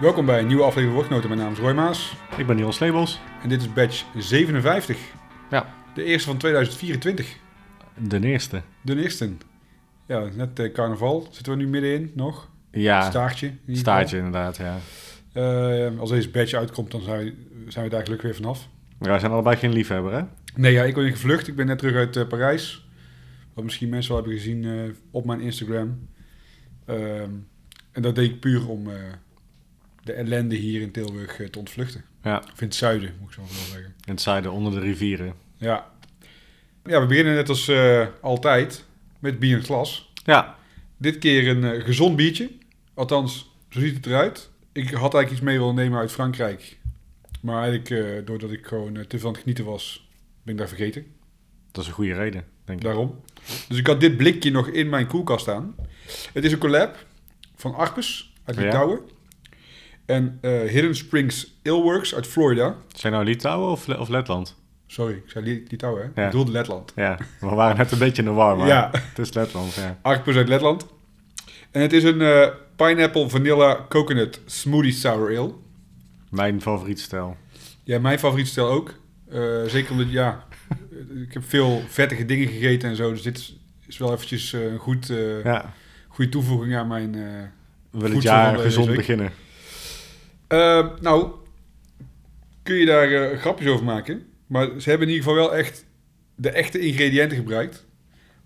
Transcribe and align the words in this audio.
Welkom 0.00 0.26
bij 0.26 0.38
een 0.38 0.46
nieuwe 0.46 0.62
aflevering 0.62 0.94
Woordnoten. 0.94 1.28
Mijn 1.28 1.40
naam 1.40 1.52
is 1.52 1.58
Roy 1.58 1.72
Maas 1.72 2.16
Ik 2.36 2.46
ben 2.46 2.56
Niels 2.56 2.78
Lebels, 2.78 3.20
en 3.42 3.48
dit 3.48 3.60
is 3.60 3.72
badge 3.72 4.04
57. 4.16 4.98
Ja. 5.50 5.74
De 5.94 6.04
eerste 6.04 6.28
van 6.28 6.36
2024. 6.36 7.36
de 7.98 8.20
eerste. 8.20 8.62
De 8.82 9.02
eerste. 9.02 9.30
Ja, 10.06 10.28
net 10.34 10.58
eh, 10.58 10.72
carnaval. 10.72 11.28
Zitten 11.30 11.52
we 11.52 11.58
nu 11.58 11.68
middenin 11.68 12.12
nog? 12.14 12.50
Ja, 12.70 13.10
Staartje. 13.10 13.52
in 13.66 13.76
staartje 13.76 14.16
inderdaad, 14.16 14.56
ja. 14.56 14.78
Eh, 15.32 15.98
als 15.98 16.10
deze 16.10 16.30
badge 16.30 16.56
uitkomt, 16.56 16.90
dan 16.90 17.00
zijn 17.00 17.24
we, 17.24 17.34
zijn 17.68 17.84
we 17.84 17.90
daar 17.90 18.02
gelukkig 18.02 18.26
weer 18.26 18.36
vanaf. 18.36 18.68
Maar 18.98 19.08
wij 19.08 19.18
zijn 19.18 19.32
allebei 19.32 19.56
geen 19.56 19.72
liefhebber, 19.72 20.12
hè? 20.12 20.22
Nee, 20.54 20.72
ja, 20.72 20.82
ik 20.82 20.94
ben 20.94 21.10
gevlucht. 21.10 21.48
Ik 21.48 21.56
ben 21.56 21.66
net 21.66 21.78
terug 21.78 21.94
uit 21.94 22.16
eh, 22.16 22.26
Parijs. 22.26 22.88
Wat 23.54 23.64
misschien 23.64 23.88
mensen 23.88 24.12
wel 24.12 24.20
hebben 24.22 24.38
gezien 24.38 24.64
eh, 24.64 24.94
op 25.10 25.24
mijn 25.24 25.40
Instagram. 25.40 26.08
Ehm, 26.84 27.30
en 27.92 28.02
dat 28.02 28.14
deed 28.14 28.30
ik 28.30 28.40
puur 28.40 28.68
om 28.68 28.90
eh, 28.90 28.94
de 30.04 30.12
ellende 30.12 30.54
hier 30.56 30.80
in 30.80 30.90
Tilburg 30.90 31.40
eh, 31.40 31.46
te 31.48 31.58
ontvluchten. 31.58 32.04
Ja, 32.22 32.36
Of 32.52 32.60
in 32.60 32.66
het 32.66 32.74
zuiden, 32.74 33.14
moet 33.20 33.28
ik 33.28 33.34
zo 33.34 33.40
wel 33.40 33.48
zeggen. 33.72 33.94
in 34.04 34.12
het 34.12 34.20
zuiden, 34.20 34.52
onder 34.52 34.72
de 34.72 34.80
rivieren. 34.80 35.34
Ja. 35.56 35.90
Ja, 36.84 37.00
we 37.00 37.06
beginnen 37.06 37.34
net 37.34 37.48
als 37.48 37.68
eh, 37.68 38.06
altijd 38.20 38.84
met 39.18 39.38
bier 39.38 39.56
en 39.56 39.64
glas. 39.64 40.12
Ja, 40.24 40.56
Dit 40.96 41.18
keer 41.18 41.48
een 41.48 41.64
eh, 41.64 41.84
gezond 41.84 42.16
biertje. 42.16 42.50
Althans, 42.94 43.50
zo 43.68 43.80
ziet 43.80 43.96
het 43.96 44.06
eruit. 44.06 44.50
Ik 44.72 44.84
had 44.90 45.00
eigenlijk 45.14 45.30
iets 45.30 45.40
mee 45.40 45.58
willen 45.58 45.74
nemen 45.74 45.98
uit 45.98 46.12
Frankrijk. 46.12 46.78
Maar 47.40 47.62
eigenlijk, 47.62 48.26
doordat 48.26 48.50
ik 48.50 48.66
gewoon 48.66 49.06
te 49.08 49.18
veel 49.18 49.26
aan 49.28 49.32
het 49.32 49.42
genieten 49.42 49.64
was, 49.64 50.08
ben 50.42 50.52
ik 50.52 50.58
daar 50.58 50.68
vergeten. 50.68 51.06
dat 51.72 51.82
is 51.82 51.88
een 51.88 51.94
goede 51.94 52.14
reden, 52.14 52.44
denk 52.64 52.78
ik. 52.78 52.84
Daarom. 52.84 53.20
Dus 53.68 53.78
ik 53.78 53.86
had 53.86 54.00
dit 54.00 54.16
blikje 54.16 54.50
nog 54.50 54.68
in 54.68 54.88
mijn 54.88 55.06
koelkast 55.06 55.40
staan. 55.42 55.74
Het 56.32 56.44
is 56.44 56.52
een 56.52 56.58
collab 56.58 57.06
van 57.56 57.74
Arpus 57.74 58.32
uit 58.44 58.56
Ja. 58.56 58.96
En 60.10 60.38
eh, 60.40 60.50
Hidden 60.60 60.94
Springs 60.96 61.54
Aleworks 61.64 62.14
uit 62.14 62.26
Florida. 62.26 62.74
Zijn 62.94 63.12
nou 63.12 63.24
Litouwen 63.24 63.70
of, 63.70 63.88
of 63.88 64.08
Letland? 64.08 64.56
Sorry, 64.86 65.14
ik 65.14 65.22
zei 65.30 65.44
Li- 65.44 65.64
Litouwen, 65.68 66.02
hè? 66.02 66.20
Ja. 66.20 66.26
Ik 66.26 66.30
bedoelde 66.32 66.52
Letland. 66.52 66.92
Ja, 66.96 67.18
we 67.40 67.46
waren 67.48 67.76
net 67.76 67.92
een 67.92 67.98
beetje 67.98 68.22
in 68.22 68.28
de 68.28 68.34
war, 68.34 68.56
maar 68.56 68.66
Ja. 68.66 68.90
het 68.92 69.18
is 69.18 69.32
Letland, 69.32 69.74
ja. 69.74 69.98
Arcus 70.02 70.36
uit 70.36 70.48
Letland. 70.48 70.86
En 71.70 71.80
het 71.82 71.92
is 71.92 72.04
een 72.04 72.20
eh, 72.20 72.48
Pineapple 72.76 73.28
Vanilla 73.28 73.86
Coconut 73.88 74.40
Smoothie 74.46 74.92
Sour 74.92 75.38
Ale. 75.38 75.52
Mijn 76.30 76.60
favoriete 76.62 77.02
stijl. 77.02 77.36
Ja, 77.84 77.98
mijn 77.98 78.18
favoriete 78.18 78.50
stijl 78.50 78.68
ook. 78.68 78.94
Eh, 79.30 79.40
zeker 79.66 79.90
omdat, 79.90 80.10
ja, 80.10 80.44
ik 81.26 81.32
heb 81.32 81.42
veel 81.46 81.82
vettige 81.88 82.24
dingen 82.24 82.48
gegeten 82.48 82.88
en 82.88 82.96
zo. 82.96 83.10
Dus 83.10 83.22
dit 83.22 83.38
is, 83.38 83.56
is 83.86 83.98
wel 83.98 84.12
eventjes 84.12 84.52
een 84.52 84.78
goed, 84.78 85.06
Ja, 85.44 85.72
goede 86.08 86.30
toevoeging 86.30 86.76
aan 86.76 86.88
mijn... 86.88 87.12
we 87.12 87.98
willen 87.98 88.14
het 88.14 88.22
jaar 88.24 88.58
gezond 88.58 88.94
beginnen. 88.94 89.30
Eh, 90.50 90.86
nou, 91.00 91.32
kun 92.62 92.74
je 92.74 92.86
daar 92.86 93.12
eh, 93.12 93.38
grapjes 93.38 93.68
over 93.70 93.84
maken. 93.84 94.26
Maar 94.46 94.80
ze 94.80 94.88
hebben 94.90 95.08
in 95.08 95.14
ieder 95.14 95.28
geval 95.28 95.46
wel 95.48 95.56
echt 95.56 95.84
de 96.34 96.50
echte 96.50 96.78
ingrediënten 96.78 97.36
gebruikt. 97.36 97.86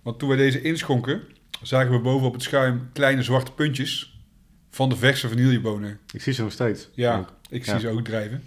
Want 0.02 0.18
toen 0.18 0.28
we 0.28 0.36
deze 0.36 0.62
inschonken, 0.62 1.22
zagen 1.62 1.92
we 1.92 1.98
boven 1.98 2.26
op 2.26 2.32
het 2.32 2.42
schuim 2.42 2.88
kleine 2.92 3.22
zwarte 3.22 3.52
puntjes 3.52 4.22
van 4.70 4.88
de 4.88 4.96
verse 4.96 5.28
vanillebonen. 5.28 5.98
Ik 6.12 6.22
zie 6.22 6.32
ze 6.32 6.42
nog 6.42 6.52
steeds. 6.52 6.88
Ja, 6.94 7.18
Ook. 7.18 7.32
ik 7.48 7.64
zie 7.64 7.78
ze 7.78 7.88
ook 7.88 8.04
drijven. 8.04 8.42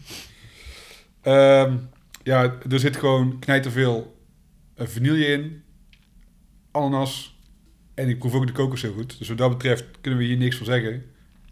Ehm, 1.21 1.77
ja, 2.23 2.57
er 2.69 2.79
zit 2.79 2.97
gewoon 2.97 3.39
knijterveel 3.39 4.19
uh, 4.77 4.87
vanille 4.87 5.25
in, 5.25 5.63
ananas 6.71 7.39
en 7.93 8.09
ik 8.09 8.19
proef 8.19 8.33
ook 8.33 8.47
de 8.47 8.53
kokos 8.53 8.81
heel 8.81 8.93
goed. 8.93 9.17
Dus 9.17 9.27
wat 9.27 9.37
dat 9.37 9.49
betreft 9.49 9.85
kunnen 10.01 10.19
we 10.19 10.25
hier 10.25 10.37
niks 10.37 10.57
van 10.57 10.65
zeggen. 10.65 11.03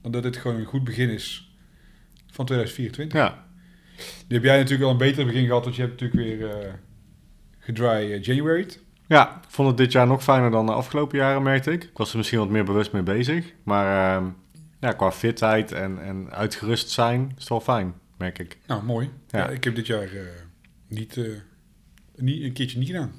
Dan 0.02 0.12
dat 0.12 0.24
dit 0.24 0.38
gewoon 0.38 0.58
een 0.58 0.66
goed 0.66 0.84
begin 0.84 1.10
is 1.10 1.55
van 2.36 2.46
2024. 2.46 3.20
Ja, 3.20 3.46
Nu 4.28 4.36
heb 4.36 4.44
jij 4.44 4.58
natuurlijk 4.58 4.84
al 4.84 4.92
een 4.92 4.98
beter 4.98 5.26
begin 5.26 5.46
gehad, 5.46 5.64
want 5.64 5.76
je 5.76 5.82
hebt 5.82 6.02
natuurlijk 6.02 6.40
weer 6.40 6.50
eh 6.50 6.74
gedry 7.60 8.12
eh, 8.12 8.22
January. 8.24 8.68
ja, 9.08 9.36
ik 9.44 9.50
vond 9.50 9.68
het 9.68 9.78
dit 9.78 9.92
jaar 9.92 10.08
nog 10.08 10.24
fijner 10.24 10.52
dan 10.52 10.66
de 10.66 10.72
afgelopen 10.72 11.18
jaren, 11.18 11.44
merkte 11.44 11.72
ik. 11.72 11.84
Ik 11.84 11.98
was 11.98 12.12
er 12.12 12.18
misschien 12.18 12.40
wat 12.40 12.50
meer 12.50 12.64
bewust 12.64 12.92
mee 12.92 13.04
bezig. 13.04 13.54
Maar 13.64 14.16
ehm, 14.16 14.30
ja, 14.80 14.92
qua 14.92 15.12
fitheid 15.12 15.72
en, 15.72 16.04
en 16.04 16.32
uitgerust 16.32 16.90
zijn 16.90 17.26
is 17.28 17.40
het 17.40 17.50
wel 17.50 17.62
fijn, 17.62 17.94
merk 18.18 18.40
ik. 18.40 18.58
Nou, 18.68 18.84
mooi. 18.84 19.10
Ja. 19.28 19.40
Ja. 19.40 19.50
ik 19.50 19.64
heb 19.64 19.76
dit 19.76 19.88
jaar 19.88 20.04
eh, 20.04 20.22
niet, 20.88 21.20
niet, 22.16 22.44
een 22.44 22.54
keertje 22.54 22.78
niet 22.78 22.88
gedaan. 22.88 23.12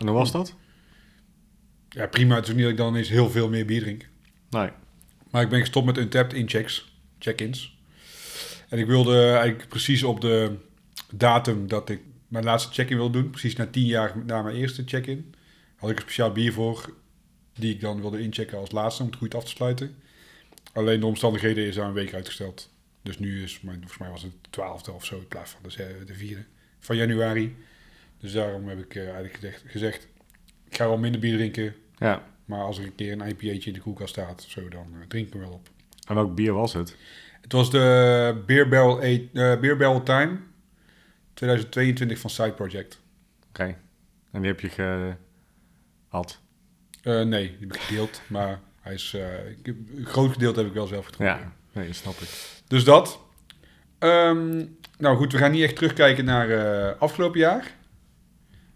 En 0.00 0.06
hoe 0.06 0.16
was 0.16 0.32
dat? 0.32 0.54
Ja, 1.88 2.06
prima. 2.06 2.34
Het 2.34 2.44
is 2.44 2.50
ook 2.50 2.56
niet 2.56 2.64
dat 2.64 2.72
ik 2.72 2.78
dan 2.78 2.88
ineens 2.88 3.08
heel 3.08 3.30
veel 3.30 3.48
meer 3.48 3.64
bier 3.64 3.80
drink. 3.80 4.08
Nee. 4.50 4.70
Maar 5.30 5.42
ik 5.42 5.48
ben 5.48 5.60
gestopt 5.60 5.86
met 5.86 5.98
untapped 5.98 6.32
inchecks, 6.32 6.96
check-ins. 7.18 7.71
En 8.72 8.78
ik 8.78 8.86
wilde 8.86 9.26
eigenlijk 9.26 9.68
precies 9.68 10.02
op 10.02 10.20
de 10.20 10.56
datum 11.14 11.68
dat 11.68 11.88
ik 11.88 12.00
mijn 12.28 12.44
laatste 12.44 12.72
check-in 12.72 12.96
wilde 12.96 13.20
doen, 13.20 13.30
precies 13.30 13.56
na 13.56 13.66
tien 13.66 13.86
jaar 13.86 14.18
na 14.26 14.42
mijn 14.42 14.56
eerste 14.56 14.82
check-in, 14.86 15.34
had 15.76 15.90
ik 15.90 15.96
een 15.96 16.02
speciaal 16.02 16.32
bier 16.32 16.52
voor 16.52 16.94
die 17.54 17.74
ik 17.74 17.80
dan 17.80 18.00
wilde 18.00 18.20
inchecken 18.20 18.58
als 18.58 18.70
laatste 18.70 19.02
om 19.02 19.08
het 19.08 19.18
goed 19.18 19.34
af 19.34 19.44
te 19.44 19.50
sluiten. 19.50 19.94
Alleen 20.72 21.00
de 21.00 21.06
omstandigheden 21.06 21.66
is 21.66 21.74
daar 21.74 21.86
een 21.86 21.92
week 21.92 22.14
uitgesteld. 22.14 22.70
Dus 23.02 23.18
nu 23.18 23.42
is, 23.42 23.60
mijn, 23.60 23.76
volgens 23.78 23.98
mij 23.98 24.10
was 24.10 24.22
het 24.22 24.32
de 24.42 24.50
twaalfde 24.50 24.92
of 24.92 25.04
zo 25.04 25.16
in 25.16 25.28
plaats 25.28 25.50
van 25.50 25.60
de, 25.62 26.04
de 26.06 26.14
vierde 26.14 26.44
van 26.80 26.96
januari. 26.96 27.56
Dus 28.20 28.32
daarom 28.32 28.68
heb 28.68 28.78
ik 28.78 28.94
eh, 28.94 29.02
eigenlijk 29.02 29.34
gezegd, 29.34 29.62
gezegd, 29.66 30.08
ik 30.68 30.76
ga 30.76 30.86
wel 30.86 30.98
minder 30.98 31.20
bier 31.20 31.36
drinken, 31.36 31.74
Ja. 31.98 32.26
maar 32.44 32.62
als 32.62 32.78
er 32.78 32.84
een 32.84 32.94
keer 32.94 33.12
een 33.12 33.28
IPA'tje 33.28 33.68
in 33.70 33.72
de 33.72 33.80
koelkast 33.80 34.10
staat, 34.12 34.44
zo, 34.48 34.68
dan 34.68 34.86
eh, 35.00 35.06
drink 35.08 35.26
ik 35.26 35.34
me 35.34 35.40
wel 35.40 35.50
op. 35.52 35.68
En 36.06 36.14
welk 36.14 36.34
bier 36.34 36.52
was 36.52 36.72
het? 36.72 36.96
Het 37.42 37.52
was 37.52 37.70
de 37.70 38.42
Beer 38.46 38.68
Barrel, 38.68 39.00
eight- 39.02 39.28
eh, 39.32 39.60
Beer 39.60 39.76
Barrel 39.76 40.02
Time 40.02 40.38
2022 41.34 42.18
van 42.18 42.30
Side 42.30 42.52
Project. 42.52 43.00
Oké. 43.48 43.76
En 44.32 44.40
die 44.40 44.50
heb 44.50 44.60
je 44.60 44.68
gehad? 46.08 46.40
Eh, 47.02 47.20
nee, 47.22 47.46
die 47.48 47.56
heb 47.66 47.74
ik 47.74 47.80
gedeeld, 47.80 48.20
maar 48.26 48.60
hij 48.80 48.94
is, 48.94 49.14
eh, 49.14 49.22
een 49.62 50.04
groot 50.06 50.32
gedeelte 50.32 50.58
heb 50.58 50.68
ik 50.68 50.74
wel 50.74 50.86
zelf 50.86 51.04
gedronken. 51.06 51.36
Ja. 51.38 51.52
Nee, 51.72 51.86
dat 51.86 51.96
snap 51.96 52.14
ik. 52.14 52.28
Dus 52.66 52.84
dat. 52.84 53.20
Ehm, 53.98 54.64
nou 54.98 55.16
goed, 55.16 55.32
we 55.32 55.38
gaan 55.38 55.50
niet 55.50 55.62
echt 55.62 55.76
terugkijken 55.76 56.24
naar 56.24 56.94
afgelopen 56.94 57.40
jaar. 57.40 57.74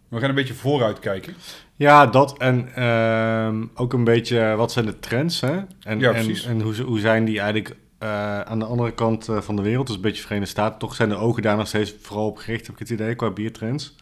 We 0.09 0.19
gaan 0.21 0.28
een 0.28 0.34
beetje 0.34 0.55
vooruit 0.55 0.99
kijken. 0.99 1.34
Ja, 1.75 2.06
dat 2.06 2.38
en 2.38 2.75
ehm, 2.75 3.65
ook 3.75 3.93
een 3.93 4.05
beetje 4.05 4.55
wat 4.56 4.72
zijn 4.72 4.87
de 4.87 4.99
trends, 4.99 5.41
hè? 5.41 5.60
En, 5.82 5.99
Ja, 5.99 6.12
en, 6.12 6.25
precies. 6.25 6.44
en 6.44 6.60
hoe, 6.60 6.75
hoe 6.81 7.00
zijn 7.00 7.25
die 7.25 7.38
eigenlijk 7.41 7.76
eh, 8.06 8.41
aan 8.41 8.59
de 8.59 8.65
andere 8.65 8.94
kant 8.94 9.28
eh, 9.28 9.41
van 9.41 9.56
de 9.56 9.62
wereld, 9.62 9.87
dus 9.87 9.97
een 9.97 10.03
beetje 10.03 10.22
Verenigde 10.22 10.50
Staten, 10.50 10.78
toch 10.78 10.94
zijn 10.94 11.09
de 11.09 11.15
ogen 11.17 11.43
daar 11.43 11.56
nog 11.56 11.67
steeds 11.67 11.94
vooral 12.00 12.27
op 12.27 12.37
gericht, 12.37 12.67
heb 12.67 12.75
ik 12.75 12.78
het 12.78 12.91
idee, 12.91 13.15
qua 13.15 13.31
biertrends. 13.31 13.94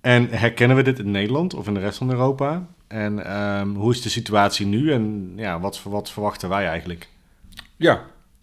En 0.00 0.28
herkennen 0.28 0.76
we 0.76 0.82
dit 0.82 0.98
in 0.98 1.10
Nederland 1.10 1.54
of 1.54 1.66
in 1.66 1.74
de 1.74 1.80
rest 1.80 1.98
van 1.98 2.10
Europa? 2.10 2.66
En 2.88 3.26
ehm, 3.26 3.68
hoe 3.74 3.92
is 3.92 4.02
de 4.02 4.08
situatie 4.08 4.66
nu 4.66 4.92
en 4.92 5.32
ja, 5.36 5.60
wat, 5.60 5.82
wat 5.82 6.10
verwachten 6.10 6.48
wij 6.48 6.66
eigenlijk? 6.66 7.08
Ja, 7.76 7.94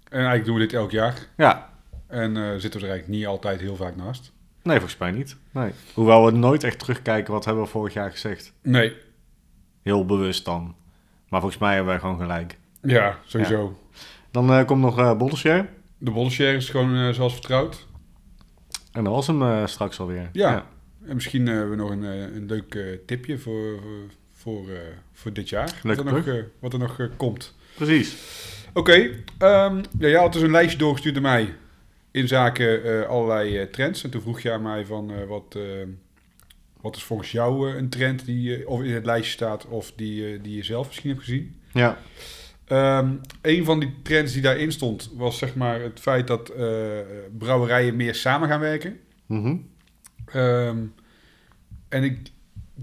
en 0.09 0.18
eigenlijk 0.18 0.46
doen 0.46 0.56
we 0.56 0.62
dit 0.62 0.74
elk 0.74 0.92
jaar. 0.92 1.28
Ja, 1.38 1.69
En 2.08 2.38
eh, 2.38 2.52
zitten 2.52 2.80
we 2.80 2.86
er 2.86 2.92
eigenlijk 2.92 3.08
niet 3.08 3.25
altijd 3.25 3.59
heel 3.59 3.75
vaak 3.75 3.96
naast. 3.96 4.31
nee, 4.63 4.78
volgens 4.78 5.00
mij 5.00 5.12
niet. 5.12 5.36
Nee. 5.52 5.72
Hoewel 5.94 6.25
we 6.25 6.31
nooit 6.31 6.63
echt 6.63 6.80
terugkijken, 6.80 7.34
wat 7.34 7.46
hebben 7.46 7.63
we 7.63 7.69
vorig 7.69 7.94
jaar 7.94 8.12
gezegd? 8.12 8.53
Nee, 8.62 8.94
Heel 9.81 10.06
bewust 10.06 10.46
dan. 10.46 10.75
Maar 11.30 11.40
volgens 11.40 11.62
mij 11.62 11.74
hebben 11.74 11.92
wij 11.92 12.00
gewoon 12.02 12.19
gelijk. 12.19 12.58
ja, 12.81 13.18
sowieso. 13.25 13.80
Dan 14.31 14.52
eh, 14.52 14.66
komt 14.66 14.81
nog 14.81 15.00
uh. 15.00 15.19
De 15.97 16.12
bollenshare 16.12 16.56
is 16.56 16.69
gewoon 16.69 16.96
eh, 16.96 17.09
zoals 17.09 17.34
vertrouwd. 17.34 17.88
En 18.92 19.03
dat 19.03 19.14
was 19.14 19.28
hem 19.28 19.68
straks 19.68 20.00
alweer. 20.00 20.30
Ja. 20.34 20.66
En 21.06 21.14
misschien 21.14 21.47
hebben 21.47 21.69
we 21.69 21.75
nog 21.75 21.90
een, 21.90 22.03
een 22.36 22.46
leuk 22.46 23.00
tipje 23.06 23.38
voor, 23.38 23.80
voor, 23.80 24.09
voor, 24.34 24.64
voor 25.14 25.33
dit 25.33 25.50
jaar. 25.50 25.80
Wat 25.83 25.98
er 25.98 26.06
nog, 26.06 26.28
eh, 26.28 26.44
wat 26.60 26.74
er 26.74 26.80
nog 26.80 27.10
komt. 27.18 27.56
precies. 27.75 28.16
Oké, 28.74 28.94
ehm, 29.38 29.78
ja, 30.00 30.07
jij 30.07 30.19
had 30.19 30.33
dus 30.33 30.42
een 30.42 30.51
lijstje 30.51 30.78
doorgestuurd 30.78 31.13
naar 31.13 31.24
mij 31.24 31.54
in 32.12 32.28
zaken 32.28 33.07
allerlei 33.07 33.69
trends. 33.69 34.04
En 34.04 34.10
toen 34.10 34.22
vroeg 34.22 34.42
je 34.42 34.51
aan 34.51 34.62
mij 34.62 34.86
van 34.86 35.28
wat, 35.28 35.57
wat 36.81 36.95
is 36.95 37.04
volgens 37.04 37.31
jou 37.31 37.75
een 37.75 37.89
trend 37.89 38.25
die 38.25 38.68
of 38.68 38.81
in 38.81 38.94
het 38.94 39.06
lijstje 39.06 39.33
staat 39.33 39.66
of 39.66 39.94
die, 39.95 40.42
die 40.42 40.56
je 40.56 40.63
zelf 40.63 40.88
misschien 40.88 41.10
hebt 41.10 41.24
gezien. 41.24 41.56
Ja. 41.74 41.98
Ehm, 42.71 43.15
een 43.41 43.65
van 43.65 43.79
die 43.79 43.94
trends 44.03 44.33
die 44.33 44.41
daarin 44.41 44.71
stond 44.71 45.12
was 45.13 45.38
zeg 45.38 45.56
maar 45.56 45.81
het 45.81 46.00
feit 46.00 46.27
dat 46.27 46.50
eh, 46.50 47.00
brouwerijen 47.38 47.95
meer 47.95 48.15
samen 48.15 48.50
gaan 48.50 48.59
werken. 48.59 49.00
Mhm. 49.25 49.56
Ehm, 50.25 50.85
en 51.89 52.03
ik 52.03 52.31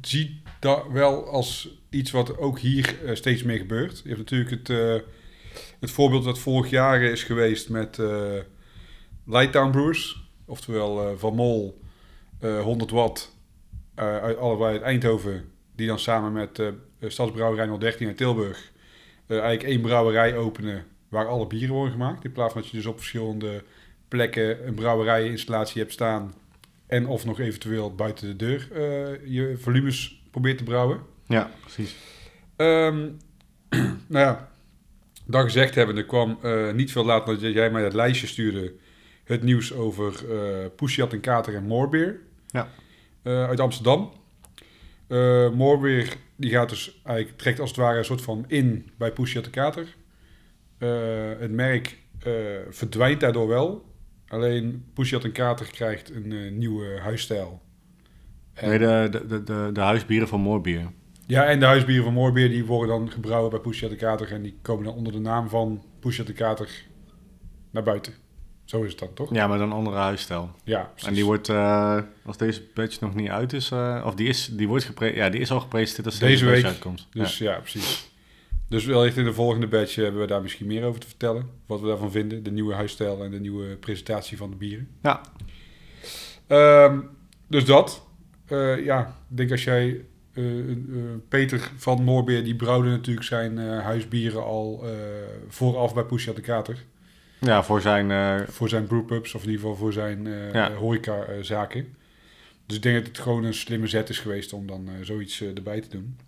zie 0.00 0.42
dat 0.60 0.86
wel 0.92 1.28
als 1.28 1.78
iets 1.90 2.10
wat 2.10 2.38
ook 2.38 2.58
hier 2.58 3.04
eh, 3.04 3.14
steeds 3.14 3.42
meer 3.42 3.58
gebeurt. 3.58 4.00
Je 4.02 4.08
hebt 4.08 4.18
natuurlijk 4.18 4.50
het, 4.50 4.70
eh, 4.70 4.94
het 5.80 5.90
voorbeeld 5.90 6.24
dat 6.24 6.38
vorig 6.38 6.70
jaar 6.70 7.02
is 7.02 7.22
geweest 7.22 7.68
met 7.68 7.98
Lighttown 9.26 9.70
Brewers. 9.70 10.28
Oftewel 10.44 11.18
Van 11.18 11.34
Mol, 11.34 11.80
eh 12.40 12.62
100 12.62 12.90
watt, 12.90 13.36
uit, 13.94 14.36
allebei 14.36 14.72
uit 14.72 14.82
Eindhoven. 14.82 15.44
Die 15.76 15.86
dan 15.86 15.98
samen 15.98 16.32
met 16.32 16.62
Stadsbrouwerij 17.00 17.78
013 17.78 18.06
uit 18.06 18.16
Tilburg 18.16 18.76
eigenlijk 19.28 19.62
één 19.62 19.80
brouwerij 19.80 20.36
openen 20.36 20.84
waar 21.08 21.26
alle 21.26 21.46
bieren 21.46 21.74
worden 21.74 21.92
gemaakt. 21.92 22.24
In 22.24 22.32
plaats 22.32 22.52
van 22.52 22.62
dat 22.62 22.70
je 22.70 22.76
dus 22.76 22.86
op 22.86 22.96
verschillende 22.96 23.64
plekken 24.08 24.66
een 24.66 24.74
brouwerijinstallatie 24.74 25.80
hebt 25.80 25.92
staan. 25.92 26.34
En 26.86 27.06
of 27.06 27.24
nog 27.24 27.40
eventueel 27.40 27.94
buiten 27.94 28.26
de 28.26 28.36
deur 28.36 28.68
eh, 28.72 28.80
je 29.26 29.56
volumes 29.58 30.22
probeert 30.30 30.58
te 30.58 30.64
brouwen. 30.64 31.00
Ja, 31.26 31.50
precies. 31.60 31.96
Ehm, 32.56 33.08
nou 34.06 34.26
ja, 34.26 34.48
dat 35.26 35.42
gezegd 35.42 35.74
hebbende 35.74 36.06
kwam 36.06 36.38
eh, 36.42 36.72
niet 36.72 36.92
veel 36.92 37.04
later 37.04 37.40
dat 37.40 37.52
jij 37.52 37.70
mij 37.70 37.82
dat 37.82 37.94
lijstje 37.94 38.26
stuurde. 38.26 38.72
Het 39.24 39.42
nieuws 39.42 39.72
over 39.72 40.14
eh 40.30 40.66
Pusjat 40.76 41.12
en 41.12 41.20
Kater 41.20 41.54
en 41.54 41.66
Moorbeer. 41.66 42.20
Ja. 42.46 42.68
Eh, 43.22 43.44
uit 43.44 43.60
Amsterdam. 43.60 44.12
Moorbeer 45.54 46.16
die 46.36 46.50
gaat 46.50 46.68
dus 46.68 47.00
eigenlijk 47.04 47.38
trekt 47.38 47.60
als 47.60 47.68
het 47.70 47.78
ware 47.78 47.98
een 47.98 48.04
soort 48.04 48.22
van 48.22 48.44
in 48.48 48.90
bij 48.98 49.12
Pusjat 49.12 49.44
en 49.44 49.50
Kater. 49.50 49.96
Eh, 50.78 50.88
het 51.38 51.50
merk 51.50 51.98
eh, 52.18 52.32
verdwijnt 52.70 53.20
daardoor 53.20 53.48
wel. 53.48 53.84
Alleen 54.28 54.84
Pusjat 54.94 55.24
en 55.24 55.32
Kater 55.32 55.66
krijgt 55.70 56.10
een 56.14 56.58
nieuwe 56.58 56.98
huisstijl. 57.00 57.62
En- 58.54 58.68
Nee, 58.68 58.78
de, 58.78 59.08
de, 59.10 59.26
de, 59.26 59.42
de, 59.42 59.70
de 59.72 59.80
huisbieren 59.80 60.28
van 60.28 60.40
Moorbier. 60.40 60.90
Ja, 61.26 61.44
en 61.44 61.60
de 61.60 61.66
huisbieren 61.66 62.04
van 62.04 62.12
Moorbeer 62.12 62.48
die 62.48 62.64
worden 62.64 62.88
dan 62.98 63.10
gebrouwen 63.10 63.50
bij 63.50 63.60
Pusha 63.60 63.88
de 63.88 63.96
Kater. 63.96 64.32
En 64.32 64.42
die 64.42 64.58
komen 64.62 64.84
dan 64.84 64.94
onder 64.94 65.12
de 65.12 65.18
naam 65.18 65.48
van 65.48 65.84
Pusha 66.00 66.24
de 66.24 66.32
Kater 66.32 66.82
naar 67.70 67.82
buiten. 67.82 68.12
Zo 68.68 68.82
is 68.82 68.90
het 68.90 68.98
dan, 68.98 69.14
toch? 69.14 69.34
Ja, 69.34 69.46
met 69.46 69.60
een 69.60 69.72
andere 69.72 69.96
huisstijl. 69.96 70.50
Ja, 70.64 70.80
precies. 70.82 71.08
En 71.08 71.14
die 71.14 71.24
wordt, 71.24 71.48
eh, 71.48 71.98
als 72.24 72.36
deze 72.36 72.62
batch 72.74 73.00
nog 73.00 73.14
niet 73.14 73.28
uit 73.28 73.52
is, 73.52 73.70
eh, 73.70 74.02
of 74.06 74.14
die 74.14 74.28
is, 74.28 74.48
die 74.52 74.68
wordt 74.68 74.84
gepre 74.84 75.14
ja, 75.14 75.28
die 75.28 75.40
is 75.40 75.50
al 75.50 75.60
gepresenteerd 75.60 76.06
als 76.06 76.18
Deze 76.18 76.44
batch 76.44 76.56
week. 76.56 76.64
uitkomt. 76.64 77.06
Dus 77.12 77.38
ja. 77.38 77.58
precies. 77.58 78.10
Dus 78.68 78.84
wellicht 78.84 79.16
in 79.16 79.24
de 79.24 79.32
volgende 79.32 79.66
batch 79.66 79.94
hebben 79.94 80.20
we 80.20 80.26
daar 80.26 80.42
misschien 80.42 80.66
meer 80.66 80.84
over 80.84 81.00
te 81.00 81.06
vertellen. 81.06 81.50
Wat 81.66 81.80
we 81.80 81.86
daarvan 81.86 82.10
vinden. 82.10 82.42
De 82.42 82.50
nieuwe 82.50 82.74
huisstijl 82.74 83.24
en 83.24 83.30
de 83.30 83.40
nieuwe 83.40 83.76
presentatie 83.76 84.36
van 84.36 84.50
de 84.50 84.56
bieren. 84.56 84.88
Ja. 85.02 85.20
Ehm, 86.46 86.98
dus 87.46 87.64
dat. 87.64 88.06
Eh, 88.46 88.84
ja, 88.84 89.00
ik 89.30 89.36
denk 89.36 89.50
als 89.50 89.64
jij... 89.64 90.04
eh, 90.32 90.70
eh, 90.70 90.76
Peter 91.28 91.70
van 91.76 92.02
Moorbeer, 92.02 92.44
die 92.44 92.56
brouwde 92.56 92.88
natuurlijk 92.88 93.26
zijn 93.26 93.58
eh, 93.58 93.80
huisbieren 93.80 94.44
al 94.44 94.80
eh, 94.84 94.90
vooraf 95.48 95.94
bij 95.94 96.04
Pusha 96.04 96.32
de 96.32 96.40
Kater. 96.40 96.84
Ja, 97.40 97.62
voor 97.62 97.80
zijn, 97.80 98.10
eh, 98.10 98.48
voor 98.48 98.68
zijn 98.68 98.86
brewpubs, 98.86 99.34
of 99.34 99.42
in 99.42 99.50
ieder 99.50 99.60
geval 99.62 99.76
voor 99.78 99.92
zijn 99.92 100.24
Ja. 100.52 100.72
horeca-zaken. 100.72 101.96
Dus 102.66 102.76
ik 102.76 102.82
denk 102.82 102.96
dat 102.96 103.06
het 103.06 103.18
gewoon 103.18 103.44
een 103.44 103.54
slimme 103.54 103.86
zet 103.86 104.08
is 104.08 104.18
geweest 104.18 104.52
om 104.52 104.66
dan 104.66 104.88
eh, 104.88 104.94
zoiets 105.02 105.40
erbij 105.40 105.80
te 105.80 105.88
doen. 105.88 106.18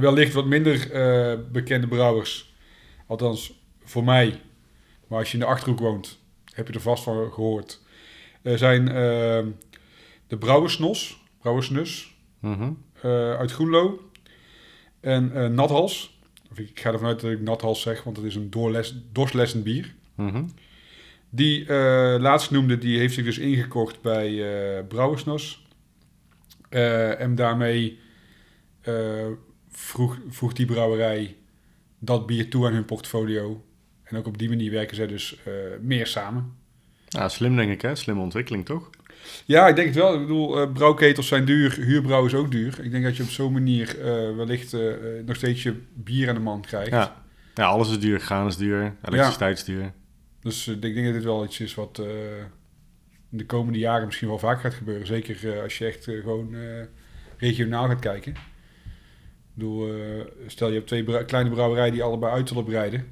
Wellicht 0.00 0.32
wat 0.32 0.46
minder 0.46 0.88
bekende 1.52 1.86
brouwers, 1.86 2.54
althans 3.06 3.60
voor 3.84 4.04
mij, 4.04 4.40
maar 5.06 5.18
als 5.18 5.28
je 5.28 5.34
in 5.34 5.40
de 5.40 5.50
Achterhoek 5.50 5.78
woont, 5.78 6.18
heb 6.54 6.68
je 6.68 6.74
er 6.74 6.80
vast 6.80 7.02
van 7.02 7.32
gehoord, 7.32 7.80
Er 8.42 8.58
zijn 8.58 8.88
eh, 8.88 8.94
de 10.26 10.36
Brouwersnos, 10.38 11.22
Brouwersnus, 11.40 12.14
mhm. 12.40 12.72
uit 13.38 13.52
Groenlo. 13.52 14.10
En 15.00 15.54
Nathals. 15.54 16.20
Of 16.52 16.58
ik 16.58 16.80
ga 16.80 16.92
ervan 16.92 17.08
uit 17.08 17.20
dat 17.20 17.30
ik 17.30 17.40
Nathals 17.40 17.80
zeg, 17.80 18.02
want 18.02 18.16
het 18.16 18.26
is 18.26 18.34
een 18.34 18.50
doorles, 18.50 18.94
dorslessend 19.12 19.64
bier. 19.64 19.94
Mhm. 20.14 20.44
Die 21.30 21.66
eh 21.66 22.16
laatst 22.20 22.50
noemde, 22.50 22.78
die 22.78 22.98
heeft 22.98 23.14
zich 23.14 23.24
dus 23.24 23.38
ingekocht 23.38 24.00
bij 24.00 24.28
eh 24.76 24.86
Brouwersnos. 24.86 25.66
Eh, 26.68 27.20
en 27.20 27.34
daarmee 27.34 27.98
vroeg, 29.68 30.18
vroeg 30.28 30.52
die 30.52 30.66
brouwerij 30.66 31.36
dat 31.98 32.26
bier 32.26 32.50
toe 32.50 32.66
aan 32.66 32.72
hun 32.72 32.84
portfolio. 32.84 33.64
En 34.02 34.16
ook 34.16 34.26
op 34.26 34.38
die 34.38 34.48
manier 34.48 34.70
werken 34.70 34.96
zij 34.96 35.06
dus 35.06 35.38
meer 35.80 36.06
samen. 36.06 36.56
Ja, 37.08 37.28
slim 37.28 37.56
denk 37.56 37.72
ik, 37.72 37.82
hè? 37.82 37.94
Slimme 37.94 38.22
ontwikkeling, 38.22 38.64
toch? 38.64 38.90
Ja, 39.46 39.68
ik 39.68 39.74
denk 39.74 39.86
het 39.86 39.96
wel. 39.96 40.14
Ik 40.14 40.20
bedoel, 40.20 40.60
eh, 40.60 40.72
brouwketels 40.72 41.26
zijn 41.26 41.44
duur, 41.44 41.72
huurbrouw 41.80 42.24
is 42.24 42.34
ook 42.34 42.50
duur. 42.50 42.80
Ik 42.82 42.90
denk 42.90 43.04
dat 43.04 43.16
je 43.16 43.22
op 43.22 43.28
zo'n 43.28 43.52
manier 43.52 44.00
eh, 44.00 44.36
wellicht 44.36 44.72
eh, 44.72 44.80
nog 45.26 45.36
steeds 45.36 45.62
je 45.62 45.74
bier 45.94 46.28
aan 46.28 46.34
de 46.34 46.40
man 46.40 46.60
krijgt. 46.60 46.90
Ja. 46.90 47.24
Ja, 47.54 47.64
alles 47.66 47.90
is 47.90 47.98
duur. 47.98 48.20
Gaan 48.20 48.46
is 48.46 48.56
duur. 48.56 48.94
Elektriciteit 49.02 49.58
is 49.58 49.64
duur. 49.64 49.92
Dus 50.40 50.68
ik 50.68 50.82
denk 50.82 51.04
dat 51.04 51.14
dit 51.14 51.24
wel 51.24 51.44
iets 51.44 51.60
is 51.60 51.74
wat 51.74 52.02
in 53.30 53.38
de 53.38 53.46
komende 53.46 53.78
jaren 53.78 54.06
misschien 54.06 54.28
wel 54.28 54.38
vaak 54.38 54.60
gaat 54.60 54.74
gebeuren. 54.74 55.06
Zeker 55.06 55.62
als 55.62 55.78
je 55.78 55.86
echt 55.86 56.04
gewoon 56.04 56.56
regionaal 57.36 57.88
gaat 57.88 58.00
kijken. 58.00 58.32
Ik 58.32 58.38
bedoel, 59.54 59.88
stel 60.46 60.68
je 60.68 60.74
hebt 60.74 60.86
twee 60.86 61.24
kleine 61.24 61.50
brouwerijen 61.50 61.92
die 61.92 62.02
allebei 62.02 62.32
uit 62.32 62.48
willen 62.48 62.64
breiden. 62.64 63.06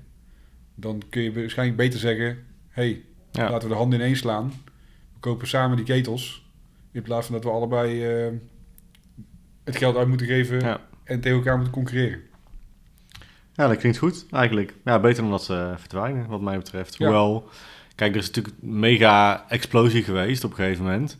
Dan 0.75 1.03
kun 1.11 1.23
je 1.23 1.33
waarschijnlijk 1.33 1.79
beter 1.79 1.99
zeggen... 1.99 2.39
hey, 2.69 3.05
Ja. 3.33 3.51
laten 3.51 3.69
we 3.69 3.75
de 3.75 3.81
handen 3.81 4.01
ineens 4.01 4.19
slaan. 4.19 4.53
Kopen 5.21 5.49
samen 5.49 5.77
die 5.77 5.87
ketels. 5.87 6.49
In 6.93 7.03
plaats 7.03 7.27
van 7.27 7.35
dat 7.35 7.45
we 7.45 7.51
allebei 7.51 8.07
eh, 8.07 8.33
het 9.65 9.77
geld 9.77 9.97
uit 9.97 10.09
moeten 10.09 10.27
geven... 10.27 10.61
Ja. 10.61 10.81
en 11.05 11.21
tegen 11.21 11.37
elkaar 11.37 11.55
moeten 11.55 11.75
concurreren. 11.75 12.21
Ja, 13.55 13.69
dat 13.69 13.77
klinkt 13.77 13.99
goed, 13.99 14.27
eigenlijk. 14.31 14.75
Ja, 14.85 15.01
beter 15.01 15.23
dan 15.23 15.31
dat 15.31 15.45
ze 15.45 15.75
verdwijnen, 15.77 16.27
wat 16.27 16.41
mij 16.41 16.57
betreft. 16.57 16.97
Ja. 16.97 17.05
Hoewel, 17.05 17.49
kijk, 17.95 18.13
er 18.13 18.21
is 18.21 18.27
natuurlijk 18.27 18.55
een 18.63 18.79
mega 18.79 19.45
explosie 19.49 20.03
geweest 20.03 20.45
op 20.45 20.51
een 20.51 20.57
gegeven 20.57 20.85
moment. 20.85 21.19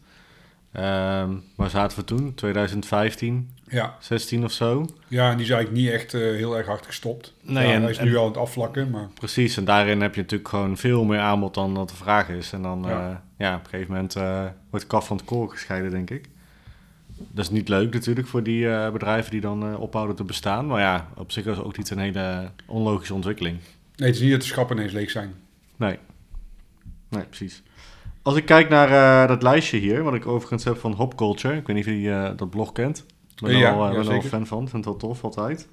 Ehm 0.73 1.37
waar 1.57 1.71
zaten 1.71 1.99
we 1.99 2.05
toen? 2.05 2.35
2015, 2.35 3.55
Ja. 3.71 3.97
16 4.01 4.45
of 4.45 4.53
zo? 4.53 4.87
ja, 5.09 5.31
en 5.31 5.37
die 5.37 5.47
is 5.47 5.53
eigenlijk 5.53 5.83
niet 5.83 5.91
echt 5.93 6.15
eh, 6.15 6.21
heel 6.21 6.57
erg 6.57 6.67
hard 6.67 6.87
gestopt. 6.87 7.35
Nee, 7.43 7.67
Ja, 7.67 7.73
en- 7.75 7.83
hij 7.83 7.91
is 7.91 7.97
en- 7.99 8.05
nu 8.07 8.17
al 8.17 8.23
aan 8.23 8.29
het 8.29 8.37
afvlakken, 8.37 8.91
maar... 8.91 9.09
Precies, 9.15 9.57
en 9.57 9.65
daarin 9.65 10.01
heb 10.01 10.15
je 10.15 10.21
natuurlijk 10.21 10.49
gewoon 10.49 10.77
veel 10.77 11.05
meer 11.05 11.19
aanbod 11.19 11.55
dan 11.55 11.75
dat 11.75 11.89
de 11.89 11.95
vraag 11.97 12.29
is. 12.29 12.53
En 12.53 12.63
dan, 12.63 12.83
Ja. 12.87 12.91
ja, 12.91 13.23
ja 13.39 13.55
op 13.57 13.65
een 13.65 13.71
gegeven 13.71 13.93
moment 13.93 14.17
eh, 14.17 14.41
wordt 14.71 14.85
de 14.85 14.91
kaf 14.91 15.07
van 15.07 15.17
het 15.17 15.27
koren 15.27 15.51
gescheiden, 15.51 15.91
denk 15.91 16.11
ik. 16.11 16.29
Dat 17.17 17.45
is 17.45 17.51
niet 17.51 17.69
leuk 17.69 17.93
natuurlijk 17.93 18.27
voor 18.29 18.43
die 18.43 18.71
eh, 18.71 18.93
bedrijven 18.93 19.31
die 19.31 19.41
dan 19.41 19.67
eh, 19.73 19.81
ophouden 19.81 20.17
te 20.17 20.25
bestaan. 20.25 20.67
Maar 20.67 20.81
ja, 20.81 21.09
op 21.17 21.33
zich 21.33 21.47
is 21.47 21.59
ook 21.59 21.77
niet 21.77 21.91
een 21.91 21.99
hele 21.99 22.51
onlogische 22.67 23.15
ontwikkeling. 23.15 23.59
Nee, 23.97 24.07
het 24.09 24.17
is 24.17 24.23
niet 24.23 24.31
dat 24.31 24.41
de 24.41 24.47
schappen 24.47 24.77
ineens 24.77 24.93
leeg 24.93 25.11
zijn. 25.11 25.35
Nee. 25.77 25.99
Nee, 27.09 27.23
precies. 27.25 27.63
Als 28.23 28.37
ik 28.37 28.45
kijk 28.45 28.69
naar 28.69 29.23
eh, 29.23 29.29
dat 29.29 29.43
lijstje 29.43 29.79
hier, 29.79 30.03
wat 30.03 30.15
ik 30.15 30.27
overigens 30.27 30.65
heb 30.65 30.77
van 30.79 30.93
Hop 30.93 31.17
Culture. 31.17 31.57
Ik 31.57 31.67
weet 31.67 31.77
niet 31.77 31.87
of 31.87 31.93
je 31.93 32.11
eh, 32.11 32.37
dat 32.37 32.51
blog 32.51 32.73
kent. 32.73 33.07
Ik 33.41 33.47
ben 33.47 33.57
Ja, 33.59 33.77
wel, 33.77 33.89
eh, 33.89 34.05
ja, 34.05 34.21
fan 34.21 34.47
van. 34.47 34.63
Ik 34.63 34.69
vind 34.69 34.85
het 34.85 34.85
wel 34.85 34.97
tof 34.97 35.25
altijd. 35.25 35.69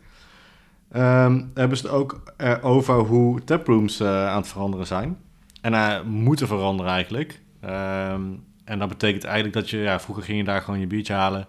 Ehm, 0.91 1.43
hebben 1.53 1.77
ze 1.77 1.83
het 1.85 1.95
ook 1.95 2.21
eh, 2.37 2.65
over 2.65 2.93
hoe 2.95 3.43
taprooms 3.43 3.99
eh, 3.99 4.27
aan 4.27 4.37
het 4.37 4.47
veranderen 4.47 4.87
zijn. 4.87 5.17
En 5.61 5.73
eh, 5.73 6.01
moeten 6.03 6.47
veranderen 6.47 6.91
eigenlijk. 6.91 7.41
Ehm, 7.61 8.21
en 8.63 8.79
dat 8.79 8.87
betekent 8.89 9.23
eigenlijk 9.23 9.53
dat 9.53 9.69
je... 9.69 9.77
Ja, 9.77 9.99
vroeger 9.99 10.23
ging 10.23 10.37
je 10.37 10.43
daar 10.43 10.61
gewoon 10.61 10.79
je 10.79 10.87
biertje 10.87 11.13
halen. 11.13 11.47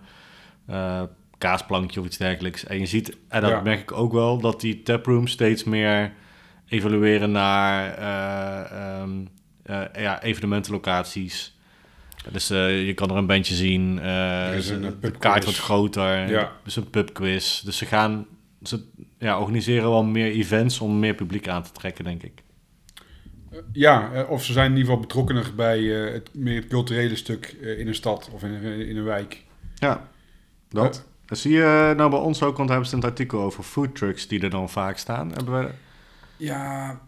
kaasplankje 1.39 2.01
of 2.01 2.07
iets 2.07 2.17
dergelijks. 2.17 2.65
En 2.67 2.79
je 2.79 2.87
ziet, 2.87 3.17
en 3.29 3.41
dat 3.41 3.51
Ja. 3.51 3.61
merk 3.61 3.81
ik 3.81 3.93
ook 3.93 4.13
wel, 4.13 4.39
dat 4.39 4.61
die 4.61 4.83
taprooms 4.83 5.31
steeds 5.33 5.65
meer 5.65 6.13
evalueren 6.69 7.31
naar 7.31 7.95
eh, 7.95 9.01
ehm, 9.01 9.11
eh, 9.63 10.03
ja, 10.03 10.23
evenementenlocaties. 10.23 11.58
Dus 12.33 12.51
eh, 12.51 12.87
je 12.87 12.95
kan 12.95 13.11
er 13.11 13.17
een 13.17 13.27
bandje 13.27 13.55
zien. 13.55 13.99
eh, 13.99 14.49
Er 14.49 14.55
is 14.55 14.69
een, 14.69 14.97
de- 15.01 15.11
kaart 15.11 15.45
wordt 15.45 15.59
groter. 15.59 16.29
Ja. 16.31 16.53
Dus 16.65 16.77
een 16.77 16.91
pubquiz. 16.91 17.61
Dus 17.61 17.77
ze 17.77 17.87
gaan... 17.87 18.27
Ze 18.63 18.85
ja, 19.19 19.41
organiseren 19.41 19.91
wel 19.91 20.05
meer 20.05 20.31
events 20.33 20.81
om 20.81 20.99
meer 20.99 21.15
publiek 21.15 21.49
aan 21.49 21.63
te 21.63 21.73
trekken, 21.73 22.05
denk 22.05 22.23
ik. 22.23 22.43
Ja, 23.73 24.13
eh, 24.13 24.31
of 24.31 24.45
ze 24.45 24.53
zijn 24.53 24.65
in 24.71 24.77
ieder 24.77 24.87
geval 24.89 25.01
betrokkener 25.07 25.53
bij 25.57 26.07
eh, 26.07 26.13
het, 26.13 26.31
meer 26.35 26.57
het 26.61 26.67
culturele 26.69 27.17
stuk 27.17 27.57
eh, 27.63 27.79
in 27.79 27.89
een 27.89 27.95
stad 27.95 28.31
of 28.33 28.43
in 28.43 28.51
een, 28.53 28.87
in 28.89 28.97
een 28.97 29.05
wijk. 29.05 29.45
Ja, 29.75 30.09
dat. 30.69 31.07
Dat 31.27 31.39
zie 31.39 31.53
je 31.53 31.95
nou 31.97 32.11
bij 32.11 32.19
ons 32.19 32.43
ook, 32.43 32.57
want 32.57 32.69
daar 32.69 32.79
hebben 32.79 32.87
ze 32.89 32.97
een 32.97 33.11
artikel 33.11 33.41
over 33.41 33.63
food 33.65 33.95
trucks 33.95 34.29
die 34.29 34.41
er 34.41 34.51
dan 34.51 34.69
vaak 34.71 34.97
staan. 34.99 35.33
Hebben 35.33 35.59
we, 35.65 35.71
Ja, 36.37 37.01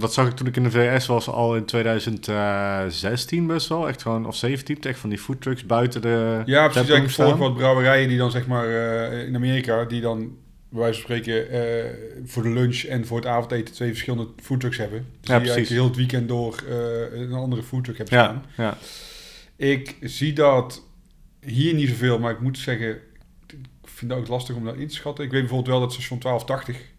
dat 0.00 0.12
zag 0.12 0.28
ik 0.28 0.34
toen 0.36 0.46
ik 0.46 0.56
in 0.56 0.62
de 0.62 0.70
VS 0.70 1.06
was 1.06 1.28
al 1.28 1.56
in 1.56 1.64
2016 1.64 3.46
best 3.46 3.68
wel. 3.68 3.88
Echt 3.88 4.02
gewoon, 4.02 4.26
of 4.26 4.36
17, 4.36 4.76
echt 4.80 4.98
van 4.98 5.08
die 5.10 5.18
food 5.18 5.40
trucks 5.40 5.66
buiten 5.66 6.02
de 6.02 6.42
ja 6.44 6.68
precies. 6.68 6.90
Ik 6.90 7.10
volg 7.10 7.36
wat 7.36 7.54
brouwerijen 7.54 8.08
die 8.08 8.18
dan 8.18 8.30
zeg 8.30 8.46
maar 8.46 8.68
eh, 8.68 9.26
in 9.26 9.34
Amerika, 9.36 9.84
die 9.84 10.00
dan 10.00 10.18
bij 10.68 10.82
wijze 10.82 11.00
van 11.00 11.02
spreken 11.10 11.50
eh, 11.50 11.90
voor 12.24 12.42
de 12.42 12.48
lunch 12.48 12.82
en 12.82 13.06
voor 13.06 13.16
het 13.16 13.26
avondeten 13.26 13.74
twee 13.74 13.88
verschillende 13.90 14.26
foodtrucks 14.42 14.76
hebben. 14.76 14.98
Dus 14.98 15.08
Ja, 15.08 15.38
die 15.38 15.50
eigenlijk 15.50 15.54
precies. 15.54 15.74
heel 15.76 15.84
het 15.86 15.96
weekend 15.96 16.28
door 16.28 16.62
eh, 16.68 17.20
een 17.20 17.32
andere 17.32 17.62
foodtruck 17.62 17.96
hebben 17.98 18.18
Ja, 18.18 18.24
staan. 18.24 18.44
ja. 18.56 18.76
Ik 19.56 19.96
zie 20.00 20.32
dat 20.32 20.82
hier 21.40 21.74
niet 21.74 21.88
zoveel, 21.88 22.18
maar 22.18 22.32
ik 22.32 22.40
moet 22.40 22.58
zeggen, 22.58 22.90
ik 23.46 23.58
vind 23.84 24.10
het 24.10 24.20
ook 24.20 24.28
lastig 24.28 24.56
om 24.56 24.64
dat 24.64 24.76
in 24.76 24.88
te 24.88 24.94
schatten. 24.94 25.24
Ik 25.24 25.30
weet 25.30 25.40
bijvoorbeeld 25.40 25.70
wel 25.70 25.80
dat 25.80 25.92
station 25.92 26.18
1280 26.18 26.92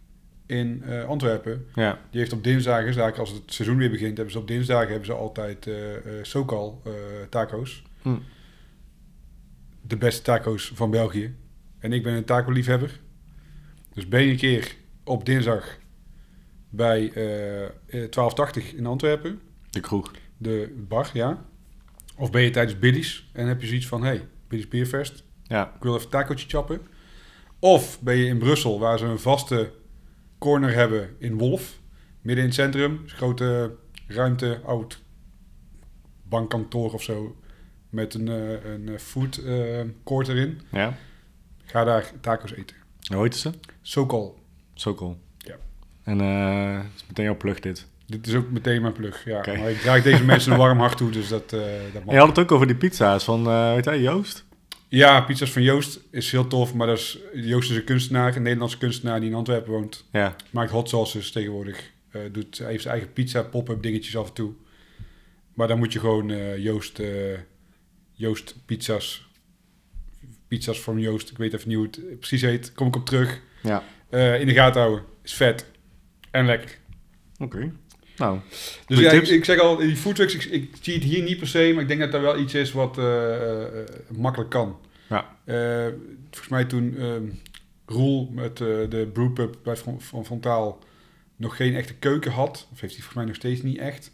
in 0.46 0.84
eh, 0.84 1.08
Antwerpen, 1.08 1.66
ja. 1.76 2.00
die 2.10 2.20
heeft 2.20 2.34
op 2.34 2.44
dinsdagen, 2.44 3.18
als 3.18 3.32
het 3.32 3.42
seizoen 3.46 3.78
weer 3.78 3.90
begint, 3.90 4.16
hebben 4.16 4.34
ze 4.34 4.40
op 4.40 4.48
dinsdagen 4.48 4.90
hebben 4.90 5.06
ze 5.06 5.14
altijd 5.14 5.68
eh 5.68 5.96
eh 5.96 6.24
Sokal 6.24 6.82
taco's. 7.30 7.84
Hm. 8.02 8.18
De 9.82 9.98
beste 9.98 10.22
taco's 10.22 10.72
van 10.76 10.92
België. 10.92 11.36
En 11.80 11.94
ik 11.94 12.04
ben 12.04 12.14
een 12.14 12.26
taco-liefhebber. 12.26 13.00
Dus 13.94 14.08
ben 14.08 14.22
je 14.22 14.32
een 14.32 14.38
keer 14.38 14.76
op 15.04 15.26
dinsdag 15.26 15.78
bij 16.70 17.12
eh, 17.14 17.64
eh, 17.64 17.72
1280 17.88 18.74
in 18.74 18.86
Antwerpen. 18.86 19.42
De 19.70 19.80
kroeg. 19.80 20.12
De 20.38 20.86
bar, 20.88 21.10
ja. 21.14 21.46
Of 22.18 22.32
ben 22.32 22.42
je 22.42 22.50
tijdens 22.50 22.80
Biddies 22.80 23.30
en 23.34 23.48
heb 23.48 23.62
je 23.62 23.68
zoiets 23.68 23.88
van... 23.88 24.04
Hey, 24.04 24.28
Biddies 24.48 24.68
Beerfest, 24.68 25.24
Ja, 25.44 25.74
ik 25.76 25.84
wil 25.84 25.94
even 25.94 26.06
een 26.06 26.12
tacootje 26.12 26.50
chappen. 26.50 26.82
Of 27.60 28.02
ben 28.02 28.16
je 28.18 28.26
in 28.26 28.38
Brussel, 28.38 28.80
waar 28.80 28.98
ze 28.98 29.06
een 29.06 29.20
vaste 29.20 29.72
corner 30.38 30.74
hebben 30.74 31.16
in 31.20 31.38
Wolf. 31.38 31.80
Midden 32.22 32.44
in 32.44 32.50
het 32.50 32.60
centrum. 32.60 33.00
Dus 33.04 33.14
grote 33.14 33.76
ruimte, 34.08 34.62
oud 34.66 35.04
bankkantoor 36.24 36.94
of 36.94 37.04
zo. 37.04 37.36
Met 37.90 38.14
een, 38.14 38.28
eh, 38.28 38.72
een 38.72 38.90
eh, 38.90 38.98
food 38.98 39.38
eh, 39.38 39.82
court 40.04 40.28
erin. 40.28 40.62
ja. 40.72 40.98
Ga 41.66 41.84
daar 41.84 42.12
tacos 42.22 42.54
eten. 42.54 42.76
Hoe 43.14 43.24
heet 43.24 43.36
ze? 43.36 43.52
Sokol. 43.82 44.40
Zo 44.74 44.96
cool. 44.96 45.18
Ja. 45.38 45.56
En 46.04 46.20
is 46.96 47.08
meteen 47.08 47.26
jouw 47.26 47.38
plug 47.38 47.60
dit. 47.60 47.88
Dit 48.06 48.28
is 48.28 48.34
ook 48.36 48.50
meteen 48.50 48.82
mijn 48.82 48.94
plug. 48.94 49.26
Ja. 49.26 49.44
Maar 49.46 49.70
ik 49.70 49.78
draag 49.78 50.04
deze 50.04 50.24
mensen 50.24 50.52
een 50.52 50.58
warm 50.58 50.80
hart 50.80 50.98
toe, 50.98 51.12
dus 51.12 51.28
dat, 51.28 51.50
dat 51.50 51.62
En 51.62 52.04
je 52.06 52.18
had 52.18 52.28
het 52.28 52.40
ook 52.40 52.52
over 52.52 52.68
die 52.68 52.76
pizza's 52.76 53.24
van, 53.24 53.48
eh 53.48 53.74
weet 53.74 53.86
je, 53.86 54.02
Joost? 54.02 54.45
Ja, 54.96 55.22
pizza's 55.22 55.52
van 55.52 55.62
Joost 55.62 56.00
is 56.12 56.32
heel 56.32 56.48
tof. 56.48 56.74
Maar 56.74 56.88
dat 56.88 56.98
is, 56.98 57.20
Joost 57.34 57.70
is 57.70 57.76
een 57.76 57.84
kunstenaar, 57.84 58.36
een 58.36 58.42
Nederlandse 58.42 58.78
kunstenaar 58.78 59.20
die 59.20 59.30
in 59.30 59.36
Antwerpen 59.36 59.72
woont. 59.72 60.06
Ja, 60.12 60.36
Maakt 60.50 60.72
hot 60.72 60.90
sauces 60.90 61.32
tegenwoordig. 61.32 61.92
Eh, 62.12 62.22
doet, 62.32 62.58
hij 62.58 62.70
heeft 62.70 62.82
zijn 62.82 62.94
eigen 62.94 63.14
pizza 63.14 63.42
pop-up 63.42 63.84
dingetjes 63.84 64.18
af 64.18 64.28
en 64.28 64.34
toe. 64.34 64.54
Maar 65.54 65.68
dan 65.68 65.78
moet 65.78 65.94
je 65.94 66.00
gewoon 66.00 66.32
eh, 66.32 66.58
Joost, 66.58 67.00
eh, 67.00 67.08
Joost 68.14 68.56
pizza's. 68.66 69.28
Pizza's 70.48 70.82
van 70.82 71.00
Joost. 71.00 71.30
Ik 71.30 71.38
weet 71.38 71.54
even 71.54 71.68
niet 71.68 71.78
hoe 71.78 71.86
het 71.86 72.20
precies 72.20 72.42
heet. 72.42 72.74
Kom 72.74 72.88
ik 72.88 72.96
op 72.96 73.06
terug. 73.06 73.42
ja. 73.62 73.84
In 74.12 74.48
de 74.48 74.54
gaten 74.54 74.82
houden. 74.82 75.06
Is 75.24 75.34
vet. 75.34 75.66
En 76.32 76.46
lekker. 76.46 76.78
Oké. 77.38 77.72
Nou, 78.18 78.40
Dus 78.88 79.00
ja, 79.00 79.12
ik, 79.12 79.46
zeg 79.46 79.60
al, 79.60 79.76
die 79.76 79.96
foodtrucks, 79.96 80.36
ik, 80.36 80.44
ik 80.44 80.76
zie 80.82 80.94
het 80.94 81.04
hier 81.04 81.24
niet 81.24 81.38
per 81.38 81.48
se, 81.48 81.72
maar 81.74 81.82
ik 81.82 81.88
denk 81.88 82.00
dat 82.00 82.12
dat 82.12 82.22
wel 82.22 82.40
iets 82.40 82.54
is 82.54 82.72
wat 82.72 82.98
makkelijk 84.12 84.50
kan. 84.50 84.78
Eh, 85.46 85.88
volgens 86.30 86.48
mij 86.50 86.66
toen 86.66 86.96
ehm 86.98 87.24
Roel 87.86 88.30
met 88.32 88.62
eh, 88.62 88.68
de 88.90 89.10
brewpub 89.14 89.56
bij 89.64 89.76
Van, 89.78 90.26
Fontaal 90.26 90.80
nog 91.36 91.56
geen 91.56 91.76
echte 91.76 91.94
keuken 91.96 92.32
had, 92.32 92.68
of 92.72 92.80
heeft 92.80 92.94
hij 92.94 93.04
volgens 93.04 93.14
mij 93.16 93.26
nog 93.26 93.36
steeds 93.36 93.62
niet 93.62 93.78
echt, 93.78 94.12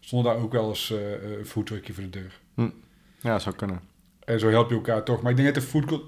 stond 0.00 0.24
daar 0.24 0.36
ook 0.36 0.52
wel 0.52 0.68
eens 0.68 0.90
eh, 0.90 1.38
een 1.38 1.46
foodtruckje 1.46 1.92
voor 1.92 2.02
de 2.02 2.10
deur. 2.10 2.40
ja, 3.20 3.38
zou 3.38 3.56
kunnen. 3.56 3.80
En 4.24 4.40
zo 4.40 4.48
help 4.48 4.68
je 4.68 4.74
elkaar 4.74 5.02
toch. 5.04 5.22
Maar 5.22 5.30
ik 5.30 5.36
denk 5.36 5.54
dat 5.54 5.62
de 5.62 5.68
food, 5.70 6.02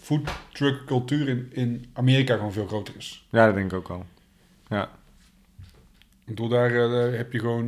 foodtruck 0.00 0.86
cultuur 0.86 1.28
in, 1.28 1.48
in 1.52 1.84
Amerika 1.92 2.36
gewoon 2.36 2.52
veel 2.52 2.66
groter 2.66 2.94
is. 2.96 3.26
Ja, 3.30 3.46
dat 3.46 3.54
denk 3.54 3.72
ik 3.72 3.78
ook 3.78 3.88
wel. 3.88 4.04
Ja, 4.68 4.82
Ik 6.20 6.26
bedoel, 6.26 6.48
daar 6.48 6.70
heb 7.12 7.32
je 7.32 7.38
gewoon 7.38 7.64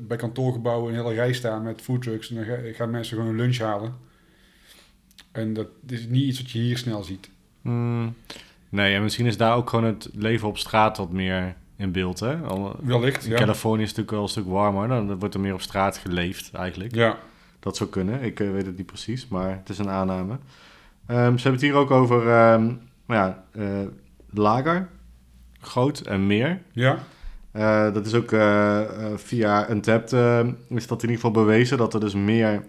bij 0.00 0.16
kantoorgebouwen 0.16 0.92
een 0.94 0.98
hele 1.02 1.14
rij 1.14 1.32
staan 1.32 1.62
met 1.62 1.80
foodtrucks. 1.80 2.30
En 2.30 2.34
dan 2.36 2.44
ga- 2.44 2.72
gaan 2.72 2.90
mensen 2.90 3.16
gewoon 3.16 3.30
een 3.30 3.36
lunch 3.40 3.58
halen. 3.58 3.94
En 5.32 5.54
dat 5.54 5.66
is 5.86 6.06
niet 6.08 6.24
iets 6.24 6.42
wat 6.42 6.50
je 6.50 6.58
hier 6.58 6.78
snel 6.78 7.02
ziet. 7.02 7.30
Mm, 7.62 8.14
nee, 8.68 8.94
en 8.94 9.02
misschien 9.02 9.26
is 9.26 9.36
daar 9.36 9.56
ook 9.56 9.70
gewoon 9.70 9.84
het 9.84 10.08
leven 10.14 10.48
op 10.48 10.58
straat 10.58 10.96
wat 10.96 11.12
meer 11.12 11.54
in 11.76 11.92
beeld, 11.92 12.20
hè? 12.20 12.36
Al, 12.36 12.76
Wellicht, 12.82 13.24
in 13.24 13.30
ja. 13.30 13.36
Californië 13.36 13.82
is 13.82 13.88
het 13.88 13.96
natuurlijk 13.96 14.10
wel 14.10 14.22
een 14.22 14.28
stuk 14.28 14.46
warmer, 14.46 14.88
dan 14.88 15.18
wordt 15.18 15.34
er 15.34 15.40
meer 15.40 15.54
op 15.54 15.60
straat 15.60 15.96
geleefd 15.98 16.52
eigenlijk. 16.52 16.94
Ja, 16.94 17.18
Dat 17.60 17.76
zou 17.76 17.90
kunnen, 17.90 18.22
ik 18.22 18.40
eh, 18.40 18.50
weet 18.50 18.66
het 18.66 18.76
niet 18.76 18.86
precies, 18.86 19.28
maar 19.28 19.50
het 19.50 19.68
is 19.68 19.78
een 19.78 19.88
aanname. 19.90 20.38
Ehm, 21.06 21.36
ze 21.36 21.42
hebben 21.42 21.52
het 21.52 21.60
hier 21.60 21.74
ook 21.74 21.90
over, 21.90 22.20
ehm, 22.20 22.64
nou 22.64 22.74
ja, 23.06 23.44
eh, 23.52 23.86
lager, 24.30 24.88
groot 25.60 26.00
en 26.00 26.26
meer. 26.26 26.62
ja, 26.72 26.98
Eh, 27.52 27.92
dat 27.92 28.06
is 28.06 28.14
ook 28.14 28.28
via 29.20 29.70
Untapped 29.70 30.12
eh, 30.12 30.46
is 30.68 30.86
dat 30.86 31.02
in 31.02 31.08
ieder 31.08 31.24
geval 31.24 31.44
bewezen 31.44 31.78
dat 31.78 31.94
er 31.94 32.00
dus 32.00 32.14
meer 32.14 32.64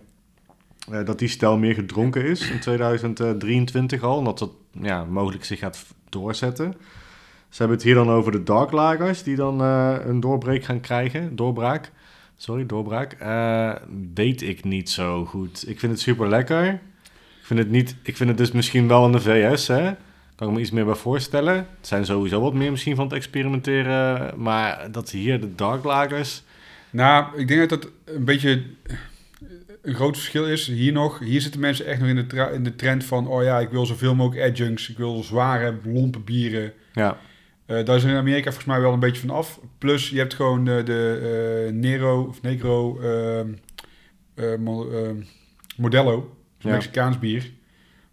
eh, 0.91 1.05
dat 1.05 1.19
die 1.19 1.27
stijl 1.27 1.57
meer 1.57 1.73
gedronken 1.73 2.25
is 2.25 2.49
in 2.49 2.59
2023 2.59 4.03
al, 4.03 4.17
en 4.17 4.23
dat 4.23 4.39
dat 4.39 4.51
ja, 4.81 5.03
mogelijk 5.03 5.45
zich 5.45 5.59
gaat 5.59 5.85
doorzetten. 6.09 6.73
Ze 7.49 7.57
hebben 7.57 7.77
het 7.77 7.85
hier 7.85 7.95
dan 7.95 8.09
over 8.09 8.31
de 8.31 8.43
dark 8.43 8.71
lagers 8.71 9.23
die 9.23 9.35
dan 9.35 9.61
eh, 9.61 9.95
een 10.05 10.19
doorbreek 10.19 10.63
gaan 10.63 10.79
krijgen, 10.79 11.35
doorbraak. 11.35 11.91
Sorry, 12.35 12.65
doorbraak. 12.65 13.13
Eh, 13.13 13.71
weet 14.13 14.41
ik 14.41 14.63
niet 14.63 14.89
zo 14.89 15.25
goed. 15.25 15.69
Ik 15.69 15.79
vind 15.79 15.91
het 15.91 16.01
super 16.01 16.29
lekker. 16.29 16.65
Ik 17.39 17.43
vind 17.43 17.59
het 17.59 17.69
niet. 17.69 17.95
Ik 18.03 18.17
vind 18.17 18.29
het 18.29 18.37
dus 18.37 18.51
misschien 18.51 18.87
wel 18.87 19.05
in 19.05 19.11
de 19.11 19.19
VS, 19.19 19.67
hè? 19.67 19.91
Kan 20.35 20.47
ik 20.47 20.53
me 20.53 20.59
iets 20.59 20.71
meer 20.71 20.85
bij 20.85 20.95
voorstellen. 20.95 21.55
Het 21.55 21.87
zijn 21.87 22.05
sowieso 22.05 22.41
wat 22.41 22.53
meer 22.53 22.71
misschien 22.71 22.95
van 22.95 23.05
het 23.05 23.13
experimenteren. 23.13 24.33
Maar 24.41 24.91
dat 24.91 25.09
hier 25.09 25.39
de 25.39 25.55
dark 25.55 25.83
lagers. 25.83 26.43
Nou, 26.89 27.39
ik 27.39 27.47
denk 27.47 27.69
dat 27.69 27.81
dat 27.81 27.91
een 28.05 28.25
beetje 28.25 28.63
een 29.81 29.93
groot 29.95 30.15
verschil 30.17 30.45
is. 30.47 30.67
Hier 30.67 30.91
nog, 30.91 31.19
hier 31.19 31.41
zitten 31.41 31.59
mensen 31.59 31.85
echt 31.85 31.99
nog 31.99 32.09
in 32.09 32.15
de, 32.15 32.27
tra- 32.27 32.49
in 32.49 32.63
de 32.63 32.75
trend 32.75 33.03
van... 33.03 33.27
oh 33.27 33.43
ja, 33.43 33.59
ik 33.59 33.69
wil 33.69 33.85
zoveel 33.85 34.15
mogelijk 34.15 34.49
adjuncts. 34.51 34.89
Ik 34.89 34.97
wil 34.97 35.23
zware, 35.23 35.77
lompe 35.83 36.19
bieren. 36.19 36.73
Ja, 36.93 37.17
Eh 37.65 37.85
daar 37.85 37.95
is 37.95 38.03
in 38.03 38.15
Amerika 38.15 38.43
volgens 38.43 38.65
mij 38.65 38.79
wel 38.81 38.93
een 38.93 38.99
beetje 38.99 39.21
van 39.27 39.35
af. 39.35 39.59
Plus, 39.77 40.09
je 40.09 40.17
hebt 40.17 40.33
gewoon 40.33 40.65
de, 40.65 40.81
de 40.85 41.65
eh, 41.67 41.73
Nero 41.73 42.23
of 42.23 42.41
Negro 42.41 42.99
eh, 44.35 44.55
mo- 44.59 44.89
ehm, 44.91 45.15
Modelo. 45.77 46.37
Ja. 46.59 46.71
Mexicaans 46.71 47.19
bier. 47.19 47.51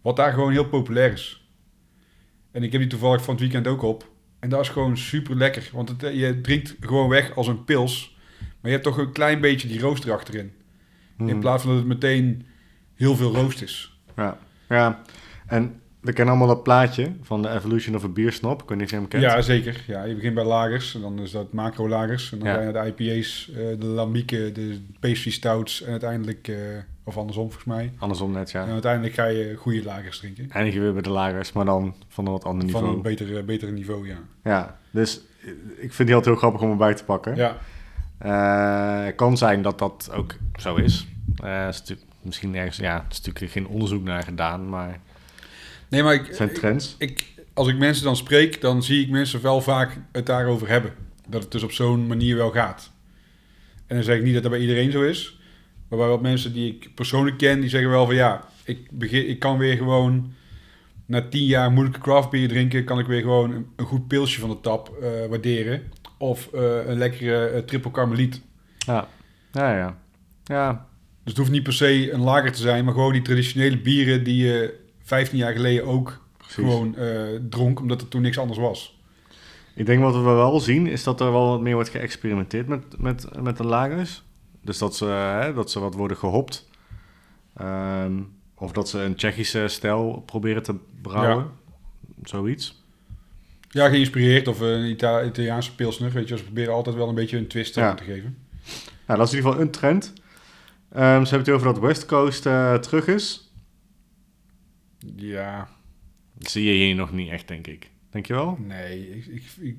Wat 0.02 0.16
daar 0.16 0.32
gewoon 0.32 0.52
heel 0.52 0.68
populair 0.68 1.12
is. 1.12 1.48
En 2.52 2.62
ik 2.62 2.72
heb 2.72 2.80
die 2.80 2.90
toevallig 2.90 3.22
van 3.22 3.34
het 3.34 3.42
weekend 3.42 3.66
ook 3.66 3.82
op. 3.82 4.08
En 4.40 4.48
dat 4.48 4.60
is 4.60 4.68
gewoon 4.68 4.96
super 4.98 5.36
lekker. 5.36 5.68
Want 5.72 5.88
het, 5.88 6.02
eh, 6.02 6.14
je 6.20 6.40
drinkt 6.40 6.74
gewoon 6.80 7.08
weg 7.08 7.36
als 7.36 7.46
een 7.46 7.64
pils. 7.64 8.16
Maar 8.40 8.70
je 8.72 8.78
hebt 8.78 8.82
toch 8.82 8.98
een 8.98 9.12
klein 9.12 9.40
beetje 9.40 9.68
die 9.68 9.80
rooster 9.80 10.12
achterin. 10.12 10.52
In 11.18 11.24
Mhm. 11.24 11.38
plaats 11.40 11.62
van 11.62 11.70
dat 11.70 11.78
het 11.80 11.88
meteen 11.88 12.46
heel 12.94 13.16
veel 13.16 13.34
roost 13.34 13.62
is. 13.62 13.98
ja. 14.16 14.38
ja. 14.68 15.02
En 15.46 15.80
we 16.00 16.12
kennen 16.12 16.34
allemaal 16.34 16.54
dat 16.54 16.62
plaatje 16.62 17.12
van 17.22 17.42
de 17.42 17.48
Evolution 17.50 17.94
of 17.94 18.04
a 18.04 18.08
Beer 18.08 18.32
Snob. 18.32 18.62
Ik 18.62 18.68
weet 18.68 18.76
niet 18.78 18.86
of 18.86 18.92
je 18.92 18.96
hem 18.98 19.08
kent. 19.08 19.22
Ja, 19.22 19.40
zeker. 19.42 19.84
Ja, 19.86 20.04
je 20.04 20.14
begint 20.14 20.34
bij 20.34 20.44
lagers. 20.44 20.94
En 20.94 21.00
dan 21.00 21.18
is 21.20 21.30
dat 21.30 21.52
macro-lagers. 21.52 22.32
En 22.32 22.38
dan 22.38 22.48
Ja. 22.48 22.54
zijn 22.54 22.74
het 22.76 22.96
de 22.96 23.04
IPA's, 23.04 23.50
eh, 23.50 23.56
de 23.80 23.86
lambieken, 23.86 24.54
de 24.54 24.80
pastry 25.00 25.30
stouts. 25.30 25.82
En 25.82 25.90
uiteindelijk, 25.90 26.48
eh, 26.48 26.56
of 27.04 27.16
andersom 27.16 27.44
volgens 27.44 27.64
mij. 27.64 27.92
Andersom 27.98 28.32
net, 28.32 28.50
ja. 28.50 28.64
En 28.66 28.72
uiteindelijk 28.72 29.14
ga 29.14 29.24
je 29.24 29.54
goede 29.56 29.82
lagers 29.84 30.18
drinken. 30.18 30.50
Eindig 30.50 30.74
je 30.74 30.80
weer 30.80 30.92
bij 30.92 31.02
de 31.02 31.10
lagers, 31.10 31.52
maar 31.52 31.64
dan 31.64 31.94
van 32.08 32.26
een 32.26 32.32
wat 32.32 32.44
ander 32.44 32.68
Van 32.70 32.80
niveau. 32.80 32.96
een 32.96 33.02
beter, 33.02 33.44
betere 33.44 33.72
niveau, 33.72 34.08
ja. 34.08 34.18
Ja, 34.44 34.78
dus 34.90 35.20
ik 35.76 35.92
vind 35.92 36.08
die 36.08 36.16
altijd 36.16 36.24
heel 36.24 36.36
grappig 36.36 36.60
om 36.60 36.70
erbij 36.70 36.94
te 36.94 37.04
pakken. 37.04 37.36
Ja, 37.36 37.56
kan 39.16 39.36
zijn 39.36 39.62
dat 39.62 39.78
dat 39.78 40.10
ook 40.12 40.34
zo 40.56 40.74
is. 40.74 41.06
Eh, 41.36 41.68
is 41.68 41.82
misschien 42.22 42.56
ergens, 42.56 42.76
ja, 42.76 42.94
er 42.94 43.04
is 43.10 43.22
natuurlijk 43.22 43.52
geen 43.52 43.66
onderzoek 43.66 44.04
naar 44.04 44.22
gedaan, 44.22 44.68
maar 44.68 45.00
nee, 45.88 46.02
maar 46.02 46.14
ik, 46.14 46.34
zijn 46.34 46.52
trends. 46.52 46.94
ik, 46.98 47.24
als 47.52 47.68
ik 47.68 47.78
mensen 47.78 48.04
dan 48.04 48.16
spreek, 48.16 48.60
dan 48.60 48.82
zie 48.82 49.02
ik 49.02 49.10
mensen 49.10 49.42
wel 49.42 49.60
vaak 49.60 49.98
het 50.12 50.26
daarover 50.26 50.68
hebben. 50.68 50.92
Dat 51.28 51.42
het 51.42 51.52
dus 51.52 51.62
op 51.62 51.72
zo'n 51.72 52.06
manier 52.06 52.36
wel 52.36 52.50
gaat. 52.50 52.90
En 53.86 53.96
dan 53.96 54.04
zeg 54.04 54.16
ik 54.16 54.24
niet 54.24 54.34
dat 54.34 54.42
dat 54.42 54.52
bij 54.52 54.60
iedereen 54.60 54.90
zo 54.90 55.02
is. 55.02 55.38
Maar 55.88 55.98
bij 55.98 56.08
wat 56.08 56.22
mensen 56.22 56.52
die 56.52 56.74
ik 56.74 56.94
persoonlijk 56.94 57.38
ken, 57.38 57.60
die 57.60 57.68
zeggen 57.68 57.90
wel 57.90 58.06
van 58.06 58.14
ja, 58.14 58.44
ik, 58.64 58.90
begin, 58.90 59.28
ik 59.28 59.38
kan 59.38 59.58
weer 59.58 59.76
gewoon 59.76 60.32
na 61.06 61.28
tien 61.28 61.46
jaar 61.46 61.72
moeilijke 61.72 62.00
craft 62.00 62.30
beer 62.30 62.48
drinken, 62.48 62.84
kan 62.84 62.98
ik 62.98 63.06
weer 63.06 63.20
gewoon 63.20 63.52
een, 63.52 63.66
een 63.76 63.84
goed 63.84 64.08
pilsje 64.08 64.40
van 64.40 64.50
de 64.50 64.60
tap 64.60 64.96
eh, 65.02 65.26
waarderen. 65.28 65.82
Of 66.24 66.48
eh, 66.52 66.86
een 66.86 66.98
lekkere 66.98 67.46
eh, 67.46 67.62
triple 67.62 67.90
karmeliet. 67.90 68.40
Ja, 68.78 69.08
ja, 69.52 69.76
ja. 69.76 69.98
Ja, 70.44 70.86
Dus 71.22 71.32
het 71.32 71.36
hoeft 71.36 71.50
niet 71.50 71.62
per 71.62 71.72
se 71.72 72.12
een 72.12 72.20
lager 72.20 72.52
te 72.52 72.60
zijn, 72.60 72.84
maar 72.84 72.94
gewoon 72.94 73.12
die 73.12 73.22
traditionele 73.22 73.80
bieren 73.80 74.24
die 74.24 74.46
je 74.46 74.80
15 75.02 75.38
jaar 75.38 75.52
geleden 75.52 75.86
ook 75.86 76.20
precies. 76.36 76.54
gewoon 76.54 76.96
eh, 76.96 77.40
dronk, 77.48 77.80
omdat 77.80 78.00
er 78.00 78.08
toen 78.08 78.22
niks 78.22 78.38
anders 78.38 78.58
was. 78.58 78.98
Ik 79.74 79.86
denk 79.86 80.02
wat 80.02 80.14
we 80.14 80.20
wel 80.20 80.60
zien, 80.60 80.86
is 80.86 81.02
dat 81.02 81.20
er 81.20 81.32
wel 81.32 81.48
wat 81.48 81.60
meer 81.60 81.74
wordt 81.74 81.88
geëxperimenteerd 81.88 82.68
met, 82.68 83.00
met, 83.00 83.42
met 83.42 83.56
de 83.56 83.64
lagers. 83.64 84.22
Dus 84.60 84.78
dat 84.78 84.96
ze, 84.96 85.04
hè, 85.06 85.54
dat 85.54 85.70
ze 85.70 85.80
wat 85.80 85.94
worden 85.94 86.16
gehopt. 86.16 86.68
Ehm, 87.56 88.22
of 88.54 88.72
dat 88.72 88.88
ze 88.88 88.98
een 89.00 89.14
Tsjechische 89.14 89.68
stijl 89.68 90.22
proberen 90.26 90.62
te 90.62 90.74
brouwen. 91.02 91.50
Zoiets. 92.22 92.83
Ja, 93.74 93.88
geïnspireerd 93.88 94.48
of 94.48 94.60
een 94.60 94.84
Ita- 94.84 95.24
Italiaanse 95.24 95.74
pilsner, 95.74 96.10
weet 96.10 96.28
je, 96.28 96.36
ze 96.36 96.42
proberen 96.44 96.72
altijd 96.74 96.96
wel 96.96 97.08
een 97.08 97.14
beetje 97.14 97.36
een 97.36 97.46
twist 97.46 97.74
Ja. 97.74 97.88
aan 97.90 97.96
te 97.96 98.04
geven. 98.04 98.36
Nou, 99.06 99.18
dat 99.18 99.26
is 99.28 99.32
in 99.32 99.36
ieder 99.38 99.50
geval 99.52 99.66
een 99.66 99.72
trend. 99.72 100.12
Ehm, 100.92 101.24
ze 101.24 101.34
hebben 101.34 101.38
het 101.38 101.50
over 101.50 101.66
dat 101.66 101.78
West 101.78 102.06
Coast 102.06 102.46
eh, 102.46 102.74
terug 102.74 103.06
is. 103.06 103.52
Ja, 105.16 105.68
Dat 106.38 106.50
zie 106.50 106.64
je 106.64 106.84
hier 106.84 106.94
nog 106.94 107.12
niet 107.12 107.30
echt, 107.30 107.48
denk 107.48 107.66
ik. 107.66 107.90
Denk 108.10 108.26
je 108.26 108.32
wel? 108.34 108.58
nee, 108.60 109.10
ik, 109.16 109.26
ik, 109.26 109.42
ik- 109.60 109.76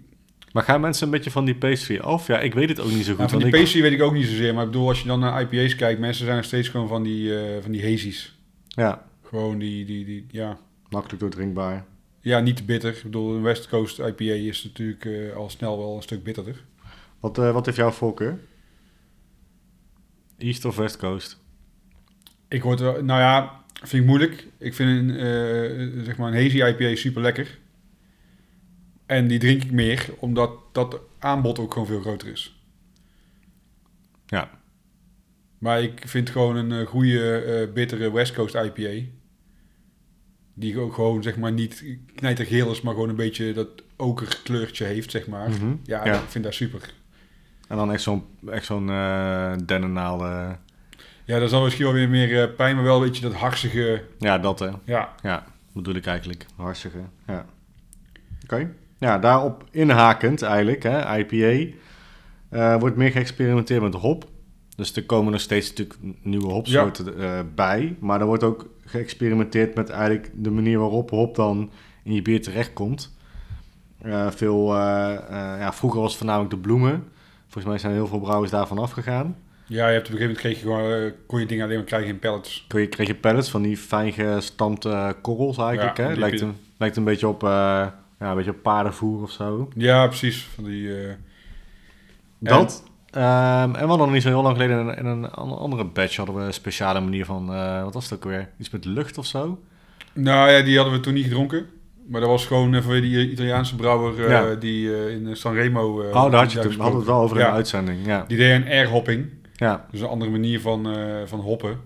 Maar 0.51 0.63
gaan 0.63 0.81
mensen 0.81 1.05
een 1.05 1.11
beetje 1.11 1.31
van 1.31 1.45
die 1.45 1.55
pastry 1.55 1.97
af? 1.99 2.27
Ja, 2.27 2.39
ik 2.39 2.53
weet 2.53 2.69
het 2.69 2.79
ook 2.79 2.89
niet 2.91 3.03
zo 3.05 3.09
goed. 3.09 3.17
nou, 3.17 3.29
van 3.29 3.39
die 3.39 3.47
ik- 3.47 3.53
pastry 3.61 3.81
weet 3.81 3.91
ik 3.91 4.01
ook 4.01 4.13
niet 4.13 4.25
zozeer, 4.27 4.53
maar 4.53 4.63
ik 4.65 4.71
bedoel, 4.71 4.87
als 4.87 5.01
je 5.01 5.07
dan 5.07 5.19
naar 5.19 5.41
IPA's 5.41 5.75
kijkt, 5.75 5.99
mensen 5.99 6.23
zijn 6.25 6.37
nog 6.37 6.45
steeds 6.45 6.67
gewoon 6.69 6.87
van 6.87 7.03
die, 7.03 7.39
eh 7.39 7.61
van 7.61 7.71
die 7.71 7.81
hazies. 7.91 8.37
Ja, 8.67 9.05
Gewoon 9.23 9.59
die, 9.59 9.85
die, 9.85 10.05
die, 10.05 10.25
ja. 10.31 10.57
makkelijk 10.89 11.19
doordrinkbaar. 11.21 11.85
Ja, 12.25 12.39
niet 12.39 12.55
te 12.55 12.63
bitter. 12.63 12.95
Ik 12.95 13.03
bedoel, 13.03 13.35
een 13.35 13.41
West 13.41 13.67
Coast 13.67 13.99
IPA 13.99 14.23
is 14.23 14.63
natuurlijk 14.63 15.05
eh, 15.05 15.35
al 15.35 15.49
snel 15.49 15.77
wel 15.77 15.95
een 15.95 16.01
stuk 16.01 16.23
bitterder. 16.23 16.63
Wat, 17.19 17.37
eh, 17.37 17.51
wat 17.51 17.65
heeft 17.65 17.77
jouw 17.77 17.91
voorkeur? 17.91 18.39
East 20.37 20.65
of 20.65 20.75
West 20.75 20.97
Coast? 20.97 21.39
Ik 22.47 22.63
word 22.63 22.79
wel, 22.79 23.03
nou 23.03 23.19
ja, 23.19 23.63
vind 23.73 24.01
ik 24.01 24.07
moeilijk. 24.09 24.47
Ik 24.57 24.73
vind 24.73 24.89
een, 24.89 25.09
eh, 25.09 26.03
zeg 26.03 26.17
maar 26.17 26.33
een 26.33 26.41
hazy 26.41 26.63
IPA 26.63 26.95
super 26.95 27.21
lekker. 27.21 27.59
En 29.05 29.27
die 29.27 29.39
drink 29.39 29.63
ik 29.63 29.71
meer, 29.71 30.09
omdat 30.19 30.51
dat 30.71 30.99
aanbod 31.19 31.59
ook 31.59 31.73
gewoon 31.73 31.87
veel 31.87 32.01
groter 32.01 32.27
is. 32.27 32.59
Ja. 34.25 34.49
Maar 35.57 35.81
ik 35.81 36.01
vind 36.05 36.29
gewoon 36.29 36.55
een 36.55 36.85
goede, 36.85 37.41
eh, 37.41 37.73
bittere 37.73 38.11
West 38.11 38.33
Coast 38.33 38.55
IPA. 38.55 39.05
Die 40.57 40.79
ook 40.79 40.93
gewoon, 40.93 41.23
zeg 41.23 41.37
maar, 41.37 41.51
niet 41.51 41.83
knijtergeel 42.15 42.71
is, 42.71 42.81
maar 42.81 42.93
gewoon 42.93 43.09
een 43.09 43.15
beetje 43.15 43.53
dat 43.53 43.67
okerkleurtje 43.95 44.85
heeft, 44.85 45.11
zeg 45.11 45.27
maar. 45.27 45.49
Mhm. 45.49 45.73
Ja, 45.83 46.05
Ja. 46.05 46.13
ik 46.13 46.29
vind 46.29 46.43
dat 46.43 46.53
super. 46.53 46.93
En 47.67 47.77
dan 47.77 47.91
echt 47.91 48.01
zo'n 48.01 48.23
echt 48.51 48.65
zo'n 48.65 48.89
eh, 48.89 49.53
Ja, 51.25 51.33
dat 51.35 51.41
is 51.41 51.51
dan 51.51 51.63
misschien 51.63 51.85
wel 51.85 51.93
weer 51.93 52.09
meer 52.09 52.41
eh, 52.41 52.55
pijn, 52.55 52.75
maar 52.75 52.83
wel 52.83 52.95
een 53.01 53.07
beetje 53.07 53.21
dat 53.21 53.33
harsige... 53.33 54.03
ja, 54.19 54.37
dat 54.37 54.59
hè. 54.59 54.69
Ja, 54.83 55.13
Ja, 55.21 55.43
bedoel 55.73 55.95
ik 55.95 56.05
eigenlijk. 56.05 56.45
Hartstikke. 56.55 56.97
Ja. 57.27 57.45
Oké. 58.43 58.69
Ja, 58.97 59.17
daarop 59.19 59.63
inhakend 59.71 60.41
eigenlijk, 60.41 60.83
hè, 60.83 61.17
IPA. 61.17 61.73
eh, 62.49 62.79
wordt 62.79 62.95
meer 62.95 63.11
geëxperimenteerd 63.11 63.81
met 63.81 63.93
hop. 63.93 64.25
Dus 64.75 64.95
er 64.95 65.05
komen 65.05 65.31
nog 65.31 65.41
steeds 65.41 65.69
natuurlijk 65.69 65.99
nieuwe 66.21 66.51
hopsoorten 66.51 67.19
eh, 67.19 67.39
bij. 67.55 67.95
Maar 67.99 68.19
er 68.19 68.25
wordt 68.25 68.43
ook 68.43 68.69
geëxperimenteerd 68.85 69.75
met 69.75 69.89
eigenlijk 69.89 70.31
de 70.33 70.51
manier 70.51 70.79
waarop 70.79 71.09
hop 71.09 71.35
dan 71.35 71.71
in 72.03 72.13
je 72.13 72.21
bier 72.21 72.41
terechtkomt. 72.41 73.13
Eh, 74.01 74.31
veel, 74.31 74.73
eh, 74.73 74.79
ja, 75.59 75.73
vroeger 75.73 75.99
was 75.99 76.09
het 76.09 76.17
voornamelijk 76.17 76.53
de 76.53 76.59
bloemen. 76.59 77.03
Volgens 77.41 77.65
mij 77.65 77.77
zijn 77.77 77.93
heel 77.93 78.07
veel 78.07 78.19
brouwers 78.19 78.51
daarvan 78.51 78.77
afgegaan. 78.77 79.35
ja 79.65 79.87
je 79.87 79.93
hebt 79.93 80.07
op 80.07 80.13
een 80.13 80.19
gegeven 80.19 80.21
moment 80.21 80.39
kreeg 80.39 80.55
je 80.55 80.61
gewoon, 80.61 81.11
kon 81.25 81.39
je 81.39 81.45
dingen 81.45 81.63
alleen 81.63 81.77
maar 81.77 81.85
krijgen 81.85 82.09
in 82.09 82.19
pellets. 82.19 82.65
Kreeg 82.67 82.83
je, 82.83 82.89
kreeg 82.89 83.07
je 83.07 83.15
pellets 83.15 83.49
van 83.49 83.61
die 83.61 83.77
fijn 83.77 84.13
gestampte 84.13 85.15
korrels 85.21 85.57
eigenlijk. 85.57 85.97
Ja, 85.97 86.03
hè? 86.03 86.13
Lijkt, 86.13 86.41
een, 86.41 86.55
lijkt 86.77 86.95
een 86.95 87.03
beetje 87.03 87.27
op, 87.27 87.41
ja, 87.41 87.93
een 88.19 88.35
beetje 88.35 88.51
op 88.51 88.61
paardenvoer 88.61 89.21
of 89.21 89.31
zo. 89.31 89.69
Ja, 89.75 90.07
precies. 90.07 90.43
Van 90.43 90.63
die, 90.63 90.89
Dat. 92.39 92.83
En 93.21 93.71
we 93.71 93.77
hadden 93.77 93.97
nog 93.97 94.11
niet 94.11 94.21
zo 94.21 94.27
heel 94.29 94.41
lang 94.41 94.55
geleden 94.57 94.79
in, 94.89 94.95
in 94.97 95.05
een 95.05 95.29
an- 95.31 95.57
andere 95.57 95.85
batch 95.85 96.15
hadden 96.17 96.35
we 96.35 96.41
een 96.41 96.53
speciale 96.53 96.99
manier 96.99 97.25
van, 97.25 97.53
eh, 97.53 97.83
wat 97.83 97.93
was 97.93 98.03
het 98.09 98.13
ook 98.13 98.23
weer? 98.23 98.49
Iets 98.59 98.69
met 98.69 98.85
lucht 98.85 99.17
of 99.17 99.25
zo? 99.25 99.59
Nou 100.13 100.51
ja, 100.51 100.61
die 100.61 100.75
hadden 100.75 100.93
we 100.93 100.99
toen 100.99 101.13
niet 101.13 101.23
gedronken. 101.23 101.65
Maar 102.07 102.21
dat 102.21 102.29
was 102.29 102.45
gewoon 102.45 102.73
uh, 102.73 102.81
vanwege 102.81 103.01
die 103.01 103.31
Italiaanse 103.31 103.75
brouwer 103.75 104.25
eh, 104.27 104.59
die 104.59 104.95
eh, 104.95 105.09
in 105.11 105.35
Sanremo... 105.35 106.01
eh, 106.01 106.07
oh, 106.23 106.31
daar 106.31 106.41
had 106.41 106.51
je 106.51 106.59
toen, 106.59 106.71
hadden 106.71 106.91
we 106.91 106.97
het 106.97 107.07
wel 107.07 107.21
over 107.21 107.35
in 107.37 107.41
Ja. 107.43 107.49
de 107.49 107.55
uitzending. 107.55 108.05
Ja, 108.05 108.25
Die 108.27 108.37
deed 108.37 108.51
een 108.61 108.67
air-hopping. 108.67 109.25
ja, 109.53 109.85
Dus 109.91 109.99
een 110.01 110.07
andere 110.07 110.31
manier 110.31 110.61
van, 110.61 110.89
eh, 110.89 111.03
van 111.25 111.39
hoppen. 111.39 111.77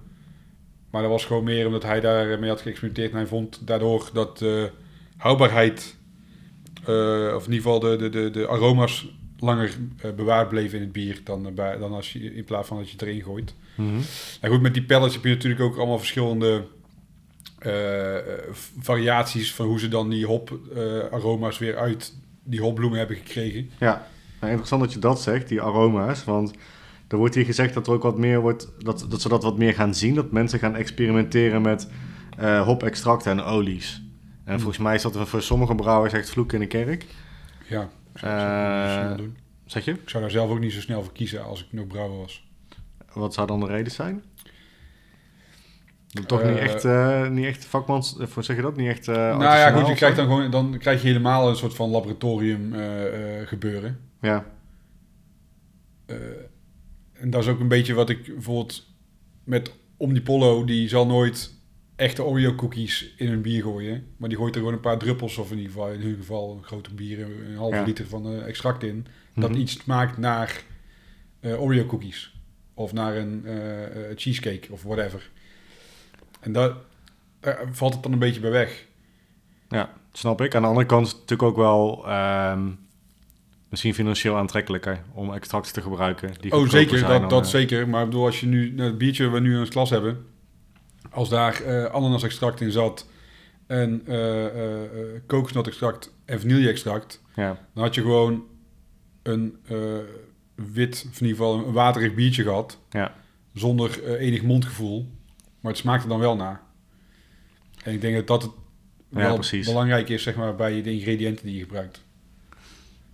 Maar 0.91 1.01
dat 1.01 1.11
was 1.11 1.25
gewoon 1.25 1.43
meer 1.43 1.65
omdat 1.65 1.83
hij 1.83 1.99
daarmee 1.99 2.49
had 2.49 2.61
geëxperimenteerd. 2.61 3.11
En 3.11 3.17
hij 3.17 3.25
vond 3.27 3.67
daardoor 3.67 4.09
dat 4.13 4.37
de 4.37 4.71
houdbaarheid, 5.17 5.95
eh, 6.85 7.33
of 7.35 7.45
in 7.47 7.53
ieder 7.53 7.71
geval 7.71 7.79
de, 7.79 7.95
de, 7.95 8.09
de, 8.09 8.29
de 8.29 8.47
aroma's, 8.47 9.07
langer 9.39 9.77
eh, 10.01 10.11
bewaard 10.11 10.49
bleven 10.49 10.77
in 10.77 10.83
het 10.83 10.91
bier 10.93 11.21
dan, 11.23 11.47
eh, 11.47 11.53
bij, 11.53 11.77
dan 11.77 11.91
als 11.93 12.13
je, 12.13 12.35
in 12.35 12.43
plaats 12.43 12.67
van 12.67 12.77
dat 12.77 12.85
je 12.85 12.91
het 12.91 13.01
erin 13.01 13.21
gooit. 13.23 13.53
En 14.41 14.49
goed, 14.49 14.61
met 14.61 14.73
die 14.73 14.83
pellets 14.83 15.13
heb 15.13 15.23
je 15.23 15.29
natuurlijk 15.29 15.61
ook 15.61 15.77
allemaal 15.77 15.97
verschillende 15.97 16.63
eh, 17.59 18.15
variaties 18.79 19.53
van 19.53 19.65
hoe 19.65 19.79
ze 19.79 19.87
dan 19.87 20.09
die 20.09 20.25
hop 20.25 20.59
eh, 20.75 20.81
aroma's 21.11 21.57
weer 21.57 21.77
uit 21.77 22.13
die 22.43 22.61
hopbloemen 22.61 22.97
hebben 22.97 23.17
gekregen. 23.17 23.69
ja. 23.79 24.07
Nou, 24.39 24.51
interessant 24.51 24.81
dat 24.81 24.93
je 24.93 24.99
dat 24.99 25.21
zegt, 25.21 25.47
die 25.47 25.61
aroma's. 25.61 26.23
Want 26.23 26.53
er 27.07 27.17
wordt 27.17 27.35
hier 27.35 27.45
gezegd 27.45 27.73
dat 27.73 27.87
er 27.87 27.93
ook 27.93 28.03
wat 28.03 28.17
meer 28.17 28.39
wordt, 28.41 28.71
dat, 28.77 29.05
dat 29.09 29.21
ze 29.21 29.29
dat 29.29 29.43
wat 29.43 29.57
meer 29.57 29.73
gaan 29.73 29.95
zien. 29.95 30.15
Dat 30.15 30.31
mensen 30.31 30.59
gaan 30.59 30.75
experimenteren 30.75 31.61
met 31.61 31.87
eh 32.37 32.65
hop-extracten 32.65 33.31
en 33.31 33.41
olies. 33.43 34.01
En 34.43 34.53
Hmm. 34.53 34.59
volgens 34.59 34.77
mij 34.83 34.95
is 34.95 35.01
dat 35.01 35.17
voor 35.29 35.41
sommige 35.41 35.75
brouwers 35.75 36.13
echt 36.13 36.29
vloek 36.29 36.53
in 36.53 36.59
de 36.59 36.67
kerk. 36.67 37.05
Ja, 37.67 37.89
Eh, 38.23 39.17
doen. 39.17 39.37
Zeg 39.65 39.85
je? 39.85 39.91
ik 39.91 40.09
zou 40.09 40.23
daar 40.23 40.31
zelf 40.31 40.49
ook 40.49 40.59
niet 40.59 40.73
zo 40.73 40.79
snel 40.81 41.03
voor 41.03 41.13
kiezen 41.13 41.43
als 41.43 41.61
ik 41.63 41.67
nog 41.71 41.87
brouwer 41.87 42.17
was. 42.17 42.47
Wat 43.13 43.33
zou 43.33 43.47
dan 43.47 43.59
de 43.59 43.65
reden 43.65 43.91
zijn? 43.91 44.23
Toch 46.27 46.41
Eh, 46.41 46.49
niet 46.49 46.57
echt, 46.57 46.85
eh, 46.85 47.27
niet 47.29 47.45
echt 47.45 47.65
vakmans, 47.65 48.17
eh, 48.17 48.27
voor 48.27 48.43
zeg 48.43 48.55
je 48.55 48.61
dat? 48.61 48.75
Niet 48.75 48.87
echt. 48.87 49.07
eh 49.07 49.15
nou 49.15 49.43
ja, 49.43 49.71
goed, 49.71 49.87
je 49.87 49.93
krijgt 49.93 50.15
dan 50.15 50.25
gewoon, 50.25 50.51
dan 50.51 50.77
krijg 50.77 51.01
je 51.01 51.07
helemaal 51.07 51.49
een 51.49 51.55
soort 51.55 51.75
van 51.75 51.89
laboratorium 51.89 52.73
eh, 52.73 53.39
eh, 53.41 53.47
gebeuren. 53.47 53.99
Ja, 54.21 54.45
Eh, 56.05 56.15
en 57.13 57.29
dat 57.29 57.41
is 57.43 57.47
ook 57.49 57.59
een 57.59 57.67
beetje 57.67 57.93
wat 57.93 58.09
ik 58.09 58.23
bijvoorbeeld 58.33 58.85
met 59.43 59.71
Omnipollo, 59.97 60.63
die 60.65 60.87
zal 60.89 61.05
nooit 61.05 61.53
echte 61.99 62.23
Oreo 62.23 62.55
cookies 62.55 63.13
in 63.17 63.31
een 63.31 63.41
bier 63.41 63.61
gooien. 63.63 64.07
Maar 64.17 64.29
die 64.29 64.37
gooit 64.37 64.53
er 64.53 64.59
gewoon 64.59 64.75
een 64.75 64.81
paar 64.81 64.97
druppels, 64.97 65.37
of 65.37 65.51
in 65.51 65.57
ieder 65.57 65.71
geval 65.71 65.91
in 65.91 66.01
hun 66.01 66.15
geval 66.15 66.55
een 66.57 66.63
grote 66.63 66.93
bier, 66.93 67.19
een 67.21 67.55
halve 67.57 67.75
Ja. 67.75 67.83
liter 67.83 68.07
van 68.07 68.25
eh, 68.25 68.47
extract 68.47 68.83
in. 68.83 69.05
Dat 69.35 69.49
Mhm. 69.49 69.59
iets 69.59 69.85
maakt 69.85 70.17
naar 70.17 70.63
eh, 71.39 71.61
Oreo 71.61 71.85
cookies. 71.85 72.33
Of 72.73 72.93
naar 72.93 73.15
een 73.17 73.45
eh, 73.45 73.57
cheesecake 74.15 74.71
of 74.71 74.83
whatever. 74.83 75.29
En 76.39 76.51
daar 76.53 76.71
valt 77.71 77.93
het 77.93 78.03
dan 78.03 78.11
een 78.11 78.19
beetje 78.19 78.39
bij 78.41 78.51
weg. 78.51 78.85
ja, 79.69 79.93
snap 80.11 80.41
ik. 80.41 80.55
Aan 80.55 80.61
de 80.61 80.67
andere 80.67 80.85
kant 80.85 81.05
is 81.05 81.11
het 81.11 81.19
natuurlijk 81.21 81.49
ook 81.49 81.57
wel 81.57 82.07
ehm, 82.07 82.69
misschien 83.69 83.93
financieel 83.93 84.37
aantrekkelijker 84.37 85.01
om 85.13 85.33
extracten 85.33 85.73
te 85.73 85.81
gebruiken. 85.81 86.31
Die 86.39 86.51
Oh, 86.51 86.69
zeker, 86.69 86.99
dat, 86.99 87.07
dan, 87.19 87.29
dat 87.29 87.49
zeker. 87.49 87.89
Maar 87.89 88.01
ik 88.03 88.09
bedoel, 88.09 88.25
als 88.25 88.39
je 88.39 88.45
nu 88.45 88.81
het 88.81 88.97
biertje 88.97 89.29
we 89.29 89.39
nu 89.39 89.53
in 89.53 89.59
het 89.59 89.69
glas 89.71 89.89
hebben, 89.89 90.25
als 91.09 91.29
daar 91.29 91.61
eh 91.61 91.85
ananas-extract 91.85 92.61
in 92.61 92.71
zat 92.71 93.07
en 93.67 94.01
eh 94.05 94.45
eh, 94.45 94.83
eh, 94.83 94.89
kokosnot-extract 95.27 96.13
en 96.25 96.39
vanille-extract, 96.39 97.21
Ja, 97.35 97.57
dan 97.73 97.83
had 97.83 97.95
je 97.95 98.01
gewoon 98.01 98.43
een 99.23 99.57
eh, 99.67 99.77
wit, 100.55 101.05
of 101.11 101.19
in 101.21 101.27
ieder 101.27 101.37
geval 101.43 101.65
een 101.67 101.73
waterig 101.73 102.13
biertje 102.13 102.43
gehad, 102.43 102.79
ja, 102.89 103.13
zonder 103.53 104.15
enig 104.17 104.43
mondgevoel. 104.43 105.07
Maar 105.59 105.71
het 105.71 105.81
smaakte 105.81 106.07
dan 106.07 106.19
wel 106.19 106.35
na. 106.35 106.61
En 107.83 107.93
ik 107.93 108.01
denk 108.01 108.15
dat 108.15 108.27
dat 108.27 108.41
het 108.43 108.51
Ja, 109.09 109.17
wel 109.19 109.33
precies. 109.35 109.67
belangrijk 109.67 110.09
is, 110.09 110.23
zeg 110.23 110.35
maar, 110.35 110.55
bij 110.55 110.81
de 110.81 110.91
ingrediënten 110.91 111.45
die 111.45 111.55
je 111.55 111.61
gebruikt. 111.61 112.03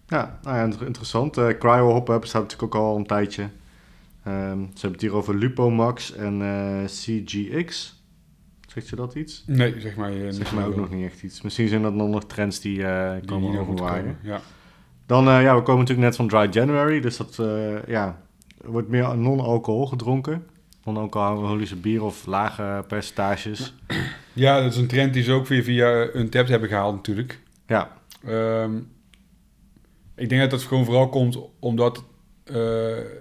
ja, 0.07 0.39
nou 0.43 0.57
ja 0.57 0.63
inter- 0.63 0.85
interessant. 0.85 1.37
Eh 1.37 1.47
Cryo 1.59 1.91
Hop 1.91 2.05
bestaat 2.21 2.41
natuurlijk 2.41 2.75
ook 2.75 2.81
al 2.81 2.95
een 2.97 3.05
tijdje. 3.05 3.49
Ehm, 4.25 4.59
ze 4.59 4.71
hebben 4.71 4.91
het 4.91 5.01
hier 5.01 5.13
over 5.13 5.35
Lupomax 5.35 6.13
en 6.15 6.41
eh, 6.41 6.83
CGX. 6.85 7.99
Zegt 8.67 8.89
je 8.89 8.95
dat 8.95 9.15
iets? 9.15 9.43
Nee, 9.47 9.79
zeg 9.79 9.95
maar. 9.95 10.11
eh, 10.11 10.27
Zeg 10.29 10.53
mij 10.53 10.65
ook 10.65 10.75
nog 10.75 10.89
niet 10.89 11.05
echt 11.05 11.23
iets. 11.23 11.41
Misschien 11.41 11.67
zijn 11.67 11.81
dat 11.81 11.97
dan 11.97 12.09
nog 12.09 12.25
trends 12.25 12.59
die 12.59 12.77
die 12.77 13.25
komen 13.25 13.51
nog 13.51 13.61
overwaaien. 13.61 14.17
Ja. 14.23 14.41
Dan, 15.05 15.27
eh, 15.27 15.41
ja, 15.41 15.55
we 15.55 15.61
komen 15.61 15.79
natuurlijk 15.81 16.07
net 16.07 16.15
van 16.15 16.27
Dry 16.27 16.47
January. 16.51 16.99
Dus 17.01 17.17
dat, 17.17 17.35
ja, 17.87 18.21
wordt 18.65 18.87
meer 18.87 19.17
non-alcohol 19.17 19.85
gedronken. 19.87 20.45
Non-alcoholische 20.83 21.75
bier 21.75 22.03
of 22.03 22.25
lage 22.25 22.83
percentages. 22.87 23.73
Ja, 24.33 24.61
dat 24.61 24.71
is 24.71 24.77
een 24.77 24.87
trend 24.87 25.13
die 25.13 25.23
ze 25.23 25.31
ook 25.31 25.47
weer 25.47 25.63
via 25.63 26.09
Untapped 26.13 26.49
hebben 26.49 26.69
gehaald 26.69 26.95
natuurlijk. 26.95 27.39
Ja, 27.67 27.91
Ehm, 28.25 28.77
ik 30.15 30.29
denk 30.29 30.41
dat 30.41 30.49
dat 30.49 30.61
gewoon 30.63 30.85
vooral 30.85 31.09
komt 31.09 31.37
omdat 31.59 32.03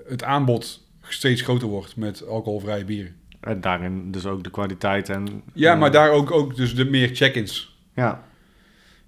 het 0.08 0.22
aanbod 0.22 0.83
steeds 1.12 1.42
groter 1.42 1.68
wordt 1.68 1.96
met 1.96 2.26
alcoholvrije 2.26 2.84
bieren. 2.84 3.14
en 3.40 3.60
daarin 3.60 4.10
dus 4.10 4.26
ook 4.26 4.44
de 4.44 4.50
kwaliteit 4.50 5.08
en... 5.08 5.42
Ja, 5.52 5.72
eh, 5.72 5.78
maar 5.78 5.90
daar 5.92 6.10
ook, 6.10 6.30
ook 6.30 6.56
dus 6.56 6.74
de 6.74 6.84
meer 6.84 7.10
check-ins. 7.14 7.76
Ja, 7.94 8.24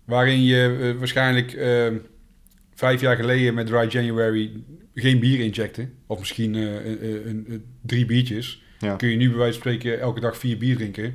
Waarin 0.04 0.42
je 0.44 0.78
eh, 0.92 0.98
waarschijnlijk 0.98 1.52
ehm, 1.52 1.96
vijf 2.74 3.00
jaar 3.00 3.16
geleden 3.16 3.54
met 3.54 3.66
Dry 3.66 3.86
January 3.88 4.52
geen 4.94 5.18
bier 5.20 5.40
injecte. 5.40 5.88
Of 6.06 6.18
misschien 6.18 6.54
eh, 6.54 7.58
drie 7.82 8.06
biertjes. 8.06 8.62
ja. 8.78 8.96
Kun 8.96 9.08
je 9.08 9.16
nu 9.16 9.28
bij 9.28 9.38
wijze 9.38 9.60
van 9.60 9.70
spreken 9.72 10.00
elke 10.00 10.20
dag 10.20 10.38
vier 10.38 10.58
bier 10.58 10.76
drinken. 10.76 11.14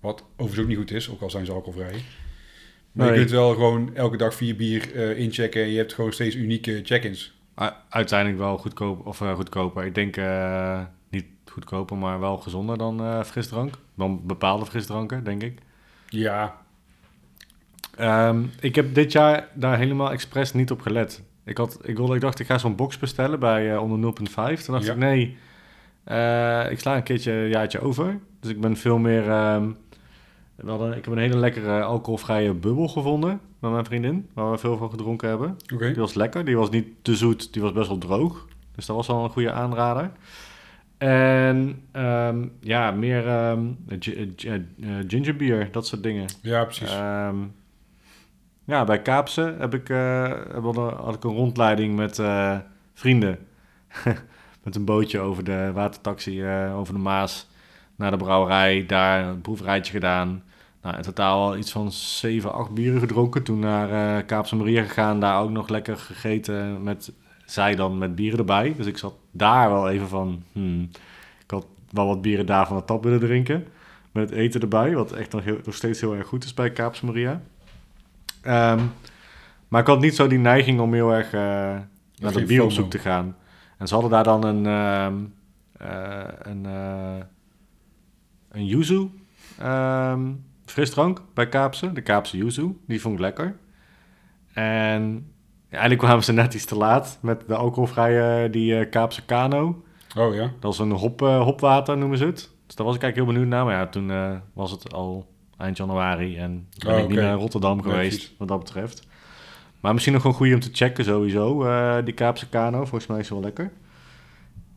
Wat 0.00 0.24
overigens 0.32 0.60
ook 0.60 0.68
niet 0.68 0.76
goed 0.78 0.90
is, 0.90 1.10
ook 1.10 1.20
al 1.20 1.30
zijn 1.30 1.46
ze 1.46 1.52
alcoholvrij. 1.52 2.02
Maar 2.92 3.06
Nee. 3.06 3.14
je 3.14 3.18
kunt 3.20 3.30
wel 3.30 3.52
gewoon 3.52 3.94
elke 3.96 4.16
dag 4.16 4.34
vier 4.34 4.56
bier 4.56 5.16
inchecken 5.16 5.62
en 5.62 5.70
je 5.70 5.76
hebt 5.76 5.94
gewoon 5.94 6.12
steeds 6.12 6.34
unieke 6.36 6.80
check-ins. 6.84 7.40
Uiteindelijk 7.88 8.40
wel 8.40 8.58
goedkoop, 8.58 9.06
of, 9.06 9.20
eh, 9.20 9.34
goedkoper. 9.34 9.84
Ik 9.84 9.94
denk 9.94 10.16
eh, 10.16 10.80
niet 11.10 11.24
goedkoper, 11.46 11.96
maar 11.96 12.20
wel 12.20 12.36
gezonder 12.36 12.78
dan 12.78 13.00
eh, 13.00 13.22
frisdrank. 13.22 13.74
Dan 13.94 14.26
bepaalde 14.26 14.66
frisdranken, 14.66 15.24
denk 15.24 15.42
ik. 15.42 15.58
Ja, 16.08 16.60
Ehm, 17.96 18.42
ik 18.60 18.74
heb 18.74 18.94
dit 18.94 19.12
jaar 19.12 19.48
daar 19.54 19.78
helemaal 19.78 20.10
expres 20.12 20.52
niet 20.52 20.70
op 20.70 20.80
gelet. 20.80 21.22
Ik, 21.44 21.56
had, 21.56 21.78
ik, 21.82 21.96
wilde, 21.96 22.14
ik 22.14 22.20
dacht, 22.20 22.38
ik 22.38 22.46
ga 22.46 22.58
zo'n 22.58 22.76
box 22.76 22.98
bestellen 22.98 23.38
bij 23.40 23.76
onder 23.76 23.98
0.5. 23.98 24.64
Toen 24.64 24.74
dacht 24.74 24.86
Ja. 24.86 24.92
ik, 24.92 24.98
nee, 24.98 25.22
ik 26.70 26.78
sla 26.80 26.96
een 26.96 27.02
keertje 27.02 27.32
een 27.32 27.48
jaartje 27.48 27.80
over. 27.80 28.18
Dus 28.40 28.50
ik 28.50 28.60
ben 28.60 28.76
veel 28.76 28.98
meer 28.98 29.30
ehm, 29.30 29.70
we 30.54 30.70
hadden, 30.70 30.96
ik 30.96 31.04
heb 31.04 31.14
een 31.14 31.20
hele 31.20 31.36
lekkere 31.36 31.82
alcoholvrije 31.82 32.54
bubbel 32.54 32.88
gevonden 32.88 33.40
met 33.62 33.70
mijn 33.70 33.84
vriendin, 33.84 34.28
waar 34.34 34.50
we 34.50 34.58
veel 34.58 34.76
van 34.76 34.90
gedronken 34.90 35.28
hebben. 35.28 35.56
Die 35.92 36.00
was 36.02 36.14
lekker, 36.14 36.44
die 36.44 36.56
was 36.56 36.70
niet 36.70 36.86
te 37.02 37.16
zoet, 37.16 37.52
die 37.52 37.62
was 37.62 37.72
best 37.72 37.88
wel 37.88 37.98
droog. 37.98 38.46
Dus 38.74 38.86
dat 38.86 38.96
was 38.96 39.06
wel 39.06 39.24
een 39.24 39.30
goede 39.30 39.52
aanrader. 39.52 40.10
En 40.98 41.82
ehm, 41.92 42.46
ja, 42.60 42.90
meer 42.90 43.26
ehm, 43.28 43.60
gi- 43.98 44.32
gi- 44.36 44.48
eh, 44.48 44.90
gingerbeer, 45.08 45.68
dat 45.72 45.86
soort 45.86 46.02
dingen. 46.02 46.26
Ja, 46.42 46.64
precies. 46.64 46.90
Ehm, 46.92 47.36
ja, 48.64 48.84
bij 48.84 49.02
Kaapse 49.02 49.54
heb 49.58 49.74
ik, 49.74 49.88
eh, 49.88 50.32
had 50.96 51.14
ik 51.14 51.24
een 51.24 51.34
rondleiding 51.34 51.96
met 51.96 52.18
eh, 52.18 52.56
vrienden. 52.94 53.38
met 54.64 54.74
een 54.76 54.84
bootje 54.84 55.18
over 55.20 55.44
de 55.44 55.70
watertaxi 55.74 56.42
eh, 56.42 56.78
over 56.78 56.94
de 56.94 57.00
Maas 57.00 57.48
naar 57.96 58.10
de 58.10 58.16
brouwerij. 58.16 58.86
Daar 58.86 59.24
een 59.24 59.40
proefrijtje 59.40 59.92
gedaan. 59.92 60.42
Nou, 60.82 60.96
in 60.96 61.02
totaal 61.02 61.40
al 61.40 61.56
iets 61.56 61.72
van 61.72 61.92
7, 61.92 62.52
8 62.52 62.70
bieren 62.70 63.00
gedronken. 63.00 63.42
Toen 63.42 63.58
naar 63.58 64.18
eh, 64.18 64.26
Kaapse 64.26 64.56
Maria 64.56 64.82
gegaan. 64.82 65.20
Daar 65.20 65.42
ook 65.42 65.50
nog 65.50 65.68
lekker 65.68 65.96
gegeten 65.96 66.82
met 66.82 67.12
zij 67.44 67.74
dan 67.74 67.98
met 67.98 68.14
bieren 68.14 68.38
erbij. 68.38 68.74
Dus 68.76 68.86
ik 68.86 68.98
zat 68.98 69.14
daar 69.30 69.70
wel 69.70 69.90
even 69.90 70.08
van... 70.08 70.42
Hmm, 70.52 70.88
ik 71.44 71.50
had 71.50 71.66
wel 71.90 72.06
wat 72.06 72.22
bieren 72.22 72.46
daar 72.46 72.66
van 72.66 72.76
de 72.76 72.84
tap 72.84 73.04
willen 73.04 73.20
drinken. 73.20 73.66
Met 74.12 74.30
eten 74.30 74.60
erbij. 74.60 74.94
Wat 74.94 75.12
echt 75.12 75.32
nog, 75.32 75.44
heel, 75.44 75.58
nog 75.64 75.74
steeds 75.74 76.00
heel 76.00 76.14
erg 76.14 76.26
goed 76.26 76.44
is 76.44 76.54
bij 76.54 76.70
Kaapse 76.70 77.06
Maria. 77.06 77.42
Ehm, 78.42 78.80
maar 79.68 79.80
ik 79.80 79.86
had 79.86 80.00
niet 80.00 80.16
zo 80.16 80.26
die 80.26 80.38
neiging 80.38 80.80
om 80.80 80.94
heel 80.94 81.12
erg 81.12 81.32
eh, 81.32 81.40
naar 82.20 82.32
de 82.32 82.44
bier 82.46 82.62
op 82.62 82.72
zoek 82.72 82.90
te 82.90 82.98
gaan. 82.98 83.36
En 83.78 83.88
ze 83.88 83.94
hadden 83.94 84.12
daar 84.12 84.24
dan 84.24 84.44
een, 84.44 84.66
eh 84.66 85.06
een, 86.42 86.66
eh 86.66 87.20
een 88.48 88.66
yuzu 88.66 89.10
ehm, 89.58 90.30
frisdrank 90.72 91.22
bij 91.34 91.48
Kaapse. 91.48 91.92
De 91.92 92.00
Kaapse 92.00 92.36
yuzu. 92.36 92.76
Die 92.86 93.00
vond 93.00 93.14
ik 93.14 93.20
lekker. 93.20 93.56
En 94.52 95.32
eigenlijk 95.70 96.02
kwamen 96.02 96.24
ze 96.24 96.32
net 96.32 96.54
iets 96.54 96.64
te 96.64 96.76
laat 96.76 97.18
met 97.20 97.44
de 97.48 97.54
alcoholvrije, 97.54 98.50
die 98.50 98.78
eh, 98.78 98.90
Kaapse 98.90 99.24
Kano. 99.24 99.82
oh 100.16 100.34
ja. 100.34 100.50
Dat 100.60 100.72
is 100.72 100.78
een 100.78 100.90
hop, 100.90 101.22
eh, 101.22 101.42
hopwater, 101.42 101.96
noemen 101.98 102.18
ze 102.18 102.24
het. 102.24 102.50
Dus 102.66 102.74
daar 102.74 102.86
was 102.86 102.96
ik 102.96 103.02
eigenlijk 103.02 103.16
heel 103.16 103.26
benieuwd 103.26 103.56
naar. 103.56 103.64
Maar 103.64 103.74
ja, 103.74 103.86
toen 103.86 104.10
eh, 104.10 104.36
was 104.52 104.70
het 104.70 104.92
al 104.92 105.26
eind 105.58 105.76
januari 105.76 106.36
en 106.36 106.68
ben 106.78 106.92
Oh, 106.92 106.98
ik 106.98 107.08
niet 107.08 107.18
oké. 107.18 107.26
naar 107.26 107.36
Rotterdam 107.36 107.82
geweest, 107.82 108.32
wat 108.38 108.48
dat 108.48 108.58
betreft. 108.58 109.06
Maar 109.80 109.92
misschien 109.92 110.14
nog 110.14 110.24
een 110.24 110.32
goede 110.32 110.54
om 110.54 110.60
te 110.60 110.68
checken 110.72 111.04
sowieso, 111.04 111.66
die 112.02 112.14
Kaapse 112.14 112.48
Kano. 112.48 112.78
Volgens 112.78 113.06
mij 113.06 113.18
is 113.18 113.26
ze 113.26 113.32
wel 113.34 113.42
lekker. 113.42 113.72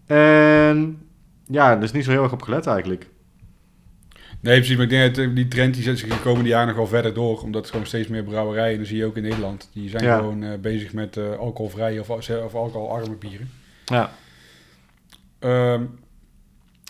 En 0.05 1.08
ja, 1.45 1.75
dus 1.75 1.91
niet 1.91 2.03
zo 2.03 2.12
heel 2.12 2.23
erg 2.23 2.31
op 2.34 2.41
gelet 2.41 2.67
eigenlijk. 2.67 3.10
Nee, 4.45 4.58
precies. 4.58 4.75
Maar 4.75 4.84
ik 4.84 4.89
denk 4.89 5.15
dat 5.15 5.25
eh, 5.25 5.36
die 5.36 5.47
trend 5.47 5.73
die 5.73 5.84
zet 5.84 5.99
zich 5.99 6.10
de 6.10 6.19
komende 6.19 6.49
jaren 6.49 6.67
nog 6.67 6.75
wel 6.75 6.88
verder 6.88 7.13
door. 7.13 7.41
Omdat 7.41 7.63
er 7.65 7.71
gewoon 7.71 7.86
steeds 7.86 8.08
meer 8.08 8.23
brouwerijen, 8.23 8.71
en 8.73 8.77
dat 8.79 8.88
zie 8.88 8.97
je 8.97 9.05
ook 9.05 9.17
in 9.17 9.23
Nederland, 9.23 9.69
die 9.73 9.89
zijn 9.89 10.03
Ja. 10.03 10.17
gewoon 10.17 10.43
eh, 10.43 10.60
bezig 10.60 10.93
met 10.93 11.17
eh, 11.17 11.38
alcoholvrije 11.38 11.99
of, 11.99 12.10
of 12.10 12.55
alcoholarme 12.55 13.15
bieren. 13.15 13.49
Ja, 13.86 14.12
Ehm, 15.39 15.84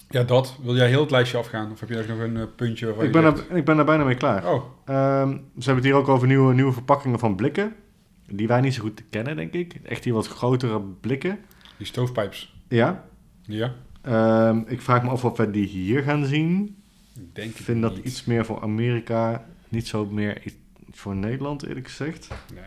ja, 0.10 0.24
dat. 0.24 0.58
Wil 0.64 0.76
jij 0.76 0.88
heel 0.88 1.02
het 1.02 1.12
lijstje 1.12 1.38
afgaan? 1.38 1.72
Of 1.72 1.80
heb 1.80 1.90
je 1.90 2.04
nog 2.08 2.20
een 2.20 2.38
eh, 2.38 2.44
puntje 2.56 2.94
ik 3.00 3.12
ben, 3.12 3.24
er, 3.24 3.46
ik 3.56 3.66
ben 3.66 3.78
er 3.78 3.86
bijna 3.86 4.04
mee 4.04 4.16
klaar. 4.16 4.54
Oh, 4.54 4.64
Ehm, 4.86 5.30
ze 5.32 5.38
hebben 5.66 5.76
het 5.76 5.84
hier 5.84 5.94
ook 5.94 6.08
over 6.08 6.28
nieuwe, 6.28 6.54
nieuwe 6.54 6.72
verpakkingen 6.72 7.20
van 7.20 7.36
blikken. 7.36 7.76
Die 8.28 8.48
wij 8.48 8.62
niet 8.62 8.74
zo 8.74 8.82
goed 8.82 9.04
kennen, 9.10 9.36
denk 9.36 9.54
ik. 9.54 9.76
Echt 9.84 10.04
die 10.04 10.14
wat 10.14 10.28
grotere 10.28 10.82
blikken. 11.02 11.40
die 11.78 11.88
stoofpipes. 11.88 12.56
Ja. 12.70 13.04
Ja. 13.42 13.74
Ehm, 14.02 14.62
ik 14.68 14.82
vraag 14.82 15.04
me 15.04 15.10
af 15.10 15.26
of 15.26 15.38
we 15.38 15.52
die 15.52 15.68
hier 15.68 16.02
gaan 16.04 16.26
zien. 16.26 16.76
Ik 17.20 17.36
denk 17.36 17.50
Ik 17.50 17.56
het 17.56 17.66
vind 17.66 17.82
dat 17.82 17.96
niet. 17.96 18.06
iets 18.06 18.26
meer 18.26 18.46
voor 18.46 18.62
Amerika, 18.62 19.46
niet 19.70 19.88
zo 19.88 20.06
meer 20.06 20.42
voor 20.92 21.16
Nederland 21.16 21.66
eerlijk 21.66 21.88
gezegd. 21.88 22.28
Nee. 22.54 22.64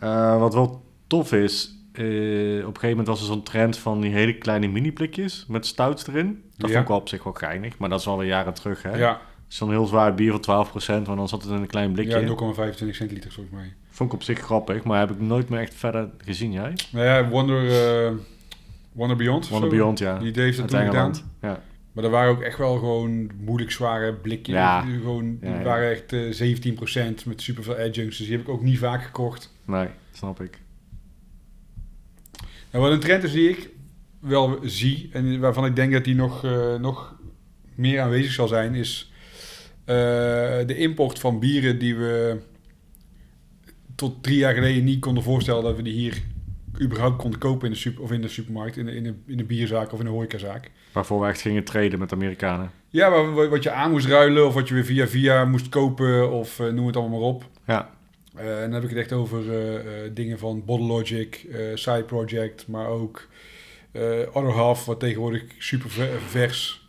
Eh, 0.00 0.38
wat 0.38 0.54
wel 0.54 0.84
tof 1.06 1.32
is, 1.32 1.76
eh, 1.92 2.02
op 2.02 2.04
een 2.04 2.62
gegeven 2.64 2.88
moment 2.88 3.06
was 3.06 3.20
er 3.20 3.26
zo'n 3.26 3.42
trend 3.42 3.78
van 3.78 4.00
die 4.00 4.12
hele 4.12 4.34
kleine 4.38 4.66
mini-blikjes 4.68 5.44
met 5.48 5.66
stouts 5.66 6.06
erin. 6.06 6.42
Dat 6.56 6.68
Ja. 6.68 6.72
vond 6.74 6.82
ik 6.82 6.88
wel 6.88 6.96
op 7.00 7.08
zich 7.08 7.24
wel 7.24 7.32
geinig, 7.32 7.78
maar 7.78 7.88
dat 7.88 8.00
is 8.00 8.06
alweer 8.06 8.28
jaren 8.28 8.54
terug. 8.54 8.82
Hè? 8.82 8.96
Ja, 8.96 9.20
Zo'n 9.48 9.70
heel 9.70 9.86
zwaar 9.86 10.14
bier 10.14 10.30
van 10.30 10.40
12%, 10.40 11.06
maar 11.06 11.16
dan 11.16 11.28
zat 11.28 11.42
het 11.42 11.50
in 11.50 11.56
een 11.56 11.66
klein 11.66 11.92
blikje. 11.92 12.18
ja 12.18 12.26
0,25 12.26 12.94
centiliter 12.96 13.32
volgens 13.32 13.54
mij. 13.56 13.74
Vond 13.90 14.10
ik 14.12 14.16
op 14.16 14.22
zich 14.22 14.38
grappig, 14.38 14.84
maar 14.84 14.98
heb 14.98 15.10
ik 15.10 15.20
nooit 15.20 15.48
meer 15.48 15.60
echt 15.60 15.74
verder 15.74 16.10
gezien, 16.24 16.52
jij? 16.52 16.72
Nou 16.92 17.04
ja, 17.06 17.28
Wonder, 17.28 17.70
eh, 18.06 18.12
Wonder 18.92 19.16
Beyond. 19.16 19.48
Wonder 19.48 19.70
zo. 19.70 19.76
Beyond, 19.76 19.98
ja. 19.98 20.18
Die 20.18 20.32
heeft 20.34 20.60
Uit 20.60 20.68
toen 20.70 20.80
gedaan. 20.84 21.14
Ja. 21.40 21.62
Maar 21.98 22.06
er 22.06 22.12
waren 22.12 22.30
ook 22.30 22.40
echt 22.40 22.58
wel 22.58 22.78
gewoon 22.78 23.30
moeilijk 23.40 23.70
zware 23.70 24.14
blikjes. 24.14 24.54
Ja. 24.56 24.82
Die, 24.82 24.98
gewoon, 24.98 25.38
die 25.40 25.50
Ja, 25.50 25.56
ja. 25.56 25.62
waren 25.62 25.90
echt 25.90 26.12
eh 26.12 26.56
17% 27.22 27.26
met 27.26 27.42
superveel 27.42 27.74
adjuncts. 27.74 28.16
Dus 28.16 28.26
die 28.26 28.36
heb 28.36 28.40
ik 28.40 28.48
ook 28.48 28.62
niet 28.62 28.78
vaak 28.78 29.02
gekocht. 29.02 29.54
Nee, 29.64 29.88
snap 30.12 30.40
ik. 30.40 30.60
Nou, 32.70 32.84
wat 32.84 32.92
een 32.92 33.00
trend 33.00 33.22
is 33.22 33.32
die 33.32 33.48
ik 33.48 33.70
wel 34.20 34.58
zie 34.62 35.08
en 35.12 35.40
waarvan 35.40 35.64
ik 35.64 35.76
denk 35.76 35.92
dat 35.92 36.04
die 36.04 36.14
nog, 36.14 36.44
eh, 36.44 36.74
nog 36.74 37.16
meer 37.74 38.00
aanwezig 38.00 38.32
zal 38.32 38.48
zijn, 38.48 38.74
is 38.74 39.12
eh, 39.84 39.94
de 40.66 40.76
import 40.76 41.18
van 41.18 41.38
bieren 41.38 41.78
die 41.78 41.96
we 41.96 42.40
tot 43.94 44.22
drie 44.22 44.38
jaar 44.38 44.54
geleden 44.54 44.84
niet 44.84 45.00
konden 45.00 45.22
voorstellen 45.22 45.62
dat 45.62 45.76
we 45.76 45.82
die 45.82 45.92
hier 45.92 46.22
überhaupt 46.80 47.16
konden 47.16 47.40
kopen 47.40 47.66
in 47.66 47.72
de, 47.72 47.78
super, 47.78 48.02
of 48.02 48.12
in 48.12 48.20
de 48.20 48.28
supermarkt, 48.28 48.76
in 48.76 48.86
de, 48.86 48.94
in, 48.94 49.02
de, 49.02 49.14
in 49.26 49.36
de 49.36 49.44
bierzaak 49.44 49.92
of 49.92 49.98
in 49.98 50.04
de 50.04 50.10
horecazaak. 50.10 50.70
Waarvoor 50.98 51.20
we 51.20 51.26
echt 51.26 51.40
gingen 51.40 51.64
traden 51.64 51.98
met 51.98 52.12
Amerikanen. 52.12 52.70
Ja, 52.88 53.08
maar 53.08 53.34
wa- 53.34 53.48
wat 53.48 53.62
je 53.62 53.70
aan 53.70 53.90
moest 53.90 54.06
ruilen 54.06 54.46
of 54.46 54.54
wat 54.54 54.68
je 54.68 54.74
weer 54.74 54.84
via 54.84 55.06
via 55.06 55.44
moest 55.44 55.68
kopen 55.68 56.30
of 56.30 56.60
eh, 56.60 56.66
noem 56.68 56.86
het 56.86 56.96
allemaal 56.96 57.18
maar 57.18 57.28
op. 57.28 57.44
Ja, 57.66 57.90
Eh, 58.36 58.54
en 58.56 58.60
dan 58.62 58.72
heb 58.72 58.82
ik 58.82 58.88
het 58.88 58.98
echt 58.98 59.12
over 59.12 59.58
eh, 59.58 60.10
dingen 60.14 60.38
van 60.38 60.64
Bottle 60.64 60.86
Logic, 60.86 61.46
Side 61.74 62.04
Project, 62.04 62.66
maar 62.68 62.86
ook 62.86 63.28
eh 63.92 64.02
Other 64.32 64.52
Half, 64.52 64.84
wat 64.84 65.00
tegenwoordig 65.00 65.42
super 65.58 65.90
ver- 65.90 66.20
vers. 66.20 66.88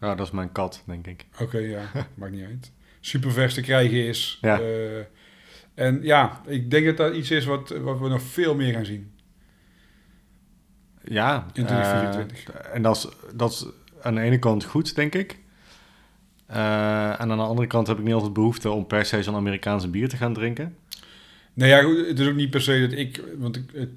ja, 0.00 0.14
dat 0.14 0.26
is 0.26 0.32
mijn 0.32 0.52
kat, 0.52 0.82
denk 0.86 1.06
ik. 1.06 1.24
Oké, 1.40 1.58
ja, 1.58 1.90
maakt 2.14 2.32
niet 2.32 2.44
uit. 2.44 2.72
Super 3.00 3.32
vers 3.32 3.54
te 3.54 3.60
krijgen 3.60 4.04
is. 4.06 4.38
Ja. 4.40 4.60
En 5.74 5.98
ja, 6.02 6.40
ik 6.46 6.70
denk 6.70 6.86
dat 6.86 6.96
dat 6.96 7.14
iets 7.14 7.30
is 7.30 7.44
wat, 7.44 7.68
wat 7.80 7.98
we 7.98 8.08
nog 8.08 8.22
veel 8.22 8.54
meer 8.54 8.72
gaan 8.72 8.84
zien. 8.84 9.12
Ja. 11.08 11.46
In 11.52 11.64
2024. 11.66 12.44
eh, 12.54 12.74
en 12.74 12.82
dat 12.82 12.96
is, 12.96 13.08
dat 13.34 13.50
is 13.52 13.66
aan 14.02 14.14
de 14.14 14.20
ene 14.20 14.38
kant 14.38 14.64
goed, 14.64 14.94
denk 14.94 15.14
ik. 15.14 15.38
Eh, 16.46 17.20
en 17.20 17.30
aan 17.30 17.36
de 17.36 17.42
andere 17.42 17.68
kant 17.68 17.86
heb 17.86 17.98
ik 17.98 18.04
niet 18.04 18.14
altijd 18.14 18.32
behoefte 18.32 18.70
om 18.70 18.86
per 18.86 19.04
se 19.04 19.22
zo'n 19.22 19.34
Amerikaanse 19.34 19.88
bier 19.88 20.08
te 20.08 20.16
gaan 20.16 20.34
drinken. 20.34 20.76
Nou 21.52 21.70
ja, 21.70 21.82
goed, 21.82 22.06
het 22.06 22.18
is 22.18 22.28
ook 22.28 22.34
niet 22.34 22.50
per 22.50 22.60
se 22.60 22.86
dat 22.88 22.98
ik, 22.98 23.22
want 23.36 23.56
ik, 23.56 23.70
het, 23.72 23.90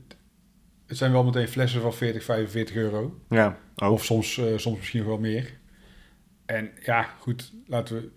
het 0.86 0.98
zijn 0.98 1.12
wel 1.12 1.24
meteen 1.24 1.48
flessen 1.48 1.82
van 1.82 1.93
40, 1.93 2.24
45 2.24 2.76
euro. 2.76 3.19
Ja. 3.30 3.58
Of 3.76 4.06
soms, 4.06 4.38
eh, 4.38 4.58
soms 4.58 4.78
misschien 4.78 5.00
nog 5.00 5.08
wel 5.08 5.19
meer. 5.19 5.58
En 6.45 6.72
ja, 6.86 7.04
goed, 7.19 7.54
laten 7.67 7.95
we. 7.95 8.10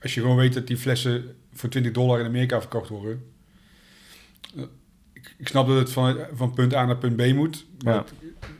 Als 0.00 0.14
je 0.14 0.20
gewoon 0.20 0.36
weet 0.36 0.54
dat 0.54 0.66
die 0.66 0.76
flessen 0.76 1.36
voor 1.52 1.68
20 1.68 1.92
dollar 1.92 2.20
in 2.20 2.26
Amerika 2.26 2.60
verkocht 2.60 2.88
worden. 2.88 3.22
Ik, 5.40 5.48
snap 5.48 5.66
dat 5.66 5.76
het 5.78 5.92
van, 5.92 6.16
van 6.32 6.54
punt 6.54 6.74
A 6.74 6.84
naar 6.84 6.96
punt 6.96 7.16
B 7.16 7.34
moet. 7.34 7.66
Maar 7.84 7.94
Ja. 7.94 8.00
het, 8.00 8.12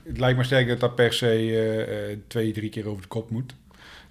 het 0.04 0.18
lijkt 0.18 0.38
me 0.38 0.44
sterk 0.44 0.68
dat 0.68 0.80
dat 0.80 0.94
per 0.94 1.12
se 1.12 1.26
eh, 1.26 2.10
eh, 2.12 2.18
twee, 2.26 2.52
drie 2.52 2.70
keer 2.70 2.88
over 2.88 3.02
de 3.02 3.08
kop 3.08 3.30
moet. 3.30 3.54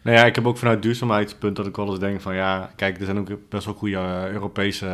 Nou 0.02 0.18
ja, 0.18 0.26
ik 0.26 0.36
heb 0.36 0.48
ook 0.48 0.58
vanuit 0.58 0.82
duurzaamheidspunt 0.82 1.56
dat 1.56 1.66
ik 1.68 1.76
wel 1.76 1.90
eens 1.90 2.00
denk 2.00 2.22
van 2.22 2.36
ja, 2.36 2.72
kijk, 2.76 3.00
er 3.00 3.06
zijn 3.06 3.20
ook 3.20 3.30
best 3.50 3.66
wel 3.66 3.74
goede 3.74 3.96
eh, 3.96 4.30
Europese 4.32 4.86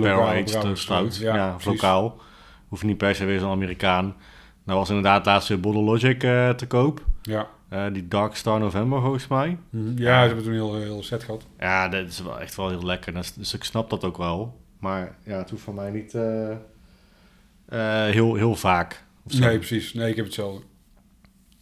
barrel-aged 0.00 0.78
stout. 0.78 1.16
ja, 1.16 1.56
lokaal. 1.64 2.20
Hoef 2.68 2.80
je 2.80 2.86
niet 2.86 2.96
per 2.98 3.14
se 3.14 3.24
weer 3.24 3.38
zo'n 3.40 3.50
Amerikaan. 3.50 4.14
Nou 4.64 4.78
was 4.78 4.88
inderdaad 4.88 5.26
laatst 5.26 5.48
weer 5.48 5.60
Bottle 5.60 5.82
Logic 5.82 6.18
te 6.56 6.64
koop. 6.68 7.04
Ja, 7.22 7.48
die 7.90 8.08
Dark 8.08 8.34
Star 8.36 8.58
November 8.60 9.00
volgens 9.00 9.28
mij. 9.28 9.58
ja 9.96 10.20
ze 10.20 10.26
hebben 10.26 10.44
toen 10.44 10.52
heel, 10.52 10.74
heel 10.76 11.02
set 11.02 11.24
gehad. 11.24 11.46
Ja, 11.58 11.88
dat 11.88 12.08
is 12.08 12.22
wel 12.22 12.40
echt 12.40 12.54
wel 12.56 12.68
heel 12.68 12.84
lekker. 12.84 13.14
Dus, 13.14 13.34
dus 13.34 13.54
ik 13.54 13.64
snap 13.64 13.90
dat 13.90 14.04
ook 14.04 14.16
wel. 14.16 14.60
Maar 14.78 15.16
ja, 15.22 15.38
het 15.38 15.50
hoeft 15.50 15.62
voor 15.62 15.74
mij 15.74 15.90
niet 15.90 16.14
heel, 17.68 18.34
heel 18.34 18.54
vaak. 18.54 19.04
Nee, 19.38 19.56
precies. 19.58 19.94
Nee, 19.94 20.10
ik 20.10 20.16
heb 20.16 20.24
hetzelfde. 20.24 20.62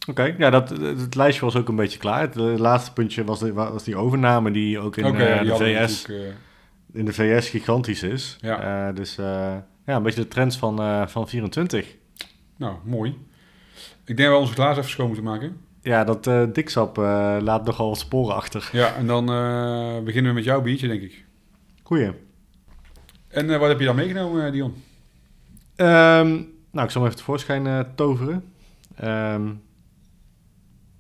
Oké, 0.08 0.34
ja, 0.38 0.50
dat, 0.50 0.68
het, 0.68 1.00
het 1.00 1.14
lijstje 1.14 1.44
was 1.44 1.56
ook 1.56 1.68
een 1.68 1.76
beetje 1.76 1.98
klaar. 1.98 2.20
Het 2.20 2.36
eh, 2.36 2.56
laatste 2.56 2.92
puntje 2.92 3.24
was, 3.24 3.38
de, 3.38 3.52
was 3.52 3.84
die 3.84 3.96
overname 3.96 4.50
die 4.50 4.78
ook 4.78 4.96
in 4.96 5.04
eh, 5.04 5.40
die 5.40 5.50
de 5.50 5.56
VS 5.56 6.06
eh, 6.06 6.16
in 6.92 7.04
de 7.04 7.12
VS 7.12 7.48
gigantisch 7.48 8.02
is. 8.02 8.36
Ja. 8.40 8.88
Eh, 8.88 8.94
dus 8.94 9.18
eh, 9.18 9.56
ja, 9.86 9.96
een 9.96 10.02
beetje 10.02 10.20
de 10.20 10.28
trends 10.28 10.56
van, 10.56 10.80
eh, 10.80 11.06
van 11.06 11.28
24. 11.28 11.96
nou, 12.56 12.76
mooi. 12.84 13.18
Ik 14.04 14.16
denk 14.16 14.18
dat 14.18 14.28
we 14.28 14.34
onze 14.34 14.52
glazen 14.52 14.78
even 14.78 14.90
schoon 14.90 15.06
moeten 15.06 15.24
maken. 15.24 15.56
Ja, 15.82 16.04
dat 16.04 16.26
eh 16.26 16.42
diksap 16.52 16.98
eh, 16.98 17.36
laat 17.40 17.64
nogal 17.64 17.88
wat 17.88 17.98
sporen 17.98 18.34
achter. 18.34 18.68
Ja, 18.72 18.94
en 18.94 19.06
dan 19.06 19.28
eh, 19.32 20.02
beginnen 20.04 20.30
we 20.30 20.36
met 20.36 20.44
jouw 20.44 20.60
biertje, 20.62 20.88
denk 20.88 21.02
ik. 21.02 21.24
Goeie. 21.82 22.10
En 23.28 23.50
eh, 23.50 23.58
wat 23.58 23.68
heb 23.68 23.78
je 23.78 23.84
dan 23.84 23.96
meegenomen, 23.96 24.46
eh, 24.46 24.52
Dion? 24.52 24.74
Ehm, 25.76 26.28
nou, 26.70 26.86
ik 26.86 26.90
zal 26.90 27.00
hem 27.00 27.04
even 27.04 27.16
tevoorschijn 27.16 27.66
eh 27.66 27.80
toveren. 27.94 28.52
Ehm 28.96 29.50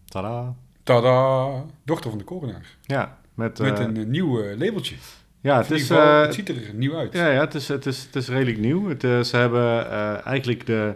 tada. 0.04 0.54
tada, 0.82 1.64
dochter 1.84 2.10
van 2.10 2.18
de 2.18 2.24
coroner. 2.24 2.76
Ja, 2.82 3.18
met, 3.34 3.58
Met 3.58 3.78
eh, 3.78 3.84
een 3.84 3.96
eh, 3.96 4.06
nieuw 4.06 4.54
labeltje. 4.56 4.94
ja, 5.40 5.56
het 5.56 5.70
is, 5.70 5.80
geval, 5.80 6.22
het 6.22 6.34
ziet 6.34 6.48
er 6.48 6.74
nieuw 6.74 6.96
uit. 6.96 7.12
Ja, 7.12 7.28
ja 7.28 7.40
het, 7.40 7.54
is, 7.54 7.68
het, 7.68 7.86
is, 7.86 8.02
het 8.02 8.16
is 8.16 8.28
redelijk 8.28 8.58
nieuw. 8.58 8.88
Het, 8.88 9.26
ze 9.26 9.36
hebben 9.36 9.86
eigenlijk 10.24 10.66
de, 10.66 10.94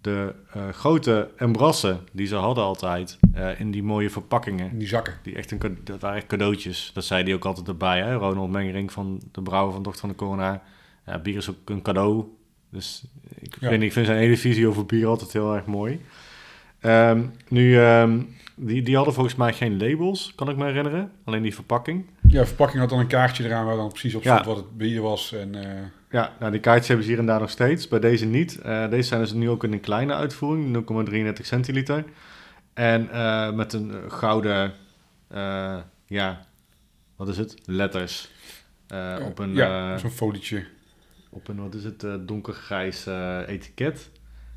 de 0.00 0.34
grote 0.70 1.30
embrassen 1.36 2.00
die 2.12 2.26
ze 2.26 2.34
hadden 2.34 2.64
altijd 2.64 3.18
in 3.58 3.70
die 3.70 3.82
mooie 3.82 4.10
verpakkingen. 4.10 4.70
In 4.70 4.78
die 4.78 4.88
zakken. 4.88 5.14
Die 5.22 5.34
echt 5.34 5.50
een, 5.50 5.78
dat 5.84 6.00
waren 6.00 6.16
echt 6.16 6.26
cadeautjes. 6.26 6.90
Dat 6.94 7.04
zei 7.04 7.24
hij 7.24 7.34
ook 7.34 7.44
altijd 7.44 7.68
erbij. 7.68 8.02
Hè? 8.02 8.14
Ronald 8.14 8.50
Mengering 8.50 8.92
van 8.92 9.20
de 9.32 9.42
brouwer 9.42 9.72
van 9.72 9.82
Dochter 9.82 10.00
van 10.00 10.10
de 10.10 10.16
Corona. 10.16 10.62
Ja, 11.06 11.18
bier 11.18 11.36
is 11.36 11.50
ook 11.50 11.70
een 11.70 11.82
cadeau. 11.82 12.35
Dus 12.70 13.04
ik, 13.40 13.60
niet, 13.60 13.82
ik 13.82 13.92
vind 13.92 14.06
zijn 14.06 14.18
hele 14.18 14.36
visie 14.36 14.68
over 14.68 14.86
bier 14.86 15.06
altijd 15.06 15.32
heel 15.32 15.54
erg 15.54 15.64
mooi. 15.66 16.00
Ehm, 16.80 17.22
nu, 17.48 17.78
ehm, 17.80 18.20
die, 18.54 18.82
die 18.82 18.96
hadden 18.96 19.14
volgens 19.14 19.34
mij 19.34 19.52
geen 19.52 19.78
labels, 19.78 20.32
kan 20.34 20.48
ik 20.48 20.56
me 20.56 20.64
herinneren. 20.64 21.12
Alleen 21.24 21.42
die 21.42 21.54
verpakking. 21.54 22.06
Ja, 22.28 22.40
de 22.40 22.46
verpakking 22.46 22.80
had 22.80 22.88
dan 22.90 22.98
een 22.98 23.06
kaartje 23.06 23.44
eraan 23.44 23.66
waar 23.66 23.76
dan 23.76 23.88
precies 23.88 24.14
op 24.14 24.22
stond 24.22 24.38
Ja. 24.38 24.44
wat 24.46 24.56
het 24.56 24.76
bier 24.76 25.00
was. 25.02 25.32
En, 25.32 25.54
eh, 25.54 25.82
Ja, 26.10 26.32
nou, 26.38 26.50
die 26.52 26.60
kaartjes 26.60 26.86
hebben 26.88 27.04
ze 27.06 27.10
hier 27.12 27.20
en 27.20 27.26
daar 27.26 27.40
nog 27.40 27.50
steeds. 27.50 27.88
Bij 27.88 27.98
deze 28.00 28.26
niet. 28.26 28.60
Eh, 28.60 28.90
deze 28.90 29.08
zijn 29.08 29.20
dus 29.20 29.32
nu 29.32 29.50
ook 29.50 29.64
in 29.64 29.72
een 29.72 29.80
kleine 29.80 30.14
uitvoering, 30.14 30.66
0,33 30.72 31.46
centiliter. 31.46 32.04
En 32.74 33.10
eh, 33.10 33.52
met 33.52 33.72
een 33.72 33.92
gouden, 34.08 34.72
ja, 36.06 36.46
wat 37.16 37.28
is 37.28 37.38
het? 37.38 37.54
Letters. 37.64 38.30
Op 39.26 39.38
een, 39.38 39.54
ja, 39.54 39.98
zo'n 39.98 40.10
folietje. 40.10 40.64
Op 41.36 41.48
een, 41.48 41.56
wat 41.56 41.74
is 41.74 41.84
het, 41.84 42.04
eh, 42.04 42.14
donkergrijs 42.20 43.06
eh, 43.06 43.40
etiket. 43.46 44.10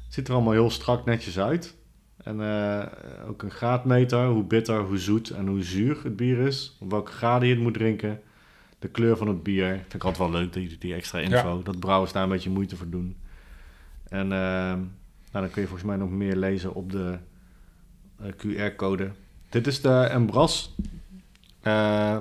Ziet 0.07 0.27
er 0.27 0.33
allemaal 0.33 0.53
heel 0.53 0.69
strak 0.69 1.05
netjes 1.05 1.39
uit. 1.39 1.75
En 2.23 2.41
eh, 2.41 2.85
ook 3.27 3.43
een 3.43 3.51
graadmeter, 3.51 4.27
hoe 4.27 4.43
bitter, 4.43 4.79
hoe 4.81 4.97
zoet 4.97 5.29
en 5.29 5.47
hoe 5.47 5.63
zuur 5.63 5.99
het 6.03 6.15
bier 6.15 6.39
is. 6.39 6.77
Op 6.79 6.91
welke 6.91 7.11
graden 7.11 7.47
je 7.47 7.53
het 7.53 7.63
moet 7.63 7.73
drinken. 7.73 8.21
De 8.79 8.87
kleur 8.87 9.17
van 9.17 9.27
het 9.27 9.43
bier. 9.43 9.67
Vind 9.67 9.93
ik 9.93 10.03
altijd 10.03 10.31
wel 10.31 10.41
leuk, 10.41 10.53
die, 10.53 10.77
die 10.77 10.93
extra 10.93 11.19
info. 11.19 11.63
Dat 11.63 11.79
brouwers 11.79 12.11
daar 12.11 12.23
een 12.23 12.29
beetje 12.29 12.49
moeite 12.49 12.75
voor 12.75 12.89
doen. 12.89 13.17
En 14.07 14.27
nou, 14.27 14.79
dan 15.31 15.49
kun 15.49 15.61
je 15.61 15.67
volgens 15.67 15.87
mij 15.87 15.97
nog 15.97 16.09
meer 16.09 16.35
lezen 16.35 16.73
op 16.73 16.91
de 16.91 17.17
QR-code. 18.21 19.11
Dit 19.49 19.67
is 19.67 19.81
de 19.81 19.93
Embras 19.93 20.75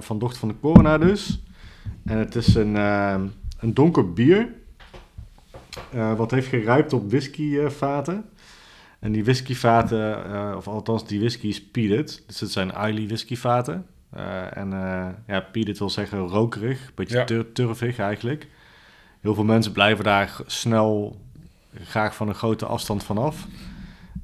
van 0.01 0.19
Dochter 0.19 0.39
van 0.39 0.49
de 0.49 0.61
Corona 0.61 0.99
dus. 0.99 1.43
En 2.05 2.19
het 2.19 2.35
is 2.35 2.55
een, 2.55 2.77
een 3.59 3.75
donker 3.75 4.13
bier. 4.13 4.49
eh, 5.93 6.15
wat 6.15 6.31
heeft 6.31 6.49
gerijpt 6.49 6.93
op 6.93 7.11
whiskyvaten. 7.11 8.25
en 8.99 9.13
die 9.13 9.25
whiskyvaten, 9.25 10.25
eh, 10.33 10.55
of 10.57 10.69
althans 10.69 11.07
die 11.07 11.19
whisky 11.19 11.47
is 11.47 11.63
peated. 11.65 12.23
Dus 12.27 12.41
het 12.41 12.51
zijn 12.51 12.69
Islay 12.69 13.07
whiskyvaten. 13.07 13.87
Eh, 14.11 14.57
en 14.57 14.71
ja, 15.27 15.41
peated 15.53 15.79
wil 15.79 15.91
zeggen 15.91 16.19
rokerig. 16.19 16.87
Een 16.87 16.93
beetje 16.95 17.17
Ja. 17.19 17.25
tur- 17.25 17.53
turvig 17.53 17.99
eigenlijk. 17.99 18.47
Heel 19.21 19.35
veel 19.35 19.45
mensen 19.45 19.73
blijven 19.73 20.05
daar 20.05 20.37
snel 20.47 21.21
graag 21.85 22.15
van 22.15 22.29
een 22.29 22.35
grote 22.35 22.67
afstand 22.67 23.05
vanaf. 23.05 23.47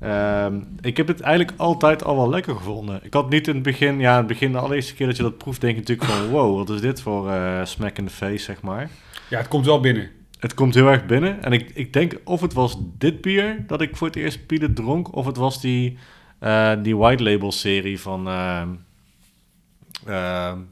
Ehm 0.05 0.61
ik 0.81 0.97
heb 0.97 1.09
het 1.09 1.21
eigenlijk 1.21 1.59
altijd 1.61 2.05
al 2.05 2.17
wel 2.17 2.29
lekker 2.29 2.57
gevonden. 2.57 3.01
Ik 3.03 3.15
had 3.15 3.31
niet 3.31 3.49
in 3.49 3.55
het 3.55 3.63
begin, 3.63 3.99
ja, 4.01 4.13
in 4.13 4.19
het 4.19 4.27
begin 4.27 4.53
de 4.53 4.59
allereerste 4.59 4.95
keer 4.95 5.07
dat 5.07 5.17
je 5.17 5.23
dat 5.23 5.39
proeft, 5.39 5.61
denk 5.61 5.75
je 5.75 5.81
natuurlijk 5.81 6.11
van 6.11 6.29
wow, 6.29 6.57
wat 6.57 6.71
is 6.71 6.81
dit 6.81 7.01
voor 7.01 7.31
eh 7.31 7.65
smack 7.65 7.99
in 7.99 8.07
the 8.07 8.13
face, 8.13 8.45
zeg 8.45 8.63
maar. 8.63 8.91
Ja, 9.29 9.39
het 9.39 9.49
komt 9.49 9.67
wel 9.67 9.81
binnen. 9.81 10.11
Het 10.39 10.55
komt 10.55 10.75
heel 10.75 10.89
erg 10.89 11.07
binnen. 11.07 11.43
En 11.43 11.53
ik, 11.53 11.71
ik 11.75 11.93
denk 11.93 12.21
of 12.25 12.41
het 12.41 12.53
was 12.53 12.77
dit 12.99 13.21
bier 13.21 13.65
dat 13.67 13.81
ik 13.81 13.97
voor 13.97 14.07
het 14.07 14.17
eerst 14.17 14.47
Piede 14.47 14.73
dronk, 14.73 15.15
of 15.15 15.27
het 15.27 15.37
was 15.37 15.61
die, 15.61 15.99
eh, 16.39 16.73
die 16.83 16.97
White 16.97 17.23
Label 17.23 17.53
serie 17.53 18.01
van 18.01 18.29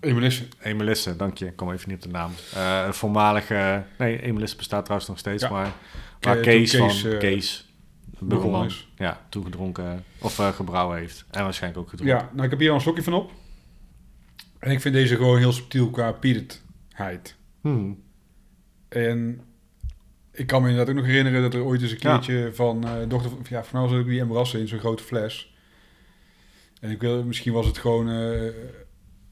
Emelisse. 0.01 0.45
Emelisse, 0.62 1.16
dank 1.16 1.38
je. 1.38 1.47
Ik 1.47 1.57
kom 1.57 1.73
even 1.73 1.88
niet 1.88 1.97
op 1.97 2.03
de 2.03 2.18
naam. 2.18 2.31
Eh, 2.55 2.83
een 2.87 2.95
voormalige... 2.95 3.83
Nee, 3.99 4.23
Emelisse 4.23 4.57
bestaat 4.57 4.83
trouwens 4.83 5.11
nog 5.11 5.18
steeds, 5.18 5.42
Ja. 5.42 5.51
maar... 5.51 5.73
Kees, 6.21 6.42
Kees, 6.42 6.77
van 6.77 7.18
Kees 7.18 7.72
begonnen 8.29 8.65
is. 8.67 8.89
ja, 8.97 9.27
toegedronken 9.29 10.05
of 10.21 10.39
eh, 10.39 10.49
gebrouwen 10.49 10.99
heeft. 10.99 11.25
En 11.31 11.43
waarschijnlijk 11.43 11.83
ook 11.83 11.91
gedronken. 11.91 12.17
Ja, 12.17 12.31
nou 12.33 12.45
ik 12.45 12.51
heb 12.51 12.59
hier 12.59 12.69
al 12.69 12.75
een 12.75 12.81
slokje 12.81 13.03
van 13.03 13.13
op. 13.15 13.33
En 14.59 14.71
ik 14.71 14.81
vind 14.81 14.95
deze 14.95 15.17
gewoon 15.17 15.39
heel 15.39 15.53
subtiel 15.53 15.91
qua 15.91 16.13
peatedheid. 16.13 17.37
Hmm. 17.61 18.03
En 18.89 19.41
ik 20.33 20.47
kan 20.47 20.63
me 20.63 20.69
inderdaad 20.69 20.95
ook 20.95 21.01
nog 21.01 21.11
herinneren 21.11 21.43
dat 21.43 21.55
er 21.55 21.63
ooit 21.65 21.83
eens 21.83 21.91
een 21.91 21.97
Ja. 22.01 22.13
keertje 22.19 22.51
van 22.55 22.85
uh, 22.87 23.09
dochter, 23.09 23.31
van- 23.31 23.41
ja, 23.49 23.65
voor 23.65 23.81
mij 23.81 23.89
was 23.91 23.99
ook 24.01 24.07
die 24.07 24.21
Embrasse 24.21 24.59
in 24.61 24.69
zo'n 24.69 24.79
grote 24.79 25.03
fles. 25.03 25.55
En 26.81 26.91
ik 26.91 27.01
wil, 27.01 27.25
misschien 27.25 27.53
was 27.53 27.67
het 27.67 27.79
gewoon 27.79 28.09
eh, 28.11 28.53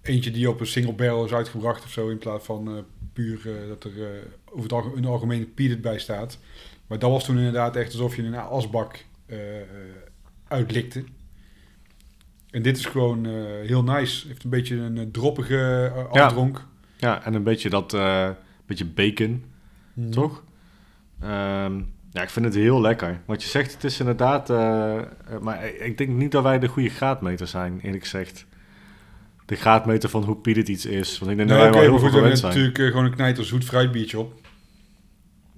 eentje 0.03 0.31
die 0.31 0.49
op 0.51 0.61
een 0.61 0.67
single 0.67 0.93
barrel 0.93 1.25
is 1.25 1.33
uitgebracht 1.33 1.85
of 1.85 1.91
zo, 1.91 2.09
in 2.09 2.19
plaats 2.19 2.45
van 2.45 2.85
puur 3.13 3.41
dat 3.69 3.85
er 3.85 4.23
over 4.51 4.63
het 4.63 4.73
alge- 4.73 4.97
een 4.97 5.05
algemene 5.05 5.47
bij 5.81 5.99
staat. 5.99 6.39
Maar 6.91 6.99
dat 6.99 7.11
was 7.11 7.25
toen 7.25 7.37
inderdaad 7.37 7.77
echt 7.77 7.93
alsof 7.93 8.17
je 8.17 8.23
een 8.23 8.35
asbak 8.35 9.05
eh, 9.27 9.37
uitlikte. 10.49 11.05
En 12.51 12.63
dit 12.63 12.77
is 12.77 12.85
gewoon 12.87 13.27
eh, 13.27 13.33
heel 13.67 13.83
nice. 13.83 14.27
Heeft 14.29 14.45
een 14.45 14.51
beetje 14.51 14.77
een 14.77 15.11
droppige 15.13 15.55
uh, 15.97 16.05
Ja. 16.13 16.25
afdronk. 16.25 16.67
Ja, 16.97 17.25
en 17.25 17.35
een 17.35 17.43
beetje 17.43 17.71
dat... 17.71 17.97
beetje 18.67 18.85
bacon, 18.87 19.45
Mhm. 19.95 20.11
toch? 20.11 20.43
Ehm, 21.21 21.81
ja, 22.11 22.23
ik 22.23 22.31
vind 22.31 22.45
het 22.45 22.55
heel 22.55 22.81
lekker. 22.81 23.21
Wat 23.25 23.43
je 23.43 23.49
zegt, 23.49 23.73
het 23.73 23.85
is 23.85 24.01
inderdaad... 24.01 24.49
maar 25.41 25.65
ik- 25.67 25.99
denk 25.99 26.11
niet 26.11 26.33
dat 26.33 26.43
wij 26.43 26.59
de 26.59 26.69
goede 26.69 26.89
graadmeter 26.89 27.47
zijn, 27.47 27.81
eerlijk 27.83 28.03
gezegd. 28.03 28.47
De 29.47 29.57
graadmeter 29.57 30.09
van 30.09 30.23
hoe 30.25 30.37
piet 30.37 30.57
het 30.57 30.69
iets 30.69 30.87
is. 30.87 31.19
Want 31.19 31.31
ik 31.31 31.37
denk 31.37 31.49
Nee, 31.49 31.59
dat 31.59 31.69
wij 31.75 31.81
wel 31.81 31.91
heel 31.91 31.99
veel 31.99 32.19
gewend 32.19 32.39
zijn. 32.39 32.53
natuurlijk 32.55 32.79
gewoon 32.91 33.05
een 33.05 33.15
knijter 33.15 33.45
zoet 33.45 33.65
fruitbiertje 33.65 34.19
op. 34.19 34.41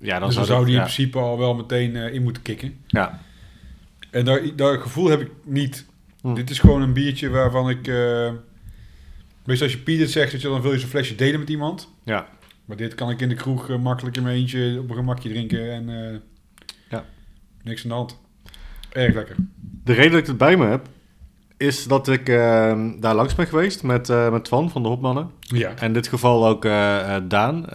Ja, 0.02 0.18
dan 0.18 0.28
dus 0.28 0.36
dan 0.36 0.46
zou, 0.46 0.64
die 0.64 0.74
in 0.74 0.80
principe 0.80 1.18
al 1.18 1.38
wel 1.38 1.54
meteen 1.54 1.96
eh, 1.96 2.14
in 2.14 2.22
moeten 2.22 2.42
kikken. 2.42 2.74
ja. 2.86 3.20
En 4.10 4.24
dat, 4.24 4.40
dat 4.56 4.80
gevoel 4.80 5.08
heb 5.08 5.20
ik 5.20 5.30
niet. 5.44 5.86
Hm. 6.20 6.34
Dit 6.34 6.50
is 6.50 6.58
gewoon 6.58 6.82
een 6.82 6.92
biertje 6.92 7.28
waarvan 7.28 7.70
ik... 7.70 7.86
eh 7.88 8.30
meestal 9.44 9.66
als 9.66 9.76
je 9.76 9.82
Piet 9.82 10.00
het 10.00 10.10
zegt, 10.10 10.32
dat 10.32 10.40
je, 10.40 10.48
dan 10.48 10.60
wil 10.62 10.72
je 10.72 10.78
zo'n 10.78 10.88
flesje 10.88 11.14
delen 11.14 11.40
met 11.40 11.48
iemand. 11.48 11.88
Ja. 12.04 12.28
Maar 12.64 12.76
dit 12.76 12.94
kan 12.94 13.10
ik 13.10 13.20
in 13.20 13.28
de 13.28 13.34
kroeg 13.34 13.70
eh, 13.70 13.78
makkelijk 13.78 14.16
in 14.16 14.22
mijn 14.22 14.36
eentje 14.36 14.78
op 14.80 14.90
een 14.90 14.96
gemakje 14.96 15.28
drinken. 15.28 15.72
En 15.72 16.22
Ja. 16.90 17.04
niks 17.62 17.82
aan 17.82 17.88
de 17.88 17.94
hand. 17.94 18.20
Erg 18.92 19.14
lekker. 19.14 19.36
De 19.84 19.92
reden 19.92 20.10
dat 20.10 20.20
ik 20.20 20.26
het 20.26 20.38
bij 20.38 20.56
me 20.56 20.66
heb, 20.66 20.88
is 21.62 21.84
dat 21.84 22.08
ik 22.08 22.28
eh, 22.28 22.80
daar 22.98 23.14
langs 23.14 23.34
ben 23.34 23.46
geweest 23.46 23.82
met, 23.82 24.08
eh 24.10 24.30
met 24.30 24.44
Twan 24.44 24.70
van 24.70 24.82
de 24.82 24.88
Hopmannen. 24.88 25.30
Ja. 25.40 25.68
En 25.68 25.86
in 25.86 25.92
dit 25.92 26.08
geval 26.08 26.46
ook 26.46 26.64
eh, 26.64 27.16
eh, 27.16 27.22
Daan. 27.28 27.66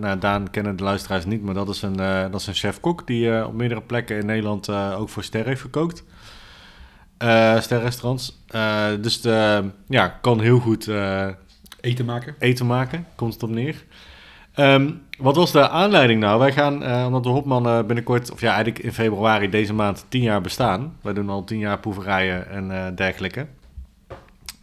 Nou, 0.00 0.18
Daan 0.18 0.50
kennen 0.50 0.76
de 0.76 0.82
luisteraars 0.82 1.24
niet, 1.24 1.42
maar 1.42 1.54
dat 1.54 1.68
is 1.68 1.82
een, 1.82 1.96
dat 2.30 2.40
is 2.40 2.46
een 2.46 2.54
chef-kok 2.54 3.06
die 3.06 3.46
op 3.46 3.54
meerdere 3.54 3.80
plekken 3.80 4.18
in 4.18 4.26
Nederland 4.26 4.68
ook 4.70 5.08
voor 5.08 5.24
sterren 5.24 5.48
heeft 5.48 5.60
gekookt. 5.60 6.04
Sterrenrestaurants. 7.58 8.42
Eh, 8.48 8.86
dus 9.00 9.20
de, 9.20 9.64
ja, 9.88 10.08
kan 10.08 10.40
heel 10.40 10.58
goed 10.58 10.90
Eten 11.80 12.04
maken. 12.04 12.34
eten 12.38 12.66
maken, 12.66 13.06
komt 13.14 13.32
het 13.32 13.42
op 13.42 13.50
neer. 13.50 13.84
Ehm, 14.54 14.90
wat 15.22 15.36
was 15.36 15.52
de 15.52 15.68
aanleiding 15.68 16.20
nou? 16.20 16.38
Wij 16.38 16.52
gaan, 16.52 16.82
eh, 16.82 17.04
omdat 17.06 17.22
de 17.22 17.28
Hopman 17.28 17.66
eh, 17.66 17.82
binnenkort, 17.84 18.30
of 18.32 18.40
ja, 18.40 18.54
eigenlijk 18.54 18.84
in 18.84 18.92
februari 18.92 19.48
deze 19.50 19.74
maand 19.74 20.04
tien 20.08 20.22
jaar 20.22 20.40
bestaan. 20.40 20.96
Wij 21.00 21.12
doen 21.12 21.30
al 21.30 21.44
tien 21.44 21.58
jaar 21.58 21.78
proeverijen 21.78 22.48
en 22.50 22.70
eh, 22.70 22.86
dergelijke. 22.96 23.46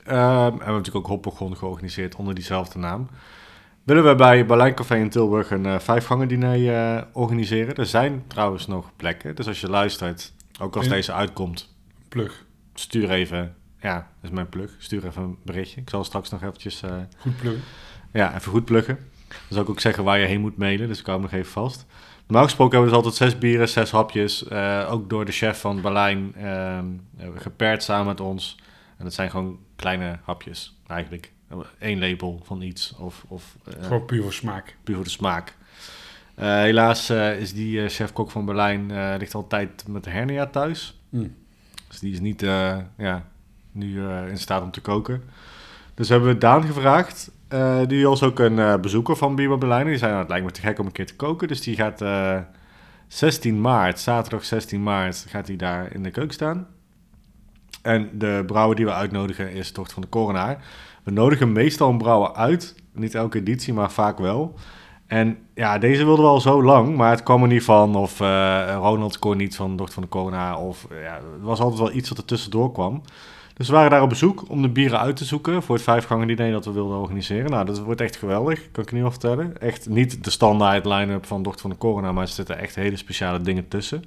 Ehm, 0.05 0.17
en 0.45 0.51
we 0.51 0.57
hebben 0.57 0.65
natuurlijk 0.67 0.95
ook 0.95 1.07
Hoppegon 1.07 1.57
georganiseerd 1.57 2.15
onder 2.15 2.33
diezelfde 2.35 2.79
naam. 2.79 3.07
Willen 3.83 4.05
we 4.07 4.15
bij 4.15 4.45
Berlijn 4.45 4.73
Café 4.75 4.95
in 4.95 5.09
Tilburg 5.09 5.51
een 5.51 5.81
vijfgangen 5.81 6.27
diner 6.27 7.07
organiseren? 7.13 7.75
Er 7.75 7.85
zijn 7.85 8.23
trouwens 8.27 8.67
nog 8.67 8.91
plekken, 8.95 9.35
dus 9.35 9.47
als 9.47 9.61
je 9.61 9.69
luistert, 9.69 10.33
ook 10.61 10.75
als 10.75 10.85
Ja. 10.85 10.91
deze 10.91 11.13
uitkomt, 11.13 11.75
Plug. 12.09 12.45
stuur 12.73 13.09
even, 13.09 13.55
ja, 13.81 13.93
dat 13.95 14.03
is 14.21 14.29
mijn 14.29 14.49
plug, 14.49 14.75
stuur 14.77 15.05
even 15.05 15.23
een 15.23 15.37
berichtje. 15.45 15.81
Ik 15.81 15.89
zal 15.89 16.03
straks 16.03 16.29
nog 16.29 16.41
eventjes... 16.43 16.83
Goed 17.19 17.37
plug. 17.37 17.55
ja, 18.11 18.35
even 18.35 18.51
goed 18.51 18.65
pluggen. 18.65 18.97
Dan 19.29 19.37
zou 19.49 19.61
ik 19.61 19.69
ook 19.69 19.79
zeggen 19.79 20.03
waar 20.03 20.19
je 20.19 20.25
heen 20.25 20.41
moet 20.41 20.57
mailen, 20.57 20.87
dus 20.87 20.99
ik 20.99 21.05
hou 21.05 21.19
hem 21.21 21.29
nog 21.29 21.39
even 21.39 21.51
vast. 21.51 21.85
Normaal 22.27 22.47
gesproken 22.47 22.77
hebben 22.77 22.93
we 22.95 23.01
dus 23.01 23.05
altijd 23.11 23.31
zes 23.31 23.39
bieren, 23.39 23.69
zes 23.69 23.91
hapjes. 23.91 24.47
eh, 24.47 24.87
ook 24.91 25.09
door 25.09 25.25
de 25.25 25.31
chef 25.31 25.59
van 25.59 25.81
Berlijn 25.81 26.31
ehm, 26.35 26.85
hebben 27.15 27.33
we 27.35 27.39
gepaard 27.39 27.83
samen 27.83 28.05
met 28.05 28.19
ons. 28.19 28.57
En 28.97 29.03
dat 29.03 29.13
zijn 29.13 29.29
gewoon 29.29 29.59
kleine 29.75 30.19
hapjes, 30.23 30.77
eigenlijk. 30.87 31.31
Eén 31.79 31.99
label 31.99 32.41
van 32.43 32.61
iets 32.61 32.95
of, 32.97 33.25
of 33.27 33.55
eh, 33.63 33.83
Gewoon 33.83 34.05
puur 34.05 34.21
voor 34.21 34.33
smaak. 34.33 34.75
puur 34.83 34.95
voor 34.95 35.03
de 35.03 35.09
smaak. 35.09 35.55
Eh, 36.35 36.47
helaas 36.47 37.09
is 37.09 37.53
die 37.53 37.87
chef-kok 37.89 38.31
van 38.31 38.45
Berlijn 38.45 39.17
ligt 39.17 39.33
al 39.35 39.41
een 39.41 39.47
tijd 39.47 39.87
met 39.87 40.03
de 40.03 40.09
hernia 40.09 40.45
thuis. 40.45 40.99
Mm. 41.09 41.35
Dus 41.87 41.99
die 41.99 42.13
is 42.13 42.19
niet 42.19 42.41
ja, 42.97 43.27
nu 43.71 44.07
in 44.09 44.37
staat 44.37 44.61
om 44.61 44.71
te 44.71 44.81
koken. 44.81 45.23
Dus 45.99 46.09
hebben 46.09 46.29
we 46.29 46.37
Daan 46.37 46.63
gevraagd. 46.63 47.31
eh, 47.47 47.79
die 47.87 48.07
was 48.07 48.23
ook 48.23 48.39
een 48.39 48.59
eh, 48.59 48.79
bezoeker 48.79 49.15
van 49.15 49.35
Biber 49.35 49.57
Berlijn. 49.57 49.85
Die 49.85 49.97
zei, 49.97 50.09
nou, 50.09 50.21
het 50.21 50.29
lijkt 50.29 50.45
me 50.45 50.51
te 50.51 50.61
gek 50.61 50.79
om 50.79 50.85
een 50.85 50.91
keer 50.91 51.05
te 51.05 51.15
koken. 51.15 51.47
Dus 51.47 51.61
die 51.61 51.75
gaat 51.75 52.01
eh, 52.01 52.37
16 53.07 53.61
maart, 53.61 53.99
zaterdag 53.99 54.45
16 54.45 54.83
maart, 54.83 55.25
gaat 55.27 55.47
hij 55.47 55.55
daar 55.55 55.93
in 55.93 56.03
de 56.03 56.11
keuken 56.11 56.33
staan. 56.33 56.67
En 57.81 58.09
de 58.13 58.43
brouwer 58.45 58.75
die 58.75 58.85
we 58.85 58.93
uitnodigen 58.93 59.51
is 59.51 59.73
Dochter 59.73 59.93
van 59.93 60.01
de 60.01 60.09
Korenaar. 60.09 60.65
We 61.03 61.11
nodigen 61.11 61.51
meestal 61.51 61.89
een 61.89 61.97
brouwer 61.97 62.33
uit. 62.33 62.75
Niet 62.93 63.15
elke 63.15 63.37
editie, 63.37 63.73
maar 63.73 63.91
vaak 63.91 64.17
wel. 64.17 64.55
En 65.07 65.37
ja, 65.53 65.77
deze 65.77 66.05
wilde 66.05 66.21
wel 66.21 66.41
zo 66.41 66.63
lang, 66.63 66.95
maar 66.95 67.09
het 67.11 67.23
kwam 67.23 67.41
er 67.41 67.47
niet 67.47 67.63
van. 67.63 67.95
Of 67.95 68.19
eh, 68.19 68.77
Ronald 68.81 69.19
kon 69.19 69.37
niet 69.37 69.55
van 69.55 69.75
Dochter 69.75 69.93
van 69.93 70.03
de 70.03 70.09
Corona. 70.09 70.59
Of 70.59 70.87
ja, 70.89 71.15
er 71.15 71.41
was 71.41 71.59
altijd 71.59 71.79
wel 71.79 71.93
iets 71.93 72.09
wat 72.09 72.17
er 72.17 72.25
tussendoor 72.25 72.71
kwam. 72.71 73.01
Dus 73.59 73.67
we 73.67 73.73
waren 73.73 73.89
daar 73.91 74.01
op 74.01 74.09
bezoek 74.09 74.49
om 74.49 74.61
de 74.61 74.69
bieren 74.69 74.99
uit 74.99 75.15
te 75.15 75.25
zoeken 75.25 75.63
voor 75.63 75.75
het 75.75 75.83
vijfgangen 75.83 76.27
diner 76.27 76.51
dat 76.51 76.65
we 76.65 76.71
wilden 76.71 76.97
organiseren. 76.97 77.51
Nou, 77.51 77.65
dat 77.65 77.79
wordt 77.79 78.01
echt 78.01 78.15
geweldig, 78.15 78.71
kan 78.71 78.83
ik 78.83 78.91
nu 78.91 79.03
al 79.03 79.11
vertellen. 79.11 79.61
Echt 79.61 79.89
niet 79.89 80.23
de 80.23 80.29
standaard 80.29 80.85
line-up 80.85 81.25
van 81.25 81.43
Dochter 81.43 81.61
van 81.61 81.69
de 81.69 81.77
Corona, 81.77 82.11
maar 82.11 82.23
er 82.23 82.29
zitten 82.29 82.59
echt 82.59 82.75
hele 82.75 82.95
speciale 82.95 83.41
dingen 83.41 83.67
tussen. 83.67 84.03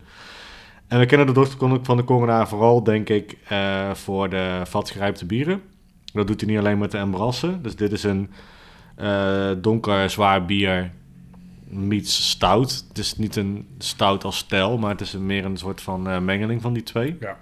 En 0.86 0.98
we 0.98 1.06
kennen 1.06 1.26
de 1.26 1.32
Dochter 1.32 1.78
van 1.82 1.96
de 1.96 2.04
Corona 2.04 2.46
vooral, 2.46 2.82
denk 2.82 3.08
ik, 3.08 3.36
eh, 3.48 3.94
voor 3.94 4.28
de 4.28 4.60
vatgerijpte 4.64 5.26
bieren. 5.26 5.62
Dat 6.12 6.26
doet 6.26 6.40
hij 6.40 6.50
niet 6.50 6.58
alleen 6.58 6.78
met 6.78 6.90
de 6.90 6.98
embrassen. 6.98 7.62
Dus 7.62 7.76
dit 7.76 7.92
is 7.92 8.02
een 8.02 8.30
eh, 8.94 9.50
donker, 9.58 10.10
zwaar 10.10 10.44
bier 10.44 10.92
meets 11.64 12.30
stout. 12.30 12.84
Het 12.88 12.98
is 12.98 13.16
niet 13.16 13.36
een 13.36 13.68
stout 13.78 14.24
als 14.24 14.36
stijl, 14.36 14.78
maar 14.78 14.90
het 14.90 15.00
is 15.00 15.12
meer 15.12 15.44
een 15.44 15.56
soort 15.56 15.80
van 15.80 16.08
eh, 16.08 16.18
mengeling 16.18 16.62
van 16.62 16.72
die 16.72 16.82
twee. 16.82 17.16
Ja. 17.20 17.36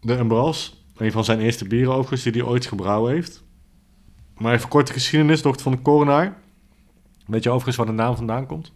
De 0.00 0.14
Embras, 0.14 0.84
een 0.96 1.12
van 1.12 1.24
zijn 1.24 1.40
eerste 1.40 1.66
bieren 1.66 1.92
overigens 1.92 2.22
die 2.22 2.32
hij 2.32 2.42
ooit 2.42 2.66
gebrouwen 2.66 3.12
heeft. 3.12 3.44
Maar 4.36 4.54
even 4.54 4.68
korte 4.68 4.92
geschiedenis, 4.92 5.42
dochter 5.42 5.62
van 5.62 5.72
de 5.72 5.82
Coronaar. 5.82 6.36
Weet 7.26 7.42
je 7.42 7.48
overigens 7.48 7.76
waar 7.76 7.86
de 7.86 7.92
naam 8.02 8.16
vandaan 8.16 8.46
komt? 8.46 8.72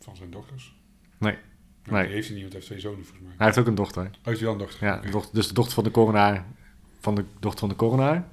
Van 0.00 0.16
zijn 0.16 0.30
dochters? 0.30 0.74
Nee. 1.18 1.32
Nou, 1.84 1.96
Nee. 1.96 2.04
die 2.06 2.14
heeft 2.14 2.28
hij 2.28 2.36
niet, 2.36 2.42
want 2.52 2.52
hij 2.52 2.62
heeft 2.62 2.66
twee 2.66 2.80
zonen 2.80 3.04
volgens 3.06 3.20
mij. 3.26 3.34
Hij 3.36 3.46
heeft 3.46 3.58
ook 3.58 3.66
een 3.66 3.74
dochter. 3.74 4.02
Oh, 4.02 4.10
heeft 4.22 4.36
hij 4.38 4.44
wel 4.48 4.52
een 4.52 4.58
dochter? 4.66 4.86
Ja, 4.86 5.00
dochter- 5.10 5.34
dus 5.34 5.48
de 5.48 5.54
dochter 5.54 5.74
van 5.74 5.84
de 5.84 5.90
Coronaar 5.90 6.44
van 7.00 7.14
de 7.14 7.24
dochter 7.40 7.60
van 7.60 7.68
de 7.68 7.76
Coronaar. 7.76 8.24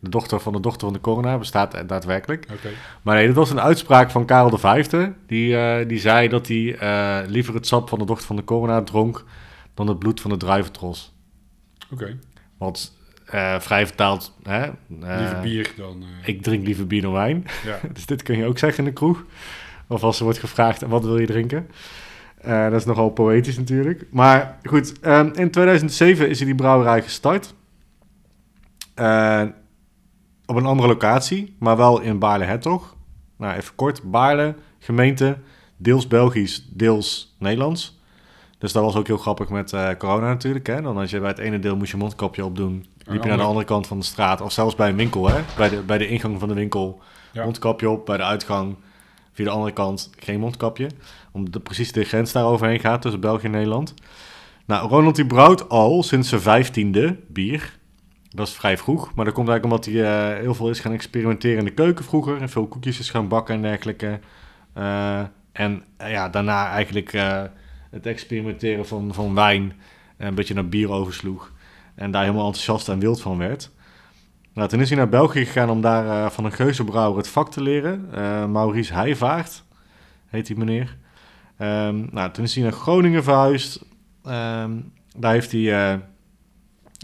De 0.00 0.08
dochter 0.10 0.40
van 0.40 0.52
de 0.52 0.60
dochter 0.60 0.80
van 0.80 0.92
de 0.92 1.00
Coronaar 1.00 1.38
bestaat 1.38 1.74
er 1.74 1.86
daadwerkelijk. 1.86 2.46
Oké. 2.52 2.68
Maar 3.02 3.16
nee, 3.16 3.26
dit 3.26 3.36
was 3.36 3.50
een 3.50 3.60
uitspraak 3.60 4.10
van 4.10 4.24
Karel 4.24 4.58
V. 4.58 4.86
Die, 5.26 5.56
eh, 5.56 5.88
die 5.88 5.98
zei 5.98 6.28
dat 6.28 6.48
hij 6.48 6.76
eh, 6.78 7.28
liever 7.28 7.54
het 7.54 7.66
sap 7.66 7.88
van 7.88 7.98
de 7.98 8.04
dochter 8.04 8.26
van 8.26 8.36
de 8.36 8.44
corona 8.44 8.82
dronk 8.82 9.24
dan 9.74 9.86
het 9.88 9.98
bloed 9.98 10.20
van 10.20 10.30
de 10.30 10.36
druiventros. 10.36 11.13
Oké. 11.90 12.18
Want 12.58 12.96
eh, 13.26 13.60
vrij 13.60 13.86
vertaald, 13.86 14.36
hè, 14.42 14.62
eh, 14.62 14.72
Liever 14.98 15.40
bier 15.42 15.72
dan... 15.76 16.02
eh, 16.02 16.28
ik 16.28 16.42
drink 16.42 16.64
liever 16.64 16.86
bier 16.86 17.02
dan 17.02 17.12
wijn. 17.12 17.46
Ja. 17.64 17.78
dus 17.94 18.06
dit 18.06 18.22
kun 18.22 18.36
je 18.36 18.46
ook 18.46 18.58
zeggen 18.58 18.78
in 18.78 18.90
de 18.90 18.96
kroeg. 18.96 19.24
Of 19.88 20.02
als 20.02 20.18
er 20.18 20.24
wordt 20.24 20.38
gevraagd, 20.38 20.82
wat 20.82 21.04
wil 21.04 21.18
je 21.18 21.26
drinken? 21.26 21.70
Dat 22.42 22.72
is 22.72 22.84
nogal 22.84 23.10
poëtisch 23.10 23.56
natuurlijk. 23.56 24.06
Maar 24.10 24.58
goed, 24.62 25.00
ehm, 25.00 25.30
in 25.34 25.50
2007 25.50 26.28
is 26.28 26.38
die 26.38 26.54
brouwerij 26.54 27.02
gestart. 27.02 27.54
Op 30.46 30.56
een 30.56 30.66
andere 30.66 30.88
locatie, 30.88 31.56
maar 31.58 31.76
wel 31.76 32.00
in 32.00 32.18
Baarle-Hertog. 32.18 32.96
Nou, 33.36 33.56
even 33.56 33.74
kort. 33.74 34.02
Baarle, 34.10 34.54
gemeente, 34.78 35.38
deels 35.76 36.06
Belgisch, 36.06 36.68
deels 36.70 37.36
Nederlands. 37.38 37.93
Dus 38.64 38.72
dat 38.72 38.82
was 38.82 38.96
ook 38.96 39.06
heel 39.06 39.16
grappig 39.16 39.48
met 39.48 39.72
eh, 39.72 39.88
corona 39.98 40.26
natuurlijk. 40.26 40.66
Hè? 40.66 40.82
Dan 40.82 40.96
als 40.96 41.10
je 41.10 41.20
bij 41.20 41.28
het 41.28 41.38
ene 41.38 41.58
deel 41.58 41.76
moest 41.76 41.90
je 41.90 41.96
mondkapje 41.96 42.44
opdoen. 42.44 42.86
Liep 43.04 43.22
je 43.22 43.28
naar 43.28 43.36
de 43.36 43.42
andere- 43.42 43.64
kant 43.64 43.86
van 43.86 43.98
de 43.98 44.04
straat. 44.04 44.40
Of 44.40 44.52
zelfs 44.52 44.74
bij 44.74 44.88
een 44.88 44.96
winkel, 44.96 45.28
hè? 45.28 45.40
Bij, 45.56 45.68
de, 45.68 45.82
bij 45.82 45.98
de 45.98 46.08
ingang 46.08 46.38
van 46.38 46.48
de 46.48 46.54
winkel. 46.54 47.00
Ja. 47.32 47.44
Mondkapje 47.44 47.90
op. 47.90 48.06
Bij 48.06 48.16
de 48.16 48.22
uitgang 48.22 48.76
via 49.32 49.44
de 49.44 49.50
andere 49.50 49.72
kant 49.72 50.10
geen 50.18 50.40
mondkapje. 50.40 50.90
Omdat 51.32 51.52
de, 51.52 51.60
precies 51.60 51.92
de 51.92 52.04
grens 52.04 52.32
daar 52.32 52.44
overheen 52.44 52.80
gaat 52.80 53.02
tussen 53.02 53.20
België 53.20 53.44
en 53.44 53.50
Nederland. 53.50 53.94
Nou, 54.64 54.88
Ronald 54.88 55.16
die 55.16 55.26
brouwt 55.26 55.68
al 55.68 56.02
sinds 56.02 56.28
zijn 56.28 56.40
vijftiende 56.40 57.16
bier. 57.28 57.78
Dat 58.30 58.46
is 58.46 58.54
vrij 58.54 58.78
vroeg. 58.78 59.14
Maar 59.14 59.24
dat 59.24 59.34
komt 59.34 59.48
eigenlijk 59.48 59.64
omdat 59.64 59.94
hij 59.94 60.32
eh, 60.34 60.40
heel 60.40 60.54
veel 60.54 60.70
is 60.70 60.80
gaan 60.80 60.92
experimenteren 60.92 61.58
in 61.58 61.64
de 61.64 61.74
keuken 61.74 62.04
vroeger. 62.04 62.40
En 62.40 62.48
veel 62.48 62.66
koekjes 62.66 62.98
is 62.98 63.10
gaan 63.10 63.28
bakken 63.28 63.54
en 63.54 63.62
dergelijke. 63.62 64.20
Eh, 64.72 65.20
en 65.52 65.82
ja, 65.98 66.28
daarna 66.28 66.68
eigenlijk 66.68 67.12
het 67.94 68.06
experimenteren 68.06 68.86
van, 68.86 69.14
van 69.14 69.34
wijn 69.34 69.72
eh, 70.16 70.26
een 70.26 70.34
beetje 70.34 70.54
naar 70.54 70.68
bier 70.68 70.90
oversloeg. 70.90 71.52
En 71.94 72.10
daar 72.10 72.22
helemaal 72.22 72.46
enthousiast 72.46 72.88
en 72.88 72.98
wild 72.98 73.20
van 73.20 73.38
werd. 73.38 73.70
Nou, 74.54 74.68
toen 74.68 74.80
is 74.80 74.88
hij 74.88 74.98
naar 74.98 75.08
België 75.08 75.44
gegaan 75.44 75.70
om 75.70 75.80
daar 75.80 76.06
eh, 76.24 76.30
van 76.30 76.44
een 76.44 76.52
geuzenbrouwer 76.52 77.16
het 77.16 77.28
vak 77.28 77.50
te 77.50 77.62
leren. 77.62 78.08
Eh, 78.12 78.46
Maurice 78.46 78.94
Heijvaart 78.94 79.64
heet 80.26 80.46
die 80.46 80.56
meneer. 80.56 80.96
Ehm, 81.56 82.06
nou, 82.10 82.30
toen 82.30 82.44
is 82.44 82.54
hij 82.54 82.62
naar 82.62 82.72
Groningen 82.72 83.22
verhuisd. 83.24 83.84
Ehm, 84.24 84.72
daar 85.16 85.32
heeft 85.32 85.52
hij, 85.52 85.92
eh, 85.92 85.98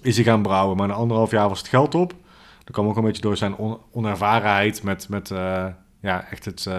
is 0.02 0.16
hij 0.16 0.24
gaan 0.24 0.42
brouwen, 0.42 0.76
maar 0.76 0.88
na 0.88 0.94
anderhalf 0.94 1.30
jaar 1.30 1.48
was 1.48 1.58
het 1.58 1.68
geld 1.68 1.94
op. 1.94 2.14
Dat 2.64 2.74
kwam 2.74 2.86
ook 2.86 2.96
een 2.96 3.04
beetje 3.04 3.22
door 3.22 3.36
zijn 3.36 3.56
on- 3.56 3.78
onervarenheid 3.92 4.82
met, 4.82 5.08
met 5.08 5.28
ja, 6.00 6.30
echt 6.30 6.44
het 6.44 6.70